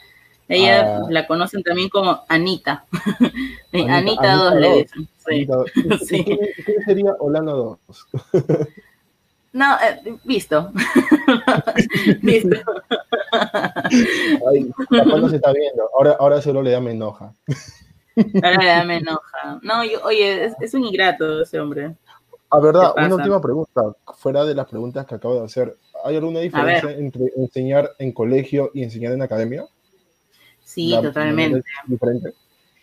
Ella 0.48 0.98
ah. 0.98 1.06
la 1.08 1.26
conocen 1.26 1.62
también 1.62 1.88
como 1.88 2.24
Anita. 2.28 2.84
Anita, 3.72 4.34
2 4.34 4.54
le 4.56 4.82
dicen. 4.82 5.08
Sí. 5.26 5.46
¿Qué, 6.66 6.82
sería 6.84 7.14
Holanda 7.18 7.52
2? 7.52 7.78
No, 9.52 9.76
eh, 9.76 10.16
visto. 10.24 10.72
visto. 12.22 12.56
Ay, 14.50 14.72
no 14.90 15.28
se 15.28 15.36
está 15.36 15.52
viendo. 15.52 15.90
Ahora, 15.94 16.16
ahora 16.18 16.40
solo 16.40 16.62
le 16.62 16.70
da 16.70 16.80
me 16.80 16.92
enoja. 16.92 17.34
Ahora 18.42 18.56
le 18.58 18.66
da 18.66 18.84
me 18.84 18.96
enoja. 18.96 19.60
No, 19.62 19.80
oye, 20.04 20.52
es, 20.58 20.74
un 20.74 20.84
ingrato 20.84 21.42
ese 21.42 21.60
hombre. 21.60 21.94
A 22.50 22.60
verdad, 22.60 22.94
una 22.96 23.14
última 23.14 23.40
pregunta, 23.40 23.94
fuera 24.16 24.44
de 24.44 24.54
las 24.54 24.66
preguntas 24.66 25.06
que 25.06 25.14
acabo 25.16 25.40
de 25.40 25.44
hacer. 25.44 25.76
¿Hay 26.04 26.16
alguna 26.16 26.40
diferencia 26.40 26.90
entre 26.90 27.32
enseñar 27.36 27.90
en 27.98 28.12
colegio 28.12 28.70
y 28.74 28.82
enseñar 28.82 29.12
en 29.12 29.22
academia? 29.22 29.66
Sí, 30.64 30.96
totalmente. 31.02 31.62
¿Diferente? 31.86 32.34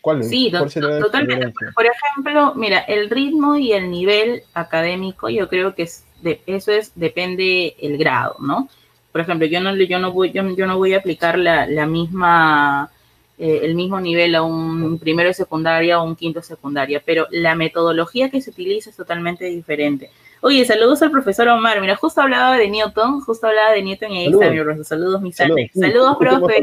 ¿Cuál 0.02 0.22
es? 0.22 0.30
Sí, 0.30 0.52
totalmente. 0.52 1.54
Por 1.76 1.86
ejemplo, 1.86 2.54
mira, 2.56 2.80
el 2.80 3.10
ritmo 3.10 3.58
y 3.58 3.74
el 3.74 3.90
nivel 3.90 4.44
académico, 4.54 5.30
yo 5.30 5.50
creo 5.50 5.76
que 5.76 5.84
es 5.84 6.06
de, 6.22 6.42
eso 6.46 6.72
es, 6.72 6.92
depende 6.96 7.76
el 7.80 7.98
grado, 7.98 8.36
¿no? 8.40 8.70
Por 9.12 9.22
ejemplo, 9.22 9.48
yo 9.48 9.60
no, 9.60 9.76
yo 9.76 10.00
no, 10.00 10.12
voy, 10.12 10.32
yo, 10.32 10.44
no 10.44 10.78
voy 10.78 10.94
a 10.94 10.98
aplicar 10.98 11.38
la, 11.38 11.66
la 11.66 11.86
misma, 11.86 12.92
eh, 13.38 13.62
el 13.64 13.74
mismo 13.76 14.00
nivel 14.00 14.36
a 14.36 14.44
un 14.44 15.00
primero 15.00 15.30
de 15.30 15.34
secundaria 15.34 16.00
o 16.00 16.06
un 16.06 16.16
quinto 16.16 16.40
de 16.40 16.46
secundaria, 16.46 17.02
pero 17.04 17.28
la 17.32 17.56
metodología 17.56 18.30
que 18.30 18.42
se 18.42 18.52
utiliza 18.52 18.92
es 18.92 18.96
totalmente 18.96 19.46
diferente. 19.46 20.12
Oye, 20.42 20.64
saludos 20.64 21.02
al 21.02 21.12
profesor 21.12 21.48
Omar. 21.50 21.82
Mira, 21.82 21.96
justo 21.96 22.22
hablaba 22.22 22.58
de 22.58 22.70
Newton, 22.70 23.20
justo 23.22 23.48
hablaba 23.48 23.72
de 23.72 23.82
Newton 23.82 24.12
y 24.12 24.18
ahí 24.20 24.32
está 24.32 24.50
mi 24.50 24.62
profesor. 24.62 24.86
Saludos, 24.86 25.22
mis 25.22 25.36
Saludos, 25.36 25.70
saludos 25.74 26.18
profe. 26.18 26.62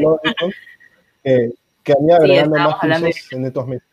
Eh, 1.23 1.51
que 1.83 1.93
había 1.93 2.43
sí, 2.43 2.49
más 2.49 2.75
cursos 2.75 3.31
en 3.31 3.45
estos 3.45 3.67
meses. 3.67 3.87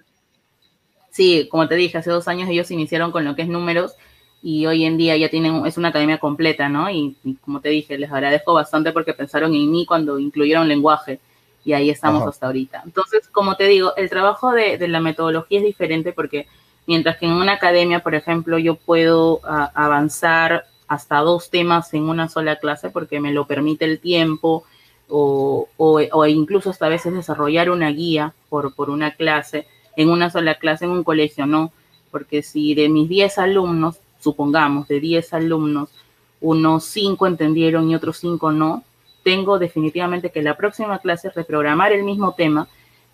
Sí, 1.11 1.49
como 1.51 1.69
te 1.69 1.75
dije, 1.75 1.99
hace 1.99 2.11
dos 2.11 2.29
años 2.29 2.49
ellos 2.49 2.71
iniciaron 2.71 3.13
con 3.13 3.25
lo 3.25 3.37
que 3.37 3.43
es 3.43 3.49
números 3.49 3.95
y 4.47 4.67
hoy 4.67 4.85
en 4.85 4.99
día 4.99 5.17
ya 5.17 5.31
tienen, 5.31 5.65
es 5.65 5.79
una 5.79 5.89
academia 5.89 6.19
completa, 6.19 6.69
¿no? 6.69 6.91
Y, 6.91 7.17
como 7.41 7.63
te 7.63 7.71
dije, 7.71 7.97
les 7.97 8.13
agradezco 8.13 8.53
bastante 8.53 8.93
porque 8.93 9.15
pensaron 9.15 9.55
en 9.55 9.73
mí 9.73 9.87
cuando 9.87 10.19
incluyeron 10.19 10.69
lenguaje 10.69 11.19
y 11.65 11.73
ahí 11.73 11.89
estamos 11.89 12.29
hasta 12.29 12.45
ahorita. 12.45 12.83
Entonces, 12.85 13.27
como 13.29 13.57
te 13.57 13.65
digo, 13.65 13.97
el 13.97 14.11
trabajo 14.11 14.53
de, 14.53 14.77
la 14.87 15.01
metodología 15.01 15.61
es 15.61 15.65
diferente 15.65 16.13
porque 16.13 16.47
mientras 16.87 17.17
que 17.17 17.25
en 17.25 17.33
una 17.33 17.55
academia, 17.55 18.01
por 18.01 18.15
ejemplo, 18.15 18.59
yo 18.59 18.75
puedo 18.75 19.41
avanzar 19.47 20.67
hasta 20.89 21.21
dos 21.21 21.49
temas 21.49 21.95
en 21.95 22.03
una 22.11 22.29
sola 22.29 22.57
clase 22.57 22.91
porque 22.91 23.21
me 23.21 23.33
lo 23.33 23.47
permite 23.47 23.87
el 23.87 23.99
tiempo 23.99 24.65
o, 25.09 25.69
o, 25.79 26.27
incluso 26.27 26.69
hasta 26.69 26.85
a 26.85 26.91
veces 26.91 27.15
desarrollar 27.15 27.71
una 27.71 27.89
guía 27.89 28.35
por, 28.51 28.75
por 28.75 28.91
una 28.91 29.13
clase 29.13 29.67
en 29.97 30.11
una 30.11 30.29
sola 30.29 30.57
clase 30.57 30.85
en 30.85 30.91
un 30.91 31.03
colegio, 31.03 31.47
no, 31.47 31.73
porque 32.11 32.43
si 32.43 32.75
de 32.75 32.91
mis 32.91 33.09
10 33.09 33.39
alumnos 33.39 34.01
supongamos, 34.25 34.89
de 34.89 35.01
10 35.01 35.33
alumnos, 35.35 35.91
unos 36.41 36.85
5 36.85 37.27
entendieron 37.27 37.89
y 37.91 37.95
otros 37.95 38.19
5 38.19 38.53
no, 38.53 38.83
tengo 39.23 39.59
definitivamente 39.59 40.31
que 40.31 40.43
la 40.43 40.57
próxima 40.57 40.99
clase 40.99 41.31
reprogramar 41.31 41.93
el 41.93 42.03
mismo 42.03 42.35
tema 42.35 42.69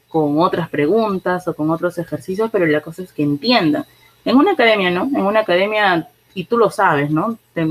con 0.08 0.40
otras 0.40 0.68
preguntas 0.68 1.46
o 1.46 1.54
con 1.54 1.70
otros 1.70 1.96
ejercicios, 1.98 2.50
pero 2.50 2.66
la 2.66 2.80
cosa 2.80 3.02
es 3.02 3.12
que 3.12 3.22
entiendan. 3.22 3.84
En 4.24 4.36
una 4.36 4.52
academia, 4.52 4.90
¿no? 4.90 5.04
En 5.04 5.22
una 5.22 5.40
academia, 5.40 6.08
y 6.34 6.44
tú 6.44 6.58
lo 6.58 6.70
sabes, 6.70 7.11
¿no? 7.11 7.38
Te, 7.54 7.66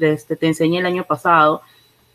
este, 0.00 0.36
te, 0.36 0.46
enseñé 0.46 0.78
el 0.78 0.86
año 0.86 1.04
pasado, 1.04 1.62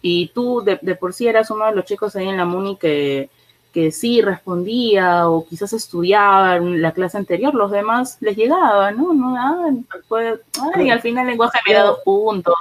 y 0.02 0.30
tú 0.30 0.62
de, 0.64 0.80
de, 0.82 0.96
por 0.96 1.14
sí 1.14 1.28
eras 1.28 1.52
uno 1.52 1.66
de 1.66 1.76
los 1.76 1.86
chicos 1.86 2.16
ahí 2.16 2.30
en 2.30 2.38
la 2.38 2.46
MUNI 2.46 2.78
que, 2.78 3.30
que 3.78 3.92
sí 3.92 4.24
respondía 4.24 5.30
o 5.30 5.46
quizás 5.46 5.72
estudiaba 5.72 6.56
en 6.56 6.82
la 6.82 6.94
clase 6.94 7.16
anterior, 7.16 7.54
los 7.54 7.70
demás 7.70 8.18
les 8.22 8.36
llegaba, 8.36 8.90
¿no? 8.92 9.14
no 9.14 9.36
ah, 9.38 10.82
y 10.84 10.90
al 10.90 11.00
final 11.00 11.26
el 11.26 11.30
lenguaje 11.34 11.60
me 11.68 11.76
da 11.76 11.84
dos 11.84 12.00
puntos, 12.04 12.56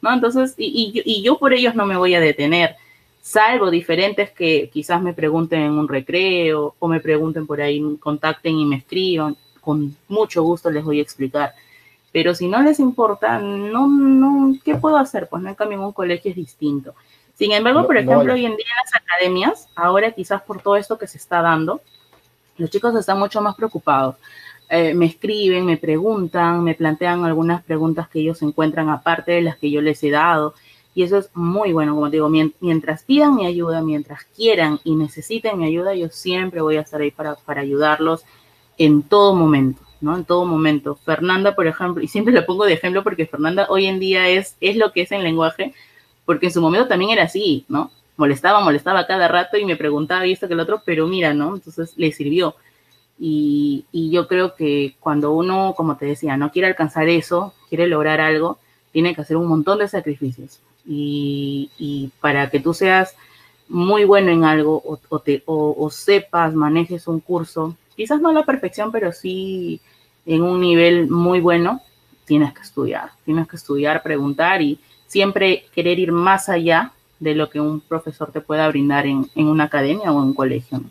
¿no? 0.00 0.14
Entonces, 0.14 0.54
y, 0.56 1.02
y, 1.04 1.22
yo 1.22 1.38
por 1.38 1.52
ellos 1.52 1.74
no 1.74 1.84
me 1.84 1.98
voy 1.98 2.14
a 2.14 2.20
detener, 2.20 2.76
salvo 3.20 3.70
diferentes 3.70 4.30
que 4.30 4.70
quizás 4.72 5.02
me 5.02 5.12
pregunten 5.12 5.60
en 5.60 5.72
un 5.72 5.86
recreo 5.86 6.74
o 6.78 6.88
me 6.88 7.00
pregunten 7.00 7.46
por 7.46 7.60
ahí, 7.60 7.82
contacten 8.00 8.56
y 8.56 8.64
me 8.64 8.76
escriban, 8.76 9.36
con 9.60 9.94
mucho 10.08 10.42
gusto 10.42 10.70
les 10.70 10.82
voy 10.82 11.00
a 11.00 11.02
explicar. 11.02 11.52
Pero 12.10 12.34
si 12.34 12.48
no 12.48 12.62
les 12.62 12.80
importa, 12.80 13.38
no, 13.38 13.86
no, 13.86 14.56
¿qué 14.64 14.76
puedo 14.76 14.96
hacer? 14.96 15.28
Pues 15.28 15.42
no, 15.42 15.50
en 15.50 15.56
cambio 15.56 15.76
en 15.76 15.84
un 15.84 15.92
colegio 15.92 16.30
es 16.30 16.36
distinto. 16.38 16.94
Sin 17.34 17.52
embargo, 17.52 17.86
por 17.86 17.96
ejemplo, 17.96 18.32
hoy 18.32 18.46
en 18.46 18.56
día 18.56 18.66
en 18.66 18.84
las 18.84 18.94
academias, 18.94 19.68
ahora 19.74 20.12
quizás 20.12 20.42
por 20.42 20.62
todo 20.62 20.76
esto 20.76 20.98
que 20.98 21.06
se 21.06 21.18
está 21.18 21.42
dando, 21.42 21.80
los 22.56 22.70
chicos 22.70 22.94
están 22.94 23.18
mucho 23.18 23.40
más 23.40 23.56
preocupados. 23.56 24.16
Eh, 24.70 24.94
me 24.94 25.06
escriben, 25.06 25.66
me 25.66 25.76
preguntan, 25.76 26.62
me 26.62 26.74
plantean 26.74 27.24
algunas 27.24 27.62
preguntas 27.62 28.08
que 28.08 28.20
ellos 28.20 28.40
encuentran 28.42 28.88
aparte 28.88 29.32
de 29.32 29.42
las 29.42 29.56
que 29.56 29.70
yo 29.70 29.80
les 29.80 30.02
he 30.04 30.10
dado. 30.10 30.54
Y 30.94 31.02
eso 31.02 31.18
es 31.18 31.28
muy 31.34 31.72
bueno, 31.72 31.94
como 31.94 32.08
te 32.08 32.16
digo, 32.16 32.28
mientras 32.28 33.02
pidan 33.02 33.34
mi 33.34 33.46
ayuda, 33.46 33.82
mientras 33.82 34.24
quieran 34.36 34.78
y 34.84 34.94
necesiten 34.94 35.58
mi 35.58 35.66
ayuda, 35.66 35.94
yo 35.94 36.08
siempre 36.08 36.60
voy 36.60 36.76
a 36.76 36.82
estar 36.82 37.00
ahí 37.00 37.10
para, 37.10 37.34
para 37.34 37.62
ayudarlos 37.62 38.24
en 38.78 39.02
todo 39.02 39.34
momento. 39.34 39.82
¿no? 40.00 40.16
En 40.16 40.24
todo 40.24 40.44
momento. 40.44 40.94
Fernanda, 40.94 41.54
por 41.56 41.66
ejemplo, 41.66 42.02
y 42.02 42.08
siempre 42.08 42.32
la 42.32 42.46
pongo 42.46 42.64
de 42.64 42.74
ejemplo 42.74 43.02
porque 43.02 43.26
Fernanda 43.26 43.66
hoy 43.70 43.86
en 43.86 43.98
día 43.98 44.28
es, 44.28 44.56
es 44.60 44.76
lo 44.76 44.92
que 44.92 45.02
es 45.02 45.12
en 45.12 45.24
lenguaje, 45.24 45.74
porque 46.24 46.46
en 46.46 46.52
su 46.52 46.60
momento 46.60 46.88
también 46.88 47.10
era 47.10 47.24
así, 47.24 47.64
¿no? 47.68 47.90
Molestaba, 48.16 48.60
molestaba 48.60 49.06
cada 49.06 49.28
rato 49.28 49.56
y 49.56 49.64
me 49.64 49.76
preguntaba 49.76 50.26
y 50.26 50.32
esto 50.32 50.46
que 50.46 50.54
el 50.54 50.60
otro, 50.60 50.82
pero 50.84 51.06
mira, 51.06 51.34
¿no? 51.34 51.54
Entonces 51.54 51.94
le 51.96 52.12
sirvió. 52.12 52.54
Y, 53.18 53.84
yo 53.92 54.28
creo 54.28 54.54
que 54.54 54.96
cuando 55.00 55.32
uno, 55.32 55.74
como 55.76 55.96
te 55.96 56.06
decía, 56.06 56.36
no 56.36 56.50
quiere 56.50 56.68
alcanzar 56.68 57.08
eso, 57.08 57.54
quiere 57.68 57.86
lograr 57.86 58.20
algo, 58.20 58.58
tiene 58.92 59.14
que 59.14 59.20
hacer 59.20 59.36
un 59.36 59.46
montón 59.46 59.78
de 59.78 59.88
sacrificios. 59.88 60.60
Y, 60.86 62.10
para 62.20 62.50
que 62.50 62.60
tú 62.60 62.74
seas 62.74 63.16
muy 63.68 64.04
bueno 64.04 64.30
en 64.30 64.44
algo 64.44 64.82
o, 64.84 65.00
o, 65.08 65.74
o, 65.78 65.90
sepas, 65.90 66.54
manejes 66.54 67.08
un 67.08 67.20
curso, 67.20 67.76
quizás 67.96 68.20
no 68.20 68.28
a 68.28 68.32
la 68.32 68.44
perfección, 68.44 68.92
pero 68.92 69.12
sí 69.12 69.80
en 70.26 70.42
un 70.42 70.60
nivel 70.60 71.08
muy 71.08 71.40
bueno, 71.40 71.80
tienes 72.24 72.52
que 72.52 72.62
estudiar, 72.62 73.10
tienes 73.24 73.48
que 73.48 73.56
estudiar, 73.56 74.02
preguntar 74.02 74.62
y 74.62 74.78
siempre 75.14 75.64
querer 75.72 76.00
ir 76.00 76.10
más 76.10 76.48
allá 76.48 76.90
de 77.20 77.36
lo 77.36 77.48
que 77.48 77.60
un 77.60 77.80
profesor 77.80 78.32
te 78.32 78.40
pueda 78.40 78.66
brindar 78.66 79.06
en, 79.06 79.30
en 79.36 79.46
una 79.46 79.64
academia 79.64 80.10
o 80.10 80.20
en 80.20 80.28
un 80.30 80.34
colegio. 80.34 80.78
¿no? 80.78 80.90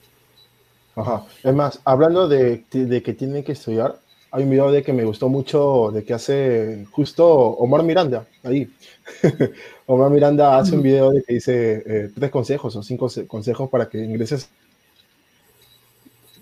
Ajá. 0.95 1.25
Es 1.43 1.53
más, 1.53 1.81
hablando 1.83 2.29
de, 2.29 2.63
de, 2.71 3.03
que 3.03 3.13
tiene 3.13 3.43
que 3.43 3.51
estudiar, 3.51 3.99
hay 4.31 4.43
un 4.45 4.49
video 4.49 4.71
de 4.71 4.81
que 4.81 4.93
me 4.93 5.03
gustó 5.03 5.27
mucho 5.27 5.91
de 5.93 6.05
que 6.05 6.13
hace 6.13 6.85
justo 6.91 7.27
Omar 7.27 7.83
Miranda, 7.83 8.25
ahí. 8.43 8.71
Omar 9.87 10.09
Miranda 10.09 10.57
hace 10.57 10.73
un 10.77 10.83
video 10.83 11.11
de 11.11 11.21
que 11.21 11.33
dice 11.33 11.83
eh, 11.85 12.09
tres 12.15 12.31
consejos 12.31 12.73
o 12.77 12.81
cinco 12.81 13.09
consejos 13.27 13.69
para 13.69 13.89
que 13.89 13.97
ingreses. 13.97 14.49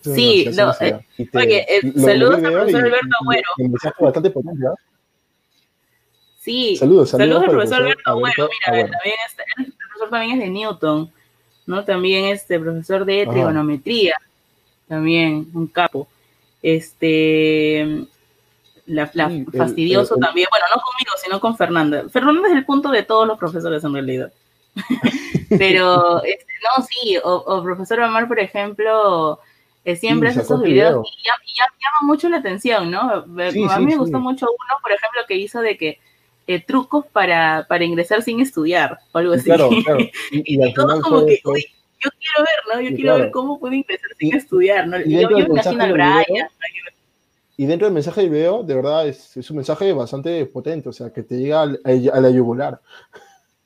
Sí, 0.04 0.52
no, 0.56 0.72
eh, 0.82 1.00
oye, 1.34 1.66
eh, 1.68 1.94
saludos 2.00 2.44
al 2.44 2.54
profesor 2.54 2.84
Alberto 2.84 3.16
Agüero. 3.22 3.50
bastante 4.00 4.30
potente. 4.30 4.68
Sí, 6.42 6.76
saludos, 6.76 7.12
saludos, 7.12 7.44
al 7.44 7.50
profesor, 7.52 7.82
Alberto 7.84 8.02
Agüero. 8.10 8.50
Mira, 8.72 8.90
también 8.90 9.16
este, 9.28 9.44
el 9.60 9.74
profesor 9.74 10.10
también 10.10 10.32
es 10.32 10.40
de 10.40 10.50
Newton, 10.50 11.12
¿no? 11.68 11.86
También 11.86 12.26
este 12.26 12.60
profesor 12.60 13.06
de 13.06 13.28
trigonometría 13.28 14.16
también, 14.88 15.52
un 15.54 15.68
capo. 15.68 16.08
Este, 16.64 18.08
la, 18.88 19.06
fastidioso 19.06 20.16
también, 20.18 20.48
bueno, 20.50 20.66
no 20.76 20.82
conmigo, 20.82 21.12
sino 21.24 21.40
con 21.40 21.56
Fernanda. 21.56 22.10
Fernanda 22.10 22.50
es 22.50 22.56
el 22.56 22.66
punto 22.66 22.90
de 22.90 23.04
todos 23.04 23.28
los 23.28 23.38
profesores 23.38 23.84
en 23.84 23.94
realidad. 23.94 24.34
Pero, 25.50 26.24
este, 26.24 26.54
no, 26.64 26.84
sí, 26.84 27.18
o, 27.24 27.62
profesor 27.62 28.00
Omar, 28.00 28.28
por 28.28 28.40
ejemplo, 28.40 29.40
eh, 29.86 29.96
siempre 29.96 30.30
hace 30.30 30.42
esos 30.42 30.60
videos 30.64 31.08
y, 31.08 31.24
ya, 31.24 31.66
llama 31.80 32.08
mucho 32.08 32.28
la 32.30 32.38
atención, 32.38 32.90
¿no? 32.90 33.00
a 33.00 33.26
mí 33.28 33.86
me 33.86 33.96
gustó 33.96 34.20
mucho 34.20 34.48
uno, 34.48 34.80
por 34.82 34.92
ejemplo, 34.92 35.22
que 35.28 35.36
hizo 35.36 35.62
de 35.62 35.78
que 35.78 36.00
eh, 36.48 36.64
trucos 36.64 37.06
para, 37.08 37.66
para 37.68 37.84
ingresar 37.84 38.22
sin 38.22 38.40
estudiar, 38.40 39.00
o 39.12 39.18
algo 39.18 39.34
así. 39.34 39.46
Claro, 39.46 39.70
claro. 39.84 40.00
Y, 40.32 40.64
y, 40.64 40.74
todo 40.74 41.02
como 41.02 41.26
que, 41.26 41.40
yo 41.44 42.10
quiero 42.20 42.40
ver, 42.40 42.76
¿no? 42.76 42.82
Yo 42.82 42.96
quiero 42.96 43.16
ver 43.16 43.32
cómo 43.32 43.60
puede 43.60 43.78
empezar 43.78 44.10
sin 44.18 44.36
estudiar, 44.36 44.88
¿no? 44.88 45.00
Y, 45.00 45.22
yo, 45.22 45.30
yo 45.30 45.40
imagino 45.40 45.84
al 45.84 45.94
Brian. 45.94 46.26
Y 47.58 47.66
dentro 47.68 47.86
del 47.86 47.94
mensaje 47.94 48.22
del 48.22 48.32
video, 48.32 48.64
de 48.64 48.74
verdad, 48.74 49.08
es, 49.08 49.38
es, 49.38 49.50
un 49.52 49.58
mensaje 49.58 49.94
bastante 49.94 50.46
potente, 50.48 50.90
o 50.90 50.94
sea, 50.94 51.12
que 51.12 51.22
te 51.22 51.38
llega 51.38 51.62
al, 51.62 51.80
a 51.84 52.20
la 52.20 52.30
yugular. 52.32 52.80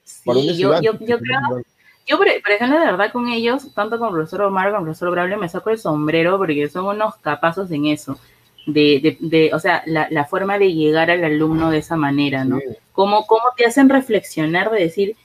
Sí, 0.04 0.58
yo, 0.58 0.82
yo, 0.82 0.94
yo 1.00 1.18
creo, 1.20 1.64
yo, 2.08 2.18
por, 2.18 2.28
ejemplo, 2.28 2.80
de 2.80 2.86
verdad, 2.86 3.12
con 3.12 3.30
ellos, 3.30 3.74
tanto 3.74 3.98
con 3.98 4.10
el 4.10 4.14
profesor 4.14 4.44
Omar 4.44 4.66
como 4.66 4.80
con 4.80 4.82
el 4.82 4.86
profesor 4.86 5.12
Brable, 5.12 5.38
me 5.38 5.50
saco 5.50 5.72
el 5.72 5.80
sombrero 5.80 6.38
porque 6.38 6.70
son 6.70 6.86
unos 6.86 7.16
capazos 7.18 7.72
en 7.72 7.86
eso. 7.86 8.20
De, 8.66 9.00
de, 9.00 9.18
de 9.20 9.54
o 9.54 9.60
sea, 9.60 9.84
la, 9.86 10.08
la, 10.10 10.26
forma 10.26 10.58
de 10.58 10.74
llegar 10.74 11.12
al 11.12 11.24
alumno 11.24 11.70
de 11.70 11.78
esa 11.78 11.98
manera, 11.98 12.46
¿no? 12.46 12.60
Cómo, 12.94 13.28
cómo 13.28 13.44
te 13.56 13.66
hacen 13.66 13.90
reflexionar 13.90 14.72
de 14.72 14.80
decir, 14.80 15.16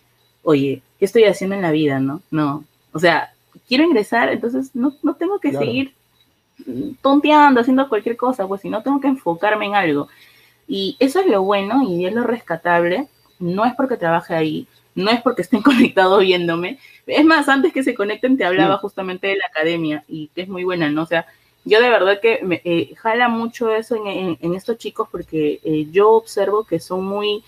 oye, 0.42 0.82
¿qué 0.98 1.06
estoy 1.06 1.24
haciendo 1.24 1.56
en 1.56 1.62
la 1.62 1.70
vida, 1.70 2.00
no? 2.00 2.20
No, 2.30 2.64
o 2.92 2.98
sea, 2.98 3.32
quiero 3.66 3.84
ingresar, 3.84 4.30
entonces 4.30 4.74
no, 4.74 4.94
no 5.02 5.14
tengo 5.14 5.38
que 5.38 5.52
seguir 5.52 5.94
tonteando, 7.00 7.60
haciendo 7.60 7.88
cualquier 7.88 8.16
cosa, 8.16 8.46
pues 8.46 8.60
si 8.60 8.70
no 8.70 8.82
tengo 8.82 9.00
que 9.00 9.08
enfocarme 9.08 9.66
en 9.66 9.74
algo. 9.74 10.08
Y 10.68 10.96
eso 10.98 11.20
es 11.20 11.26
lo 11.26 11.42
bueno 11.42 11.82
y 11.82 12.06
es 12.06 12.14
lo 12.14 12.24
rescatable. 12.24 13.08
No 13.38 13.64
es 13.64 13.74
porque 13.74 13.96
trabaje 13.96 14.34
ahí, 14.34 14.66
no 14.94 15.10
es 15.10 15.20
porque 15.22 15.42
estén 15.42 15.62
conectados 15.62 16.20
viéndome. 16.20 16.78
Es 17.06 17.24
más, 17.24 17.48
antes 17.48 17.72
que 17.72 17.82
se 17.82 17.94
conecten 17.94 18.36
te 18.36 18.44
hablaba 18.44 18.78
justamente 18.78 19.28
de 19.28 19.36
la 19.36 19.46
academia 19.46 20.04
y 20.08 20.28
que 20.34 20.42
es 20.42 20.48
muy 20.48 20.64
buena, 20.64 20.90
¿no? 20.90 21.02
O 21.02 21.06
sea, 21.06 21.26
yo 21.64 21.80
de 21.80 21.90
verdad 21.90 22.20
que 22.20 22.40
me 22.42 22.60
eh, 22.64 22.94
jala 22.96 23.28
mucho 23.28 23.70
eso 23.70 23.96
en, 24.04 24.54
estos 24.54 24.78
chicos 24.78 25.08
porque 25.10 25.60
eh, 25.62 25.86
yo 25.90 26.10
observo 26.12 26.64
que 26.64 26.80
son 26.80 27.04
muy 27.04 27.44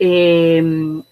eh, 0.00 0.62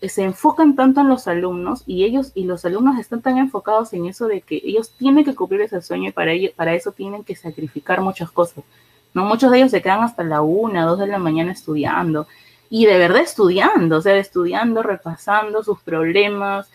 se 0.03 0.23
enfocan 0.23 0.77
tanto 0.77 1.01
en 1.01 1.09
los 1.09 1.27
alumnos 1.27 1.83
y 1.87 2.05
ellos 2.05 2.31
y 2.35 2.45
los 2.45 2.65
alumnos 2.65 2.99
están 3.01 3.21
tan 3.21 3.39
enfocados 3.39 3.93
en 3.95 4.07
eso 4.07 4.29
de 4.29 4.43
que 4.43 4.61
ellos 4.65 4.91
tienen 4.91 5.25
que 5.25 5.35
cumplir 5.35 5.63
ese 5.63 5.83
sueño 5.83 6.11
y 6.11 6.13
para, 6.13 6.33
ello, 6.33 6.51
para 6.55 6.75
eso 6.75 6.93
tienen 6.93 7.25
que 7.25 7.35
sacrificar 7.35 8.01
muchas 8.01 8.31
cosas. 8.31 8.65
¿no? 9.13 9.25
Muchos 9.25 9.51
de 9.51 9.59
ellos 9.59 9.71
se 9.73 9.83
quedan 9.83 10.03
hasta 10.03 10.23
la 10.23 10.41
una, 10.43 10.85
dos 10.85 10.99
de 10.99 11.09
la 11.09 11.19
mañana 11.19 11.53
estudiando 11.53 12.29
y 12.69 12.87
de 12.87 12.99
verdad 12.99 13.23
estudiando, 13.23 13.99
o 13.99 14.01
sea, 14.01 14.17
estudiando, 14.17 14.83
repasando 14.83 15.63
sus 15.63 15.81
problemas, 15.81 16.69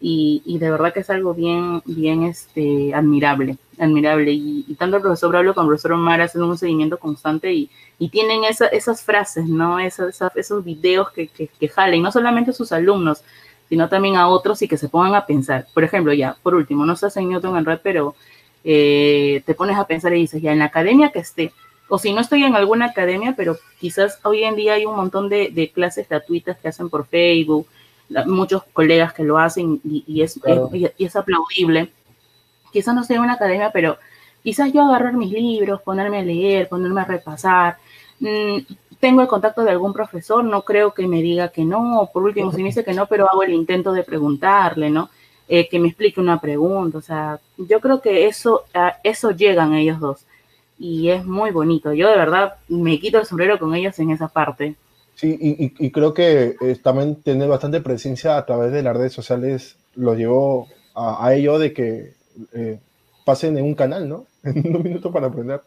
y, 0.00 0.58
de 0.58 0.70
verdad 0.70 0.92
que 0.92 1.00
es 1.00 1.10
algo 1.10 1.34
bien, 1.34 1.82
bien 1.84 2.22
este, 2.22 2.94
admirable, 2.94 3.58
admirable. 3.78 4.32
Y, 4.32 4.62
tanto 4.78 4.96
el 4.96 5.02
profesor 5.02 5.30
Bravo 5.30 5.54
como 5.54 5.64
el 5.64 5.70
profesor 5.70 5.92
Omar 5.92 6.20
hacen 6.20 6.42
un 6.42 6.56
seguimiento 6.56 6.98
constante 6.98 7.52
y, 7.52 7.68
y 7.98 8.08
tienen 8.08 8.44
esa, 8.44 8.66
esas 8.66 9.02
frases, 9.02 9.46
¿no? 9.46 9.80
Esas, 9.80 10.20
esos 10.36 10.64
videos 10.64 11.10
que, 11.10 11.26
que, 11.28 11.68
jalen, 11.68 12.02
no 12.02 12.12
solamente 12.12 12.52
a 12.52 12.54
sus 12.54 12.70
alumnos, 12.70 13.24
sino 13.68 13.88
también 13.88 14.16
a 14.16 14.28
otros 14.28 14.62
y 14.62 14.68
que 14.68 14.78
se 14.78 14.88
pongan 14.88 15.16
a 15.16 15.26
pensar. 15.26 15.66
Por 15.74 15.82
ejemplo, 15.82 16.12
ya, 16.12 16.36
por 16.42 16.54
último, 16.54 16.86
no 16.86 16.92
estás 16.92 17.16
en 17.16 17.28
Newton 17.28 17.56
en 17.56 17.64
red, 17.64 17.80
pero 17.82 18.14
eh, 18.62 19.42
te 19.46 19.54
pones 19.54 19.76
a 19.78 19.86
pensar 19.86 20.14
y 20.14 20.20
dices, 20.20 20.40
ya, 20.40 20.52
en 20.52 20.60
la 20.60 20.66
academia 20.66 21.10
que 21.10 21.18
esté, 21.18 21.52
o 21.88 21.98
si 21.98 22.12
no 22.12 22.20
estoy 22.20 22.44
en 22.44 22.54
alguna 22.54 22.86
academia, 22.86 23.34
pero 23.36 23.56
quizás 23.80 24.20
hoy 24.22 24.44
en 24.44 24.54
día 24.54 24.74
hay 24.74 24.84
un 24.84 24.94
montón 24.94 25.28
de 25.28 25.72
clases 25.74 26.08
gratuitas 26.08 26.58
que 26.58 26.68
hacen 26.68 26.88
por 26.88 27.06
Facebook, 27.06 27.66
muchos 28.26 28.64
colegas 28.72 29.12
que 29.12 29.24
lo 29.24 29.38
hacen 29.38 29.80
y, 29.84 30.22
es, 30.22 30.40
y, 30.72 31.04
es 31.04 31.16
aplaudible. 31.16 31.92
Quizás 32.72 32.94
no 32.94 33.04
sea 33.04 33.20
una 33.20 33.34
academia, 33.34 33.70
pero 33.72 33.98
quizás 34.42 34.72
yo 34.72 34.82
agarrar 34.82 35.14
mis 35.14 35.32
libros, 35.32 35.82
ponerme 35.82 36.18
a 36.18 36.22
leer, 36.22 36.68
ponerme 36.68 37.00
a 37.00 37.04
repasar. 37.04 37.78
Mm, 38.20 38.58
tengo 39.00 39.22
el 39.22 39.28
contacto 39.28 39.62
de 39.62 39.70
algún 39.70 39.92
profesor, 39.92 40.44
no 40.44 40.62
creo 40.62 40.92
que 40.92 41.06
me 41.06 41.22
diga 41.22 41.48
que 41.48 41.64
no, 41.64 42.10
por 42.12 42.24
último, 42.24 42.50
si 42.50 42.58
me 42.58 42.68
dice 42.68 42.84
que 42.84 42.94
no, 42.94 43.06
pero 43.06 43.30
hago 43.30 43.42
el 43.42 43.52
intento 43.52 43.92
de 43.92 44.02
preguntarle, 44.02 44.90
¿no? 44.90 45.10
Eh, 45.48 45.68
que 45.68 45.78
me 45.78 45.88
explique 45.88 46.20
una 46.20 46.40
pregunta, 46.40 46.98
o 46.98 47.00
sea, 47.00 47.40
yo 47.56 47.80
creo 47.80 48.02
que 48.02 48.26
eso, 48.26 48.64
a 48.74 48.96
eso 49.02 49.30
llegan 49.30 49.72
ellos 49.74 49.98
dos 50.00 50.26
y 50.78 51.10
es 51.10 51.24
muy 51.24 51.50
bonito. 51.50 51.92
Yo 51.92 52.08
de 52.08 52.16
verdad 52.16 52.54
me 52.68 52.98
quito 53.00 53.18
el 53.18 53.26
sombrero 53.26 53.58
con 53.58 53.74
ellos 53.74 53.98
en 53.98 54.10
esa 54.10 54.28
parte. 54.28 54.76
Sí, 55.18 55.36
y, 55.40 55.84
y, 55.84 55.90
creo 55.90 56.14
que 56.14 56.54
eh, 56.60 56.76
también 56.80 57.20
tener 57.20 57.48
bastante 57.48 57.80
presencia 57.80 58.36
a 58.36 58.46
través 58.46 58.70
de 58.70 58.84
las 58.84 58.96
redes 58.96 59.12
sociales 59.12 59.76
lo 59.96 60.14
llevó 60.14 60.68
a, 60.94 61.26
a 61.26 61.34
ello 61.34 61.58
de 61.58 61.72
que 61.72 62.14
eh, 62.54 62.78
pasen 63.24 63.58
en 63.58 63.64
un 63.64 63.74
canal, 63.74 64.08
¿no? 64.08 64.26
En 64.44 64.76
un 64.76 64.80
minuto 64.80 65.10
para 65.10 65.26
aprender. 65.26 65.60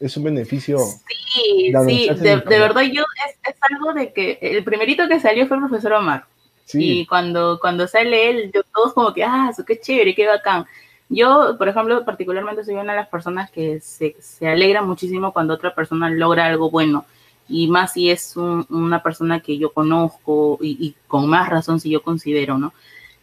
Es 0.00 0.16
un 0.16 0.24
beneficio. 0.24 0.78
Sí, 0.78 1.72
sí, 1.86 2.08
de, 2.08 2.40
de, 2.40 2.58
verdad 2.58 2.82
yo 2.92 3.04
es, 3.28 3.54
es, 3.54 3.56
algo 3.70 3.92
de 3.92 4.12
que 4.12 4.40
el 4.42 4.64
primerito 4.64 5.06
que 5.06 5.20
salió 5.20 5.46
fue 5.46 5.58
el 5.58 5.68
profesor 5.68 5.92
Omar. 5.92 6.24
Sí. 6.64 7.02
Y 7.02 7.06
cuando, 7.06 7.60
cuando 7.60 7.86
sale 7.86 8.30
él, 8.30 8.50
yo, 8.52 8.62
todos 8.74 8.94
como 8.94 9.14
que, 9.14 9.22
ah, 9.22 9.48
eso 9.52 9.64
qué 9.64 9.78
chévere, 9.78 10.16
qué 10.16 10.26
bacán. 10.26 10.66
Yo, 11.08 11.54
por 11.56 11.68
ejemplo, 11.68 12.04
particularmente 12.04 12.64
soy 12.64 12.74
una 12.74 12.94
de 12.94 12.98
las 12.98 13.08
personas 13.08 13.48
que 13.48 13.78
se, 13.78 14.16
se 14.18 14.48
alegra 14.48 14.82
muchísimo 14.82 15.32
cuando 15.32 15.54
otra 15.54 15.72
persona 15.72 16.10
logra 16.10 16.46
algo 16.46 16.68
bueno 16.68 17.06
y 17.48 17.68
más 17.68 17.94
si 17.94 18.10
es 18.10 18.36
un, 18.36 18.66
una 18.68 19.02
persona 19.02 19.40
que 19.40 19.58
yo 19.58 19.72
conozco 19.72 20.58
y, 20.60 20.94
con 21.06 21.28
más 21.28 21.48
razón 21.48 21.80
si 21.80 21.90
yo 21.90 22.02
considero, 22.02 22.58
¿no? 22.58 22.72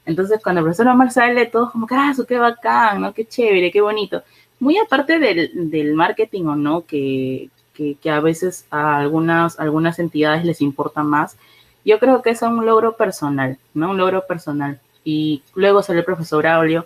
Entonces, 0.06 0.40
cuando 0.44 0.60
el 0.60 0.66
profesor 0.66 0.88
Omar 0.88 1.12
sale, 1.12 1.48
todos 1.48 1.72
como 1.72 1.88
ah, 1.92 2.14
qué 2.28 2.38
bacán, 2.38 3.02
¿no? 3.02 3.14
Qué 3.14 3.26
chévere, 3.26 3.72
qué 3.72 3.82
bonito. 3.82 4.24
Muy 4.60 4.78
aparte 4.78 5.20
del, 5.20 5.70
del 5.70 5.94
marketing 5.94 6.46
o 6.46 6.56
no, 6.56 6.86
que, 6.86 7.50
que, 7.74 8.10
a 8.10 8.20
veces 8.20 8.66
a 8.72 8.98
algunas, 8.98 9.60
algunas 9.60 10.00
entidades 10.00 10.46
les 10.46 10.62
importa 10.62 11.04
más, 11.04 11.38
yo 11.84 12.00
creo 12.00 12.22
que 12.22 12.32
es 12.32 12.42
un 12.42 12.66
logro 12.66 12.96
personal, 12.98 13.58
¿no? 13.74 13.92
Un 13.92 13.98
logro 13.98 14.26
personal. 14.28 14.80
Y 15.04 15.44
luego 15.54 15.84
sale 15.84 16.00
el 16.00 16.06
profesor 16.06 16.40
Braulio, 16.40 16.86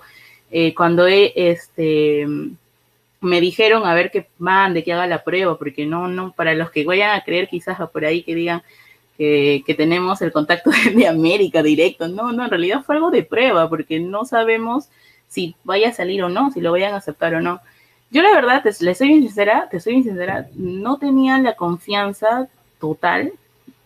eh, 0.51 0.73
cuando 0.73 1.07
he, 1.07 1.31
este, 1.35 2.27
me 3.21 3.41
dijeron 3.41 3.85
a 3.85 3.93
ver 3.93 4.11
que 4.11 4.27
mande, 4.37 4.83
que 4.83 4.93
haga 4.93 5.07
la 5.07 5.23
prueba, 5.23 5.57
porque 5.57 5.85
no, 5.85 6.07
no, 6.07 6.31
para 6.31 6.53
los 6.53 6.71
que 6.71 6.85
vayan 6.85 7.15
a 7.15 7.23
creer 7.23 7.49
quizás 7.49 7.77
por 7.89 8.05
ahí 8.05 8.23
que 8.23 8.35
digan 8.35 8.63
que, 9.17 9.75
tenemos 9.75 10.21
el 10.21 10.31
contacto 10.31 10.71
de 10.95 11.07
América 11.07 11.61
directo, 11.61 12.07
no, 12.07 12.31
no, 12.31 12.45
en 12.45 12.49
realidad 12.49 12.83
fue 12.85 12.95
algo 12.95 13.11
de 13.11 13.23
prueba, 13.23 13.69
porque 13.69 13.99
no 13.99 14.25
sabemos 14.25 14.89
si 15.27 15.55
vaya 15.63 15.89
a 15.89 15.93
salir 15.93 16.23
o 16.23 16.29
no, 16.29 16.51
si 16.51 16.61
lo 16.61 16.71
vayan 16.71 16.93
a 16.93 16.97
aceptar 16.97 17.35
o 17.35 17.41
no. 17.41 17.59
Yo 18.11 18.23
la 18.23 18.33
verdad, 18.33 18.63
te, 18.63 18.71
le 18.83 18.95
soy 18.95 19.09
sincera, 19.19 19.67
te 19.69 19.79
soy 19.79 20.01
sincera, 20.03 20.47
no 20.55 20.97
tenía 20.97 21.37
la 21.37 21.55
confianza 21.55 22.47
total 22.79 23.33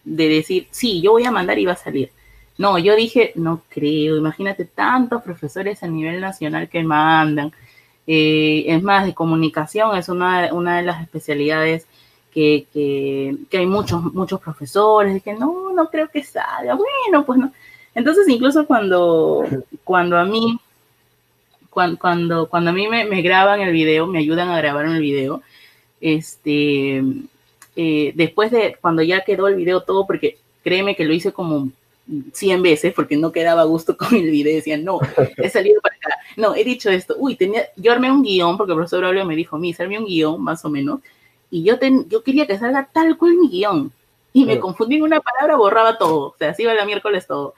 de 0.03 0.29
decir, 0.29 0.67
sí, 0.71 1.01
yo 1.01 1.11
voy 1.11 1.25
a 1.25 1.31
mandar 1.31 1.57
y 1.59 1.65
va 1.65 1.73
a 1.73 1.77
salir. 1.77 2.11
No, 2.57 2.77
yo 2.77 2.95
dije, 2.95 3.34
no 3.36 3.63
creo, 3.69 4.15
imagínate 4.17 4.65
tantos 4.65 5.23
profesores 5.23 5.81
a 5.81 5.88
nivel 5.88 6.21
nacional 6.21 6.69
que 6.69 6.84
mandan. 6.84 7.51
Es 8.06 8.84
más, 8.84 9.06
de 9.06 9.14
comunicación 9.14 9.95
es 9.97 10.10
una, 10.10 10.54
una 10.54 10.78
de 10.78 10.84
las 10.84 11.01
especialidades 11.01 11.88
que, 12.34 12.68
que, 12.74 13.38
que, 13.49 13.58
hay 13.60 13.66
muchos, 13.66 14.01
muchos 14.14 14.41
profesores, 14.41 15.22
que 15.24 15.34
no, 15.34 15.72
no 15.74 15.89
creo 15.89 16.10
que 16.10 16.24
salga. 16.24 16.76
Bueno, 16.76 17.26
pues 17.26 17.39
no. 17.39 17.54
Entonces, 17.95 18.28
incluso 18.28 18.66
cuando, 18.66 19.45
cuando 19.84 20.18
a 20.18 20.26
mí, 20.26 20.60
cuando, 21.70 21.99
cuando, 21.99 22.49
cuando 22.49 22.72
a 22.72 22.74
mí 22.74 22.88
me, 22.88 23.06
me 23.06 23.22
graban 23.22 23.62
el 23.62 23.72
video, 23.72 24.08
me 24.08 24.20
ayudan 24.20 24.49
a 24.49 24.58
grabar 24.58 24.86
el 24.86 24.99
video, 24.99 25.41
este, 26.01 27.04
eh, 27.76 28.12
después 28.16 28.51
de 28.51 28.78
cuando 28.82 29.01
ya 29.04 29.24
quedó 29.24 29.47
el 29.47 29.56
video 29.56 29.82
todo, 29.82 30.06
porque 30.08 30.38
créeme 30.64 30.95
que 30.95 31.06
lo 31.06 31.14
hice 31.14 31.32
como 31.32 31.70
100 32.34 32.62
veces 32.62 32.93
porque 32.93 33.18
no 33.18 33.32
quedaba 33.32 33.62
a 33.62 33.66
gusto 33.66 33.97
con 33.97 34.16
el 34.16 34.30
video. 34.30 34.56
Decía, 34.56 34.78
no, 34.78 34.99
he 35.38 35.49
salido 35.49 35.82
para 35.82 35.95
acá. 35.95 36.10
No, 36.38 36.56
he 36.56 36.64
dicho 36.64 36.89
esto. 36.89 37.16
Uy, 37.18 37.36
tenía, 37.36 37.68
yo 37.76 37.91
armé 37.91 38.12
un 38.12 38.24
guion 38.24 38.58
porque 38.58 38.72
el 38.72 38.78
profesor 38.78 38.99
Braulio 38.99 39.26
me 39.26 39.36
dijo, 39.36 39.58
mi, 39.58 39.76
armé 39.78 39.99
un 39.99 40.06
guion 40.06 40.41
más 40.41 40.64
o 40.66 40.70
menos. 40.70 40.99
Y 41.49 41.64
yo, 41.64 41.78
ten, 41.78 42.10
yo 42.10 42.24
quería 42.24 42.47
que 42.47 42.58
salga 42.58 42.89
tal 42.91 43.18
cual 43.18 43.36
mi 43.36 43.49
guion. 43.49 43.91
Y 44.36 44.45
me 44.45 44.60
confundí 44.60 44.95
en 44.95 45.04
una 45.04 45.22
palabra, 45.22 45.58
borraba 45.58 45.99
todo. 45.99 46.30
O 46.30 46.36
sea, 46.38 46.49
así 46.49 46.64
iba 46.64 46.74
la 46.74 46.86
miércoles 46.86 47.28
todo. 47.28 47.54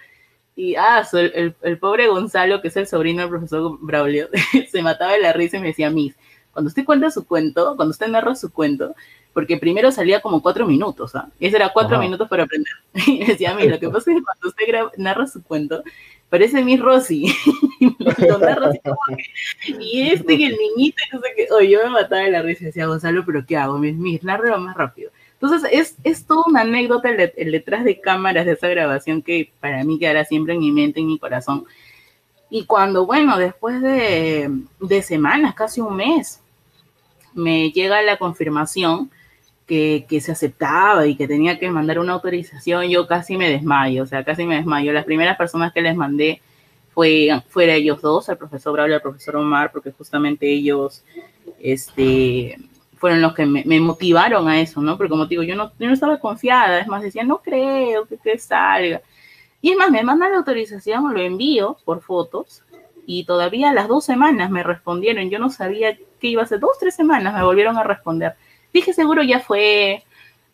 Y, 0.57 0.75
ah, 0.75 1.05
el, 1.13 1.55
el, 1.61 1.77
pobre 1.79 2.07
Gonzalo, 2.07 2.61
que 2.61 2.69
es 2.69 2.77
el 2.77 2.87
sobrino 2.87 3.21
del 3.21 3.29
profesor 3.29 3.77
Braulio, 3.81 4.29
se 4.71 4.81
mataba 4.81 5.13
de 5.13 5.19
la 5.19 5.33
risa 5.33 5.57
y 5.57 5.61
me 5.61 5.67
decía, 5.67 5.89
Miss, 5.89 6.15
cuando 6.51 6.69
usted 6.69 6.85
cuenta 6.85 7.11
su 7.11 7.25
cuento, 7.25 7.75
cuando 7.75 7.91
usted 7.91 8.07
narra 8.07 8.35
su 8.35 8.51
cuento, 8.51 8.95
porque 9.35 9.57
primero 9.57 9.91
salía 9.91 10.21
como 10.21 10.41
cuatro 10.41 10.65
minutos, 10.65 11.13
¿ah? 11.13 11.27
Ese 11.41 11.57
era 11.57 11.73
cuatro 11.73 11.99
minutos 11.99 12.29
para 12.29 12.43
aprender. 12.43 12.71
Y 13.05 13.25
decía, 13.25 13.53
mí, 13.53 13.67
lo 13.67 13.77
que 13.77 13.89
pasa 13.89 14.09
es 14.09 14.17
que 14.17 14.23
cuando 14.23 14.47
usted 14.47 14.97
narra 14.97 15.27
su 15.27 15.43
cuento, 15.43 15.83
parece 16.29 16.63
mi 16.63 16.77
Rosy. 16.77 17.35
lo 18.29 18.37
narra 18.37 18.69
así 18.69 18.79
como 18.79 18.97
que, 19.09 19.75
y 19.83 20.07
este 20.07 20.37
que 20.37 20.45
el 20.45 20.55
niñito, 20.55 21.03
no 21.11 21.19
sé 21.19 21.27
qué, 21.35 21.47
oye, 21.51 21.69
yo 21.69 21.83
me 21.83 21.89
mataba 21.89 22.21
de 22.21 22.31
la 22.31 22.43
risa 22.43 22.63
y 22.63 22.65
decía, 22.67 22.85
Gonzalo, 22.85 23.25
pero 23.25 23.45
¿qué 23.45 23.57
hago? 23.57 23.77
Mis, 23.77 23.93
mis, 23.97 24.23
narro 24.23 24.57
más 24.57 24.77
rápido. 24.77 25.11
Entonces, 25.33 25.69
es, 25.69 25.97
es 26.05 26.25
toda 26.25 26.43
una 26.47 26.61
anécdota 26.61 27.09
el, 27.09 27.33
el, 27.35 27.51
detrás 27.51 27.83
de 27.83 27.99
cámaras 27.99 28.45
de 28.45 28.53
esa 28.53 28.69
grabación 28.69 29.21
que 29.21 29.51
para 29.59 29.83
mí 29.83 29.99
quedará 29.99 30.23
siempre 30.23 30.53
en 30.53 30.61
mi 30.61 30.71
mente, 30.71 31.01
en 31.01 31.07
mi 31.07 31.19
corazón. 31.19 31.65
Y 32.49 32.63
cuando, 32.63 33.05
bueno, 33.05 33.37
después 33.37 33.81
de, 33.81 34.49
de 34.79 35.01
semanas, 35.01 35.55
casi 35.55 35.81
un 35.81 35.97
mes, 35.97 36.39
me 37.33 37.69
llega 37.71 38.01
la 38.01 38.15
confirmación 38.15 39.11
que, 39.65 40.05
se 40.21 40.31
aceptaba 40.31 41.07
y 41.07 41.15
que 41.15 41.27
tenía 41.27 41.59
que 41.59 41.69
mandar 41.71 41.99
una 41.99 42.13
autorización, 42.13 42.87
yo 42.87 43.07
casi 43.07 43.37
me 43.37 43.49
desmayo, 43.49 44.03
o 44.03 44.05
sea, 44.05 44.23
casi 44.23 44.45
me 44.45 44.55
desmayo. 44.55 44.93
Las 44.93 45.05
primeras 45.05 45.37
personas 45.37 45.73
que 45.73 45.81
les 45.81 45.95
mandé 45.95 46.41
fue, 46.93 47.29
fueron 47.49 47.75
ellos 47.75 48.01
dos, 48.01 48.29
el 48.29 48.37
profesor 48.37 48.73
Braulio 48.73 48.95
y 48.95 48.97
el 48.97 49.01
profesor 49.01 49.35
Omar, 49.37 49.71
porque 49.71 49.91
justamente 49.91 50.49
ellos 50.49 51.03
este, 51.59 52.57
fueron 52.97 53.21
los 53.21 53.33
que 53.33 53.45
me, 53.45 53.63
me, 53.65 53.79
motivaron 53.79 54.47
a 54.47 54.61
eso, 54.61 54.81
¿no? 54.81 54.97
Porque 54.97 55.09
como 55.09 55.25
digo, 55.25 55.43
yo 55.43 55.55
no, 55.55 55.71
yo 55.79 55.87
no 55.87 55.93
estaba 55.93 56.19
confiada, 56.19 56.79
es 56.79 56.87
más, 56.87 57.01
decía, 57.01 57.23
no 57.23 57.39
creo 57.41 58.07
que, 58.07 58.17
que 58.17 58.37
salga. 58.37 59.01
Y 59.61 59.71
es 59.71 59.77
más, 59.77 59.89
me 59.89 60.03
mandan 60.03 60.31
la 60.31 60.37
autorización, 60.37 61.11
lo 61.11 61.21
envío 61.21 61.77
por 61.85 62.01
fotos, 62.01 62.63
y 63.07 63.25
todavía 63.25 63.73
las 63.73 63.87
dos 63.87 64.05
semanas 64.05 64.51
me 64.51 64.63
respondieron, 64.63 65.29
yo 65.29 65.39
no 65.39 65.49
sabía 65.49 65.97
que 66.19 66.27
iba 66.27 66.43
a 66.43 66.47
ser, 66.47 66.59
dos, 66.59 66.77
tres 66.79 66.95
semanas 66.95 67.33
me 67.33 67.43
volvieron 67.43 67.77
a 67.77 67.83
responder 67.83 68.35
dije, 68.79 68.93
seguro 68.93 69.23
ya 69.23 69.39
fue, 69.39 70.03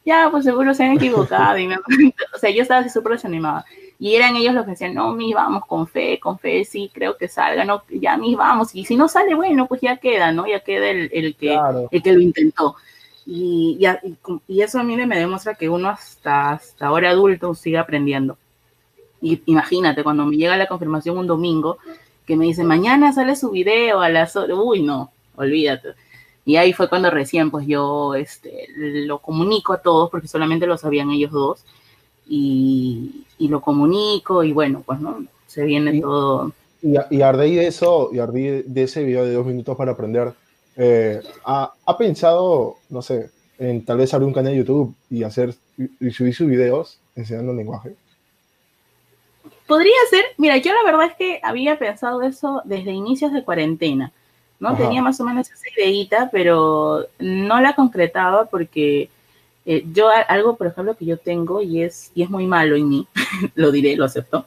ya, 0.06 0.30
pues 0.32 0.46
seguro 0.46 0.74
se 0.74 0.84
han 0.84 0.94
equivocado. 0.94 1.58
Y 1.58 1.68
me, 1.68 1.76
o 1.76 2.38
sea, 2.40 2.50
yo 2.50 2.62
estaba 2.62 2.82
así 2.82 2.90
súper 2.90 3.14
desanimada. 3.14 3.66
Y 4.00 4.16
eran 4.16 4.36
ellos 4.36 4.56
los 4.56 4.66
que 4.66 4.72
decían, 4.72 4.96
no, 4.96 5.14
mis, 5.14 5.36
vamos, 5.36 5.66
con 5.68 5.88
fe, 5.88 6.20
con 6.20 6.40
fe, 6.40 6.66
sí, 6.66 6.90
creo 6.92 7.18
que 7.18 7.28
salga, 7.28 7.66
no, 7.66 7.84
ya, 7.90 8.18
mis, 8.18 8.36
vamos. 8.36 8.74
Y 8.74 8.86
si 8.86 8.96
no 8.96 9.08
sale, 9.08 9.36
bueno, 9.36 9.68
pues 9.68 9.82
ya 9.82 9.98
queda, 9.98 10.32
¿no? 10.32 10.48
Ya 10.48 10.62
queda 10.62 10.90
el, 10.90 11.10
el 11.14 11.36
que, 11.36 11.60
el 11.92 12.02
que 12.02 12.14
lo 12.14 12.20
intentó. 12.20 12.76
Y, 13.26 13.78
y, 13.80 14.18
y, 14.48 14.62
eso 14.62 14.80
a 14.80 14.84
mí 14.84 14.96
me 14.96 15.20
demuestra 15.20 15.54
que 15.54 15.70
uno 15.70 15.90
hasta, 15.90 16.54
hasta 16.54 16.88
ahora 16.88 17.12
adulto 17.12 17.54
sigue 17.54 17.78
aprendiendo. 17.78 18.38
Y 19.22 19.42
imagínate, 19.46 20.04
cuando 20.04 20.26
me 20.26 20.36
llega 20.36 20.58
la 20.58 20.68
confirmación 20.68 21.18
un 21.20 21.28
domingo, 21.28 21.78
que 22.26 22.36
me 22.36 22.46
dice, 22.46 22.64
mañana 22.64 23.14
sale 23.14 23.36
su 23.36 23.52
video 23.52 24.02
a 24.02 24.10
las... 24.10 24.36
Uy, 24.36 24.82
no, 24.82 25.12
olvídate. 25.36 25.90
Y 26.46 26.56
ahí 26.56 26.74
fue 26.74 26.90
cuando 26.90 27.10
recién 27.12 27.52
pues 27.52 27.68
yo 27.68 28.16
este, 28.16 28.68
lo 28.76 29.20
comunico 29.20 29.74
a 29.74 29.82
todos, 29.82 30.10
porque 30.10 30.28
solamente 30.28 30.66
lo 30.66 30.78
sabían 30.78 31.12
ellos 31.12 31.32
dos, 31.32 31.64
y, 32.28 33.26
y 33.38 33.48
lo 33.48 33.62
comunico 33.62 34.44
y 34.44 34.54
bueno, 34.54 34.84
pues 34.86 35.00
no, 35.00 35.26
se 35.48 35.64
viene 35.64 36.02
todo. 36.02 36.54
Y, 36.82 36.96
y 37.12 37.22
Ardei 37.22 37.56
de 37.56 37.68
eso, 37.68 38.10
y 38.12 38.20
Ardei 38.20 38.64
de 38.66 38.84
ese 38.84 39.04
video 39.04 39.24
de 39.24 39.34
dos 39.34 39.46
minutos 39.46 39.78
para 39.78 39.92
aprender, 39.92 40.34
eh, 40.78 41.22
ha, 41.46 41.74
ha, 41.86 41.98
pensado, 41.98 42.78
no 42.90 43.02
sé, 43.02 43.30
en 43.60 43.86
tal 43.86 43.98
vez 43.98 44.14
abrir 44.14 44.28
un 44.28 44.34
canal 44.34 44.54
de 44.54 44.60
YouTube 44.60 44.96
y 45.10 45.24
hacer 45.24 45.54
y 45.78 46.12
subir 46.12 46.34
sus 46.34 46.48
videos 46.48 47.00
enseñando 47.16 47.54
lenguaje. 47.54 47.96
Podría 49.68 49.96
ser, 50.10 50.26
mira, 50.38 50.58
yo 50.58 50.74
la 50.74 50.84
verdad 50.84 51.08
es 51.08 51.16
que 51.16 51.40
había 51.44 51.78
pensado 51.78 52.22
eso 52.24 52.62
desde 52.66 52.92
inicios 52.92 53.32
de 53.32 53.44
cuarentena 53.44 54.12
¿no? 54.62 54.78
Tenía 54.78 55.02
más 55.02 55.20
o 55.20 55.26
menos 55.26 55.50
esa 55.50 55.66
ideita, 55.76 56.30
pero 56.32 57.08
no 57.18 57.60
la 57.60 57.74
concretaba 57.74 58.46
porque 58.46 59.10
eh, 59.66 59.84
yo 59.92 60.10
algo, 60.28 60.56
por 60.56 60.68
ejemplo, 60.68 60.96
que 60.96 61.06
yo 61.06 61.18
tengo 61.18 61.64
y 61.64 61.82
es, 61.82 62.12
y 62.14 62.22
es 62.22 62.30
muy 62.30 62.46
malo 62.46 62.76
en 62.76 62.88
mí, 62.88 63.08
lo 63.56 63.72
diré, 63.72 63.96
lo 63.96 64.06
acepto, 64.06 64.46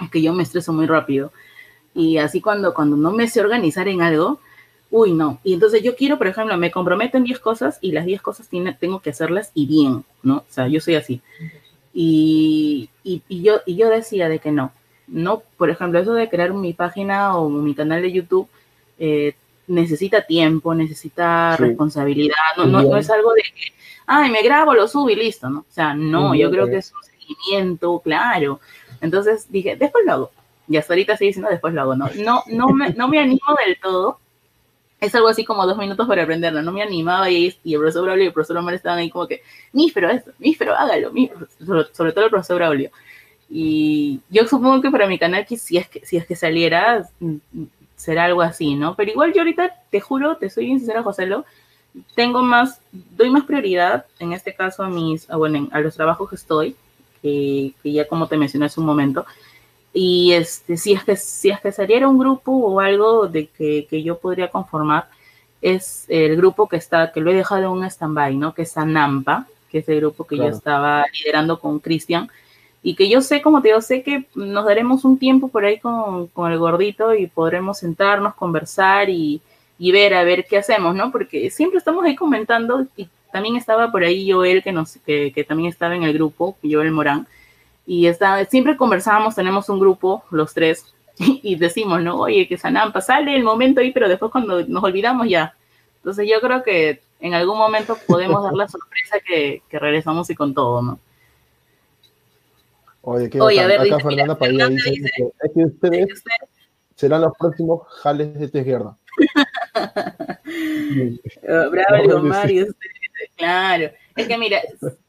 es 0.00 0.10
que 0.10 0.22
yo 0.22 0.32
me 0.32 0.42
estreso 0.42 0.72
muy 0.72 0.86
rápido. 0.86 1.30
Y 1.94 2.16
así 2.16 2.40
cuando, 2.40 2.72
cuando 2.72 2.96
no 2.96 3.12
me 3.12 3.28
sé 3.28 3.42
organizar 3.42 3.86
en 3.86 4.00
algo, 4.00 4.40
uy, 4.90 5.12
no. 5.12 5.40
Y 5.44 5.52
entonces 5.52 5.82
yo 5.82 5.94
quiero, 5.94 6.16
por 6.16 6.28
ejemplo, 6.28 6.56
me 6.56 6.70
comprometo 6.70 7.18
en 7.18 7.24
10 7.24 7.38
cosas 7.40 7.78
y 7.82 7.92
las 7.92 8.06
10 8.06 8.22
cosas 8.22 8.48
tiene, 8.48 8.72
tengo 8.72 9.00
que 9.00 9.10
hacerlas 9.10 9.50
y 9.52 9.66
bien, 9.66 10.06
¿no? 10.22 10.36
O 10.38 10.44
sea, 10.48 10.68
yo 10.68 10.80
soy 10.80 10.94
así. 10.94 11.20
Y, 11.92 12.88
y, 13.04 13.22
y, 13.28 13.42
yo, 13.42 13.60
y 13.66 13.76
yo 13.76 13.90
decía 13.90 14.30
de 14.30 14.38
que 14.38 14.52
no. 14.52 14.72
No, 15.06 15.42
por 15.58 15.68
ejemplo, 15.68 15.98
eso 15.98 16.14
de 16.14 16.30
crear 16.30 16.54
mi 16.54 16.72
página 16.72 17.36
o 17.36 17.50
mi 17.50 17.74
canal 17.74 18.00
de 18.00 18.12
YouTube, 18.12 18.48
eh, 18.98 19.34
necesita 19.68 20.22
tiempo, 20.22 20.74
necesita 20.74 21.56
responsabilidad, 21.56 22.34
no, 22.56 22.66
no, 22.66 22.96
es 22.96 23.10
algo 23.10 23.32
de 23.34 23.42
que, 23.42 23.72
ay, 24.06 24.30
me 24.30 24.42
grabo, 24.42 24.74
lo 24.74 24.88
subo 24.88 25.10
y 25.10 25.16
listo, 25.16 25.48
¿no? 25.48 25.60
O 25.60 25.72
sea, 25.72 25.94
no, 25.94 26.34
yo 26.34 26.50
creo 26.50 26.66
que 26.66 26.78
es 26.78 26.92
un 26.92 27.02
seguimiento, 27.02 28.00
claro. 28.00 28.60
Entonces 29.00 29.46
dije, 29.50 29.76
después 29.76 30.04
lo 30.06 30.12
hago. 30.12 30.30
Y 30.68 30.76
hasta 30.76 30.92
ahorita 30.92 31.14
estoy 31.14 31.28
diciendo, 31.28 31.50
después 31.50 31.72
lo 31.74 31.82
hago, 31.82 31.96
¿no? 31.96 32.08
No, 32.16 32.42
no, 32.46 32.68
me, 32.68 32.90
no 32.90 33.08
me 33.08 33.18
animo 33.18 33.46
del 33.64 33.78
todo. 33.80 34.18
Es 35.00 35.14
algo 35.14 35.28
así 35.28 35.44
como 35.44 35.66
dos 35.66 35.78
minutos 35.78 36.08
para 36.08 36.24
aprenderlo. 36.24 36.60
No 36.60 36.72
me 36.72 36.82
animaba 36.82 37.30
y, 37.30 37.56
y 37.62 37.74
el 37.74 37.80
profesor 37.80 38.02
Braulio 38.02 38.24
y 38.24 38.26
el 38.26 38.32
profesor 38.32 38.56
Omar 38.56 38.74
estaban 38.74 38.98
ahí 38.98 39.10
como 39.10 39.28
que, 39.28 39.42
pero 39.94 40.10
esto, 40.10 40.32
pero 40.58 40.74
hágalo, 40.74 41.12
mi, 41.12 41.30
sobre, 41.64 42.12
todo 42.12 42.24
el 42.24 42.30
profesor 42.30 42.56
Braulio. 42.56 42.90
Y 43.48 44.20
yo 44.28 44.46
supongo 44.46 44.82
que 44.82 44.90
para 44.90 45.06
mi 45.06 45.18
canal, 45.18 45.46
si 45.46 45.78
es 45.78 45.88
que, 45.88 46.04
si 46.04 46.16
es 46.16 46.26
que 46.26 46.36
saliera, 46.36 47.08
será 47.98 48.24
algo 48.24 48.42
así, 48.42 48.76
¿no? 48.76 48.94
Pero 48.94 49.10
igual 49.10 49.32
yo 49.34 49.40
ahorita, 49.40 49.74
te 49.90 50.00
juro, 50.00 50.36
te 50.36 50.48
soy 50.48 50.66
bien 50.66 50.78
sincera, 50.78 51.02
Joselo, 51.02 51.44
tengo 52.14 52.42
más, 52.42 52.80
doy 52.92 53.28
más 53.28 53.44
prioridad, 53.44 54.06
en 54.20 54.32
este 54.32 54.54
caso 54.54 54.84
a 54.84 54.88
mis, 54.88 55.26
bueno, 55.26 55.68
a 55.72 55.80
los 55.80 55.96
trabajos 55.96 56.30
que 56.30 56.36
estoy, 56.36 56.76
que, 57.20 57.74
ya 57.82 58.06
como 58.06 58.28
te 58.28 58.36
mencioné 58.36 58.66
hace 58.66 58.78
un 58.78 58.86
momento, 58.86 59.26
y 59.92 60.32
este, 60.32 60.76
si 60.76 60.92
es 60.92 61.02
que, 61.02 61.16
si 61.16 61.50
es 61.50 61.60
que 61.60 61.72
saliera 61.72 62.06
un 62.06 62.18
grupo 62.18 62.52
o 62.52 62.78
algo 62.78 63.26
de 63.26 63.48
que, 63.48 63.88
que 63.90 64.02
yo 64.02 64.18
podría 64.18 64.48
conformar, 64.48 65.08
es 65.60 66.04
el 66.08 66.36
grupo 66.36 66.68
que 66.68 66.76
está, 66.76 67.10
que 67.10 67.20
lo 67.20 67.32
he 67.32 67.34
dejado 67.34 67.62
en 67.62 67.68
un 67.70 67.84
stand-by, 67.84 68.36
¿no? 68.36 68.54
Que 68.54 68.62
es 68.62 68.76
Anampa, 68.76 69.48
que 69.68 69.78
es 69.78 69.88
el 69.88 69.98
grupo 69.98 70.24
que 70.24 70.36
yo 70.36 70.46
estaba 70.46 71.04
liderando 71.12 71.58
con 71.58 71.80
Cristian, 71.80 72.30
y 72.88 72.94
que 72.94 73.10
yo 73.10 73.20
sé, 73.20 73.42
como 73.42 73.60
te 73.60 73.68
digo, 73.68 73.82
sé 73.82 74.02
que 74.02 74.24
nos 74.34 74.64
daremos 74.64 75.04
un 75.04 75.18
tiempo 75.18 75.48
por 75.48 75.62
ahí 75.66 75.78
con, 75.78 76.28
con 76.28 76.50
el 76.50 76.58
gordito 76.58 77.14
y 77.14 77.26
podremos 77.26 77.80
sentarnos, 77.80 78.34
conversar 78.34 79.10
y, 79.10 79.42
y, 79.78 79.92
ver 79.92 80.14
a 80.14 80.24
ver 80.24 80.46
qué 80.48 80.56
hacemos, 80.56 80.94
¿no? 80.94 81.12
Porque 81.12 81.50
siempre 81.50 81.76
estamos 81.76 82.02
ahí 82.02 82.16
comentando 82.16 82.86
y 82.96 83.06
también 83.30 83.56
estaba 83.56 83.92
por 83.92 84.04
ahí 84.04 84.32
Joel, 84.32 84.62
que, 84.62 84.72
nos, 84.72 84.96
que, 85.04 85.32
que 85.34 85.44
también 85.44 85.68
estaba 85.68 85.96
en 85.96 86.04
el 86.04 86.14
grupo, 86.14 86.56
Joel 86.62 86.90
Morán, 86.90 87.26
y 87.86 88.06
está, 88.06 88.42
siempre 88.46 88.78
conversábamos, 88.78 89.34
tenemos 89.34 89.68
un 89.68 89.80
grupo, 89.80 90.24
los 90.30 90.54
tres, 90.54 90.86
y, 91.18 91.56
decimos, 91.56 92.00
¿no? 92.02 92.18
Oye, 92.18 92.48
que 92.48 92.56
Sanampa, 92.56 93.02
sale 93.02 93.36
el 93.36 93.44
momento 93.44 93.82
ahí, 93.82 93.92
pero 93.92 94.08
después 94.08 94.32
cuando 94.32 94.64
nos 94.66 94.82
olvidamos 94.82 95.28
ya. 95.28 95.54
Entonces 95.96 96.26
yo 96.26 96.40
creo 96.40 96.62
que 96.62 97.02
en 97.20 97.34
algún 97.34 97.58
momento 97.58 97.98
podemos 98.06 98.42
dar 98.42 98.54
la 98.54 98.66
sorpresa 98.66 99.18
que, 99.20 99.60
que 99.68 99.78
regresamos 99.78 100.30
y 100.30 100.34
con 100.34 100.54
todo, 100.54 100.80
¿no? 100.80 100.98
Oye, 103.10 103.30
que 103.30 103.40
Oye, 103.40 103.58
acá, 103.58 103.64
a 103.64 103.68
ver, 103.68 103.80
acá 103.80 103.84
dice, 103.84 104.08
Fernanda 104.08 104.38
Padilla 104.38 104.68
dice, 104.68 104.90
dice, 104.90 105.10
que, 105.16 105.46
es 105.46 105.52
que 105.54 105.64
ustedes 105.64 106.22
serán 106.94 107.22
los 107.22 107.32
próximos 107.38 107.88
jales 108.02 108.38
de 108.38 108.44
esta 108.44 108.58
izquierda. 108.58 108.98
Bravo, 111.70 112.22
Mario. 112.22 112.66
Claro. 113.36 113.90
Es 114.14 114.28
que 114.28 114.36
mira, 114.36 114.60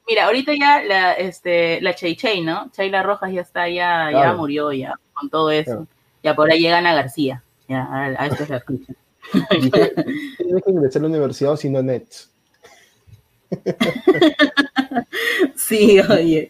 mira, 0.07 0.27
ahorita 0.27 0.53
ya 0.57 0.81
la, 0.81 1.11
este, 1.13 1.81
la 1.81 1.93
Chey 1.93 2.15
Chey, 2.15 2.41
¿no? 2.41 2.71
Chayla 2.71 3.03
Rojas 3.03 3.33
ya 3.33 3.41
está, 3.41 3.67
ya, 3.67 4.09
ya 4.11 4.33
murió 4.33 4.71
ya 4.71 4.95
con 5.13 5.29
todo 5.29 5.51
eso. 5.51 5.85
Ya 6.23 6.35
por 6.35 6.49
ahí 6.49 6.61
llegan 6.61 6.87
a 6.87 6.93
García. 6.93 7.43
Ya, 7.67 7.85
a, 7.91 8.27
esto 8.27 8.45
se 8.45 8.55
escucha. 8.55 8.93
Tienes 9.49 10.63
que 10.63 10.71
ingresar 10.71 11.01
a 11.01 11.03
la 11.03 11.09
universidad 11.09 11.51
o 11.51 11.57
si 11.57 11.69
no 11.69 11.83
Nets. 11.83 12.31
Sí, 15.55 15.99
oye. 15.99 16.49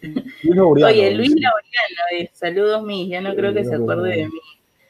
oye, 0.84 1.10
Luis 1.12 1.30
Laureano, 1.30 2.02
eh, 2.18 2.30
saludos 2.32 2.82
mis, 2.82 3.08
ya 3.08 3.20
no 3.20 3.34
creo 3.34 3.52
que 3.54 3.64
se 3.64 3.74
acuerde 3.74 4.10
de 4.16 4.26
mí. 4.26 4.40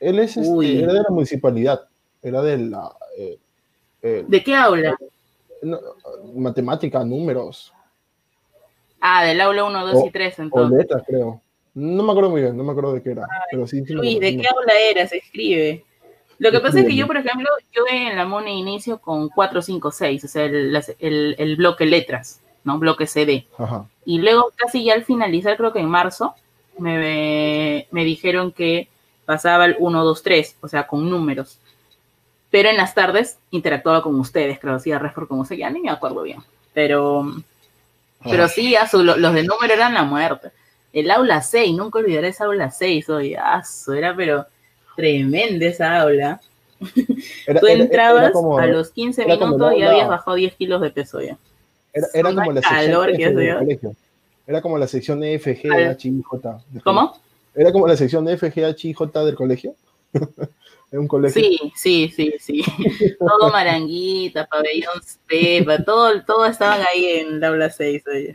Él 0.01 0.19
es 0.19 0.37
este, 0.37 0.83
era 0.83 0.93
de 0.93 1.03
la 1.03 1.11
municipalidad, 1.11 1.81
era 2.23 2.43
de 2.43 2.59
la... 2.59 2.91
Eh, 3.19 3.39
eh, 4.03 4.25
¿De 4.27 4.43
qué 4.43 4.55
aula? 4.55 4.97
matemática, 6.35 7.05
números. 7.05 7.73
Ah, 8.99 9.25
del 9.25 9.41
aula 9.41 9.65
1, 9.65 9.87
2 9.89 10.07
y 10.07 10.11
3, 10.11 10.39
entonces. 10.39 10.73
O 10.73 10.77
letras, 10.79 11.03
creo. 11.07 11.43
No 11.75 12.03
me 12.03 12.11
acuerdo 12.13 12.31
muy 12.31 12.41
bien, 12.41 12.57
no 12.57 12.65
me 12.65 12.71
acuerdo 12.73 12.95
de 12.95 13.03
qué 13.03 13.11
era. 13.11 13.27
pero 13.51 13.67
sí, 13.67 13.83
Luis, 13.89 14.19
¿de 14.21 14.37
qué 14.39 14.49
aula 14.49 14.73
era? 14.91 15.07
Se 15.07 15.19
escribe. 15.19 15.85
Lo 16.41 16.51
que 16.51 16.61
pasa 16.61 16.81
es 16.81 16.87
que 16.87 16.97
yo, 16.97 17.07
por 17.07 17.19
ejemplo, 17.19 17.47
yo 17.71 17.85
en 17.91 18.17
la 18.17 18.25
MONE 18.25 18.55
inicio 18.55 18.99
con 18.99 19.29
4, 19.29 19.61
5, 19.61 19.91
6, 19.91 20.25
o 20.25 20.29
sea, 20.29 20.45
el, 20.47 20.75
el, 20.99 21.37
el 21.39 21.57
bloque 21.57 21.85
letras, 21.85 22.41
¿no? 22.65 22.79
Bloque 22.79 23.07
CD. 23.07 23.47
Ajá. 23.59 23.85
Y 24.07 24.21
luego, 24.21 24.51
casi 24.57 24.83
ya 24.83 24.95
al 24.95 25.05
finalizar, 25.05 25.59
creo 25.59 25.75
que 25.75 25.81
en 25.81 25.91
marzo, 25.91 26.35
me, 26.79 27.87
me 27.91 28.05
dijeron 28.07 28.53
que 28.53 28.89
pasaba 29.27 29.67
el 29.67 29.77
1, 29.79 30.03
2, 30.03 30.23
3, 30.23 30.57
o 30.63 30.69
sea, 30.69 30.87
con 30.87 31.11
números. 31.11 31.59
Pero 32.51 32.71
en 32.71 32.79
las 32.79 32.95
tardes 32.95 33.39
interactuaba 33.51 34.03
con 34.03 34.19
ustedes, 34.19 34.59
creo, 34.59 34.77
hacía 34.77 34.99
refor 34.99 35.29
como 35.29 35.45
se 35.45 35.59
ya 35.59 35.69
ni 35.69 35.81
me 35.81 35.91
acuerdo 35.91 36.23
bien. 36.23 36.43
Pero, 36.73 37.35
pero 38.25 38.49
sí, 38.49 38.75
los 38.95 39.35
de 39.35 39.43
número 39.43 39.75
eran 39.75 39.93
la 39.93 40.05
muerte. 40.05 40.53
El 40.91 41.11
aula 41.11 41.43
6, 41.43 41.77
nunca 41.77 41.99
olvidaré 41.99 42.29
esa 42.29 42.47
aula 42.47 42.71
6, 42.71 43.11
oye, 43.11 43.37
aso, 43.37 43.93
era 43.93 44.17
pero 44.17 44.47
tremenda 45.01 45.67
esa 45.67 46.01
aula. 46.01 46.41
Tú 46.81 47.67
entrabas 47.67 48.33
a 48.35 48.67
los 48.67 48.91
15 48.91 49.27
minutos 49.27 49.75
y 49.77 49.83
habías 49.83 50.09
bajado 50.09 50.37
10 50.37 50.55
kilos 50.55 50.81
de 50.81 50.91
peso 50.91 51.21
ya. 51.21 51.37
Era, 51.93 52.35
como 52.35 52.53
la 52.53 52.63
sección 52.63 53.07
del 53.07 53.59
colegio. 53.59 53.97
Era 54.47 54.63
como 54.63 54.79
la 54.79 54.87
sección. 54.87 55.21
¿Cómo? 56.85 57.21
Era 57.55 57.73
como 57.73 57.87
la 57.89 57.97
sección 57.97 58.25
de 58.25 58.39
FGH 58.39 58.95
J 58.95 59.25
del 59.25 59.35
colegio. 59.35 59.75
en 60.93 60.99
un 60.99 61.09
colegio. 61.09 61.43
Sí, 61.43 61.73
sí, 61.75 62.13
sí, 62.15 62.35
sí. 62.41 62.65
todo 63.19 63.51
Maranguita, 63.51 64.47
Pabellón 64.47 65.01
Pepa, 65.27 65.85
todo, 65.85 66.23
todo 66.25 66.47
estaban 66.47 66.81
ahí 66.93 67.07
en 67.07 67.41
la 67.41 67.49
aula 67.49 67.71
6, 67.71 68.03
oye. 68.09 68.35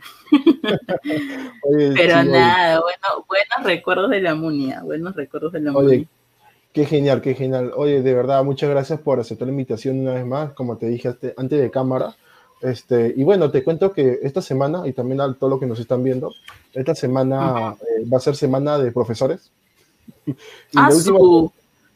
Pero 1.94 2.24
nada, 2.24 2.80
bueno, 2.80 3.26
buenos 3.28 3.64
recuerdos 3.64 4.10
de 4.10 4.20
la 4.20 4.34
Munia, 4.34 4.82
buenos 4.82 5.14
recuerdos 5.14 5.52
de 5.52 5.60
la 5.60 5.72
Munia. 5.72 6.06
Qué 6.76 6.84
genial, 6.84 7.22
qué 7.22 7.34
genial. 7.34 7.72
Oye, 7.74 8.02
de 8.02 8.12
verdad, 8.12 8.44
muchas 8.44 8.68
gracias 8.68 9.00
por 9.00 9.18
aceptar 9.18 9.46
la 9.46 9.52
invitación 9.52 9.98
una 9.98 10.12
vez 10.12 10.26
más, 10.26 10.52
como 10.52 10.76
te 10.76 10.86
dije 10.86 11.08
antes 11.38 11.58
de 11.58 11.70
cámara. 11.70 12.14
Este, 12.60 13.14
y 13.16 13.24
bueno, 13.24 13.50
te 13.50 13.64
cuento 13.64 13.94
que 13.94 14.18
esta 14.22 14.42
semana, 14.42 14.86
y 14.86 14.92
también 14.92 15.22
a 15.22 15.32
todo 15.32 15.48
lo 15.48 15.58
que 15.58 15.64
nos 15.64 15.80
están 15.80 16.04
viendo, 16.04 16.34
esta 16.74 16.94
semana 16.94 17.76
eh, 17.80 18.04
va 18.12 18.18
a 18.18 18.20
ser 18.20 18.36
semana 18.36 18.78
de 18.78 18.92
profesores. 18.92 19.50
Y, 20.26 20.32
ah, 20.76 20.90
la, 20.90 20.94
última, 20.94 21.18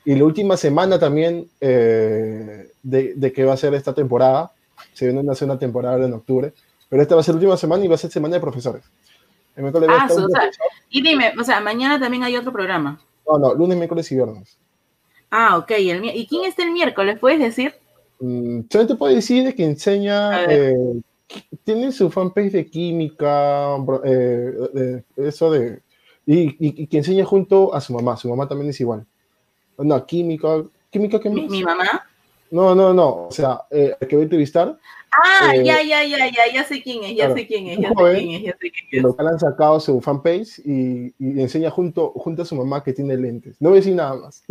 y 0.07 0.15
la 0.15 0.25
última 0.25 0.57
semana 0.57 0.99
también 0.99 1.51
eh, 1.61 2.71
de, 2.83 3.13
de, 3.17 3.33
que 3.35 3.45
va 3.45 3.53
a 3.53 3.59
ser 3.59 3.75
esta 3.75 3.93
temporada, 3.93 4.51
se 4.95 5.05
viene 5.05 5.21
una 5.21 5.35
segunda 5.35 5.59
temporada 5.59 6.03
en 6.07 6.15
octubre, 6.15 6.55
pero 6.89 7.03
esta 7.03 7.17
va 7.17 7.21
a 7.21 7.25
ser 7.25 7.35
la 7.35 7.41
última 7.41 7.59
semana 7.59 7.85
y 7.85 7.89
va 7.89 7.97
a 7.97 7.99
ser 7.99 8.11
semana 8.11 8.37
de 8.37 8.41
profesores. 8.41 8.85
Ah, 9.59 10.09
o 10.11 10.29
sea, 10.31 10.51
y 10.89 11.03
dime, 11.03 11.35
o 11.39 11.45
sea, 11.45 11.61
mañana 11.61 12.01
también 12.01 12.23
hay 12.23 12.35
otro 12.35 12.51
programa. 12.51 12.99
No, 13.29 13.39
no, 13.39 13.55
lunes, 13.55 13.77
miércoles 13.77 14.11
y 14.11 14.15
viernes. 14.15 14.57
Ah, 15.31 15.59
ok. 15.59 15.73
¿Y 15.79 16.27
quién 16.27 16.45
está 16.45 16.65
el 16.65 16.73
miércoles? 16.73 17.19
¿Puedes 17.19 17.39
decir? 17.39 17.75
Mm, 18.21 18.63
solamente 18.71 18.97
puedo 18.97 19.15
decir 19.15 19.55
que 19.55 19.65
enseña, 19.65 20.45
eh, 20.45 21.01
tiene 21.65 21.93
su 21.93 22.11
fanpage 22.11 22.53
de 22.53 22.67
química, 22.67 23.77
eh, 24.05 25.03
eso 25.17 25.51
de, 25.51 25.81
y, 26.27 26.87
que 26.87 26.99
enseña 26.99 27.25
junto 27.25 27.75
a 27.75 27.81
su 27.81 27.95
mamá, 27.95 28.17
su 28.17 28.29
mamá 28.29 28.47
también 28.47 28.71
es 28.71 28.81
igual. 28.81 29.07
No, 29.79 30.05
química, 30.05 30.65
química 30.91 31.19
que 31.19 31.31
¿Mi, 31.31 31.49
¿Mi, 31.49 31.63
mamá? 31.63 32.07
No, 32.51 32.75
no, 32.75 32.93
no, 32.93 33.27
o 33.29 33.31
sea, 33.31 33.63
eh, 33.71 33.97
el 33.99 34.09
que 34.09 34.17
voy 34.17 34.23
a 34.23 34.25
entrevistar. 34.25 34.79
Ah, 35.13 35.57
ya, 35.57 35.83
ya, 35.83 36.05
ya, 36.05 36.29
ya, 36.29 36.53
ya 36.53 36.65
sé 36.65 36.83
quién 36.83 37.03
es, 37.05 37.17
ya 37.17 37.35
sé 37.35 37.47
quién 37.47 37.69
es, 37.69 37.79
ya 37.79 37.89
sé 37.89 37.95
quién 38.15 38.31
es, 38.33 38.43
ya 38.43 38.53
sé 38.61 38.71
quién 38.71 38.87
es. 38.93 39.03
Lo 39.03 39.17
han 39.19 39.41
sacado 39.41 39.81
su 39.81 40.01
fanpage 40.01 40.59
y, 40.65 41.15
y 41.19 41.41
enseña 41.41 41.71
junto, 41.71 42.11
junto 42.11 42.43
a 42.43 42.45
su 42.45 42.55
mamá 42.55 42.85
que 42.85 42.93
tiene 42.93 43.17
lentes. 43.17 43.57
No 43.61 43.71
voy 43.71 43.79
a 43.79 43.81
decir 43.81 43.95
nada 43.95 44.15
más. 44.15 44.45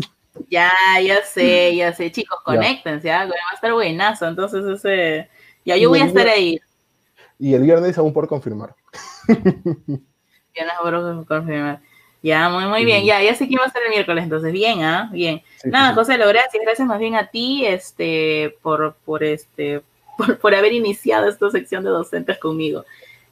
Ya, 0.49 0.71
ya 1.03 1.23
sé, 1.23 1.75
ya 1.75 1.93
sé, 1.93 2.11
chicos, 2.11 2.39
conéctense, 2.43 3.07
ya. 3.07 3.25
va 3.25 3.33
a 3.51 3.55
estar 3.55 3.71
buenazo, 3.71 4.27
entonces 4.27 4.65
ese, 4.65 5.29
ya 5.63 5.77
yo 5.77 5.89
voy 5.89 5.99
a 5.99 6.05
estar 6.05 6.27
ahí. 6.27 6.59
Y 7.37 7.53
el 7.53 7.61
viernes 7.61 7.97
aún 7.97 8.11
por 8.11 8.27
confirmar. 8.27 8.75
Viernes 9.27 10.75
por 10.81 11.25
confirmar. 11.27 11.81
Ya, 12.21 12.49
muy, 12.49 12.65
muy 12.65 12.83
bien, 12.83 13.05
ya, 13.05 13.21
ya 13.23 13.33
sé 13.33 13.47
quién 13.47 13.61
va 13.61 13.65
a 13.67 13.71
ser 13.71 13.83
el 13.83 13.91
miércoles, 13.91 14.25
entonces, 14.25 14.51
bien, 14.51 14.83
¿ah? 14.83 15.09
Bien. 15.13 15.41
Nada, 15.63 15.93
José, 15.93 16.17
lo 16.17 16.27
gracias, 16.27 16.61
gracias 16.61 16.85
más 16.85 16.99
bien 16.99 17.15
a 17.15 17.27
ti, 17.27 17.65
este, 17.65 18.57
por, 18.61 18.95
por 19.05 19.23
este, 19.23 19.83
por, 20.41 20.55
haber 20.55 20.73
iniciado 20.73 21.29
esta 21.29 21.49
sección 21.49 21.83
de 21.83 21.91
docentes 21.91 22.37
conmigo. 22.37 22.83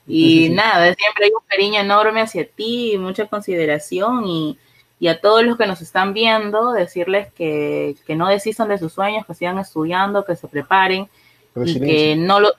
Y 0.08 0.50
nada, 0.50 0.94
siempre 0.94 1.26
hay 1.26 1.32
un 1.32 1.46
cariño 1.48 1.82
enorme 1.82 2.22
hacia 2.22 2.48
ti, 2.48 2.96
mucha 2.98 3.26
consideración 3.26 4.26
y, 4.26 4.58
y 5.00 5.08
a 5.10 5.22
todos 5.22 5.44
los 5.44 5.58
que 5.58 5.68
nos 5.68 5.82
están 5.82 6.14
viendo, 6.14 6.72
decirles 6.72 7.32
que, 7.34 7.96
no 8.10 8.28
desistan 8.28 8.70
de 8.70 8.78
sus 8.78 8.94
sueños, 8.94 9.26
que 9.26 9.36
sigan 9.36 9.60
estudiando, 9.60 10.26
que 10.26 10.36
se 10.36 10.48
preparen 10.48 11.08
y 11.66 11.80
que 11.80 12.16
no, 12.16 12.40
no, 12.40 12.50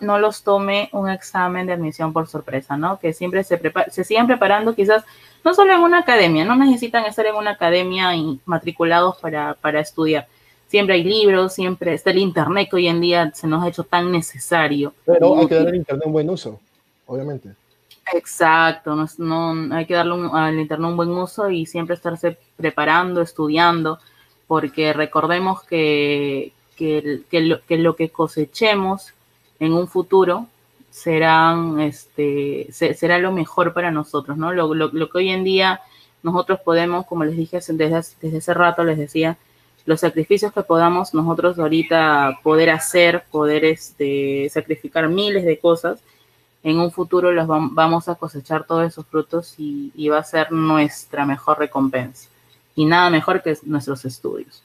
no, 0.00 0.18
los 0.18 0.42
tome 0.42 0.88
un 0.92 1.08
examen 1.08 1.66
de 1.66 1.72
admisión 1.72 2.12
por 2.12 2.26
sorpresa, 2.26 2.76
¿no? 2.76 2.98
Que 2.98 3.12
siempre 3.12 3.44
se, 3.44 3.60
se 3.90 4.04
sigan 4.04 4.26
preparando, 4.26 4.74
quizás 4.74 5.04
no 5.44 5.54
solo 5.54 5.72
en 5.72 5.80
una 5.80 5.98
academia, 6.00 6.44
no 6.44 6.56
necesitan 6.56 7.04
estar 7.04 7.26
en 7.26 7.34
una 7.34 7.52
academia 7.52 8.14
y 8.14 8.40
matriculados 8.44 9.16
para, 9.18 9.54
para 9.54 9.80
estudiar. 9.80 10.26
Siempre 10.68 10.94
hay 10.94 11.04
libros, 11.04 11.54
siempre 11.54 11.94
está 11.94 12.10
el 12.10 12.18
Internet 12.18 12.68
que 12.70 12.76
hoy 12.76 12.86
en 12.86 13.00
día 13.00 13.32
se 13.34 13.48
nos 13.48 13.64
ha 13.64 13.68
hecho 13.68 13.82
tan 13.82 14.12
necesario. 14.12 14.94
Pero 15.04 15.38
hay 15.38 15.46
que 15.48 15.54
dar 15.56 15.68
el 15.68 15.76
Internet 15.76 16.06
un 16.06 16.12
buen 16.12 16.30
uso, 16.30 16.60
obviamente. 17.06 17.50
Exacto, 18.12 18.96
no, 19.18 19.74
hay 19.74 19.86
que 19.86 19.94
darle 19.94 20.28
al 20.32 20.58
internet 20.58 20.90
un 20.90 20.96
buen 20.96 21.10
uso 21.10 21.48
y 21.50 21.66
siempre 21.66 21.94
estarse 21.94 22.38
preparando, 22.56 23.22
estudiando, 23.22 23.98
porque 24.46 24.92
recordemos 24.92 25.62
que, 25.62 26.52
que, 26.76 27.22
lo, 27.32 27.96
que, 27.96 28.08
cosechemos 28.10 29.12
en 29.60 29.72
un 29.72 29.86
futuro 29.86 30.46
serán, 30.90 31.78
este, 31.80 32.68
será 32.72 33.18
lo 33.18 33.30
mejor 33.30 33.72
para 33.72 33.92
nosotros, 33.92 34.36
¿no? 34.36 34.52
Lo, 34.52 34.74
lo, 34.74 35.10
que 35.10 35.18
hoy 35.18 35.28
en 35.28 35.44
día 35.44 35.80
nosotros 36.22 36.60
podemos, 36.64 37.06
como 37.06 37.24
les 37.24 37.36
dije 37.36 37.58
desde, 37.58 37.88
desde 38.20 38.38
ese 38.38 38.54
rato, 38.54 38.82
les 38.82 38.98
decía, 38.98 39.38
los 39.86 40.00
sacrificios 40.00 40.52
que 40.52 40.62
podamos 40.62 41.14
nosotros 41.14 41.58
ahorita 41.58 42.40
poder 42.42 42.70
hacer, 42.70 43.24
poder 43.30 43.64
este, 43.64 44.48
sacrificar 44.50 45.08
miles 45.08 45.44
de 45.44 45.58
cosas, 45.58 46.00
en 46.62 46.78
un 46.78 46.90
futuro 46.90 47.32
los 47.32 47.46
vamos 47.46 48.08
a 48.08 48.14
cosechar 48.16 48.64
todos 48.64 48.86
esos 48.86 49.06
frutos 49.06 49.54
y, 49.56 50.08
va 50.08 50.18
a 50.18 50.24
ser 50.24 50.52
nuestra 50.52 51.24
mejor 51.24 51.58
recompensa. 51.58 52.28
Y 52.74 52.84
nada 52.84 53.10
mejor 53.10 53.42
que 53.42 53.56
nuestros 53.64 54.04
estudios. 54.04 54.62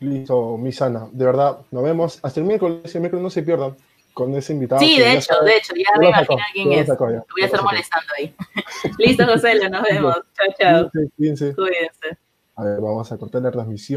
Listo, 0.00 0.56
Misana. 0.56 1.08
De 1.10 1.24
verdad, 1.24 1.58
nos 1.70 1.82
vemos 1.82 2.20
hasta 2.22 2.40
el 2.40 2.46
miércoles. 2.46 2.94
El 2.94 3.00
miércoles 3.00 3.22
no 3.22 3.30
se 3.30 3.42
pierdan 3.42 3.76
con 4.14 4.34
ese 4.34 4.52
invitado. 4.52 4.80
Sí, 4.80 4.98
de 4.98 5.14
hecho, 5.14 5.34
de 5.44 5.56
hecho, 5.56 5.72
ya 5.76 5.98
me 5.98 6.08
imagino 6.08 6.42
quién 6.52 6.72
es. 6.72 6.86
voy 6.86 7.42
a 7.42 7.44
estar 7.44 7.62
molestando 7.62 8.06
ahí. 8.16 8.34
Listo, 8.98 9.26
José, 9.26 9.68
nos 9.68 9.82
vemos. 9.82 10.16
Chao, 10.34 10.54
chao. 10.58 10.90
Cuídense, 11.16 11.54
Cuídense. 11.54 12.18
A 12.56 12.64
ver, 12.64 12.80
vamos 12.80 13.10
a 13.12 13.16
cortar 13.16 13.42
la 13.42 13.52
transmisión. 13.52 13.96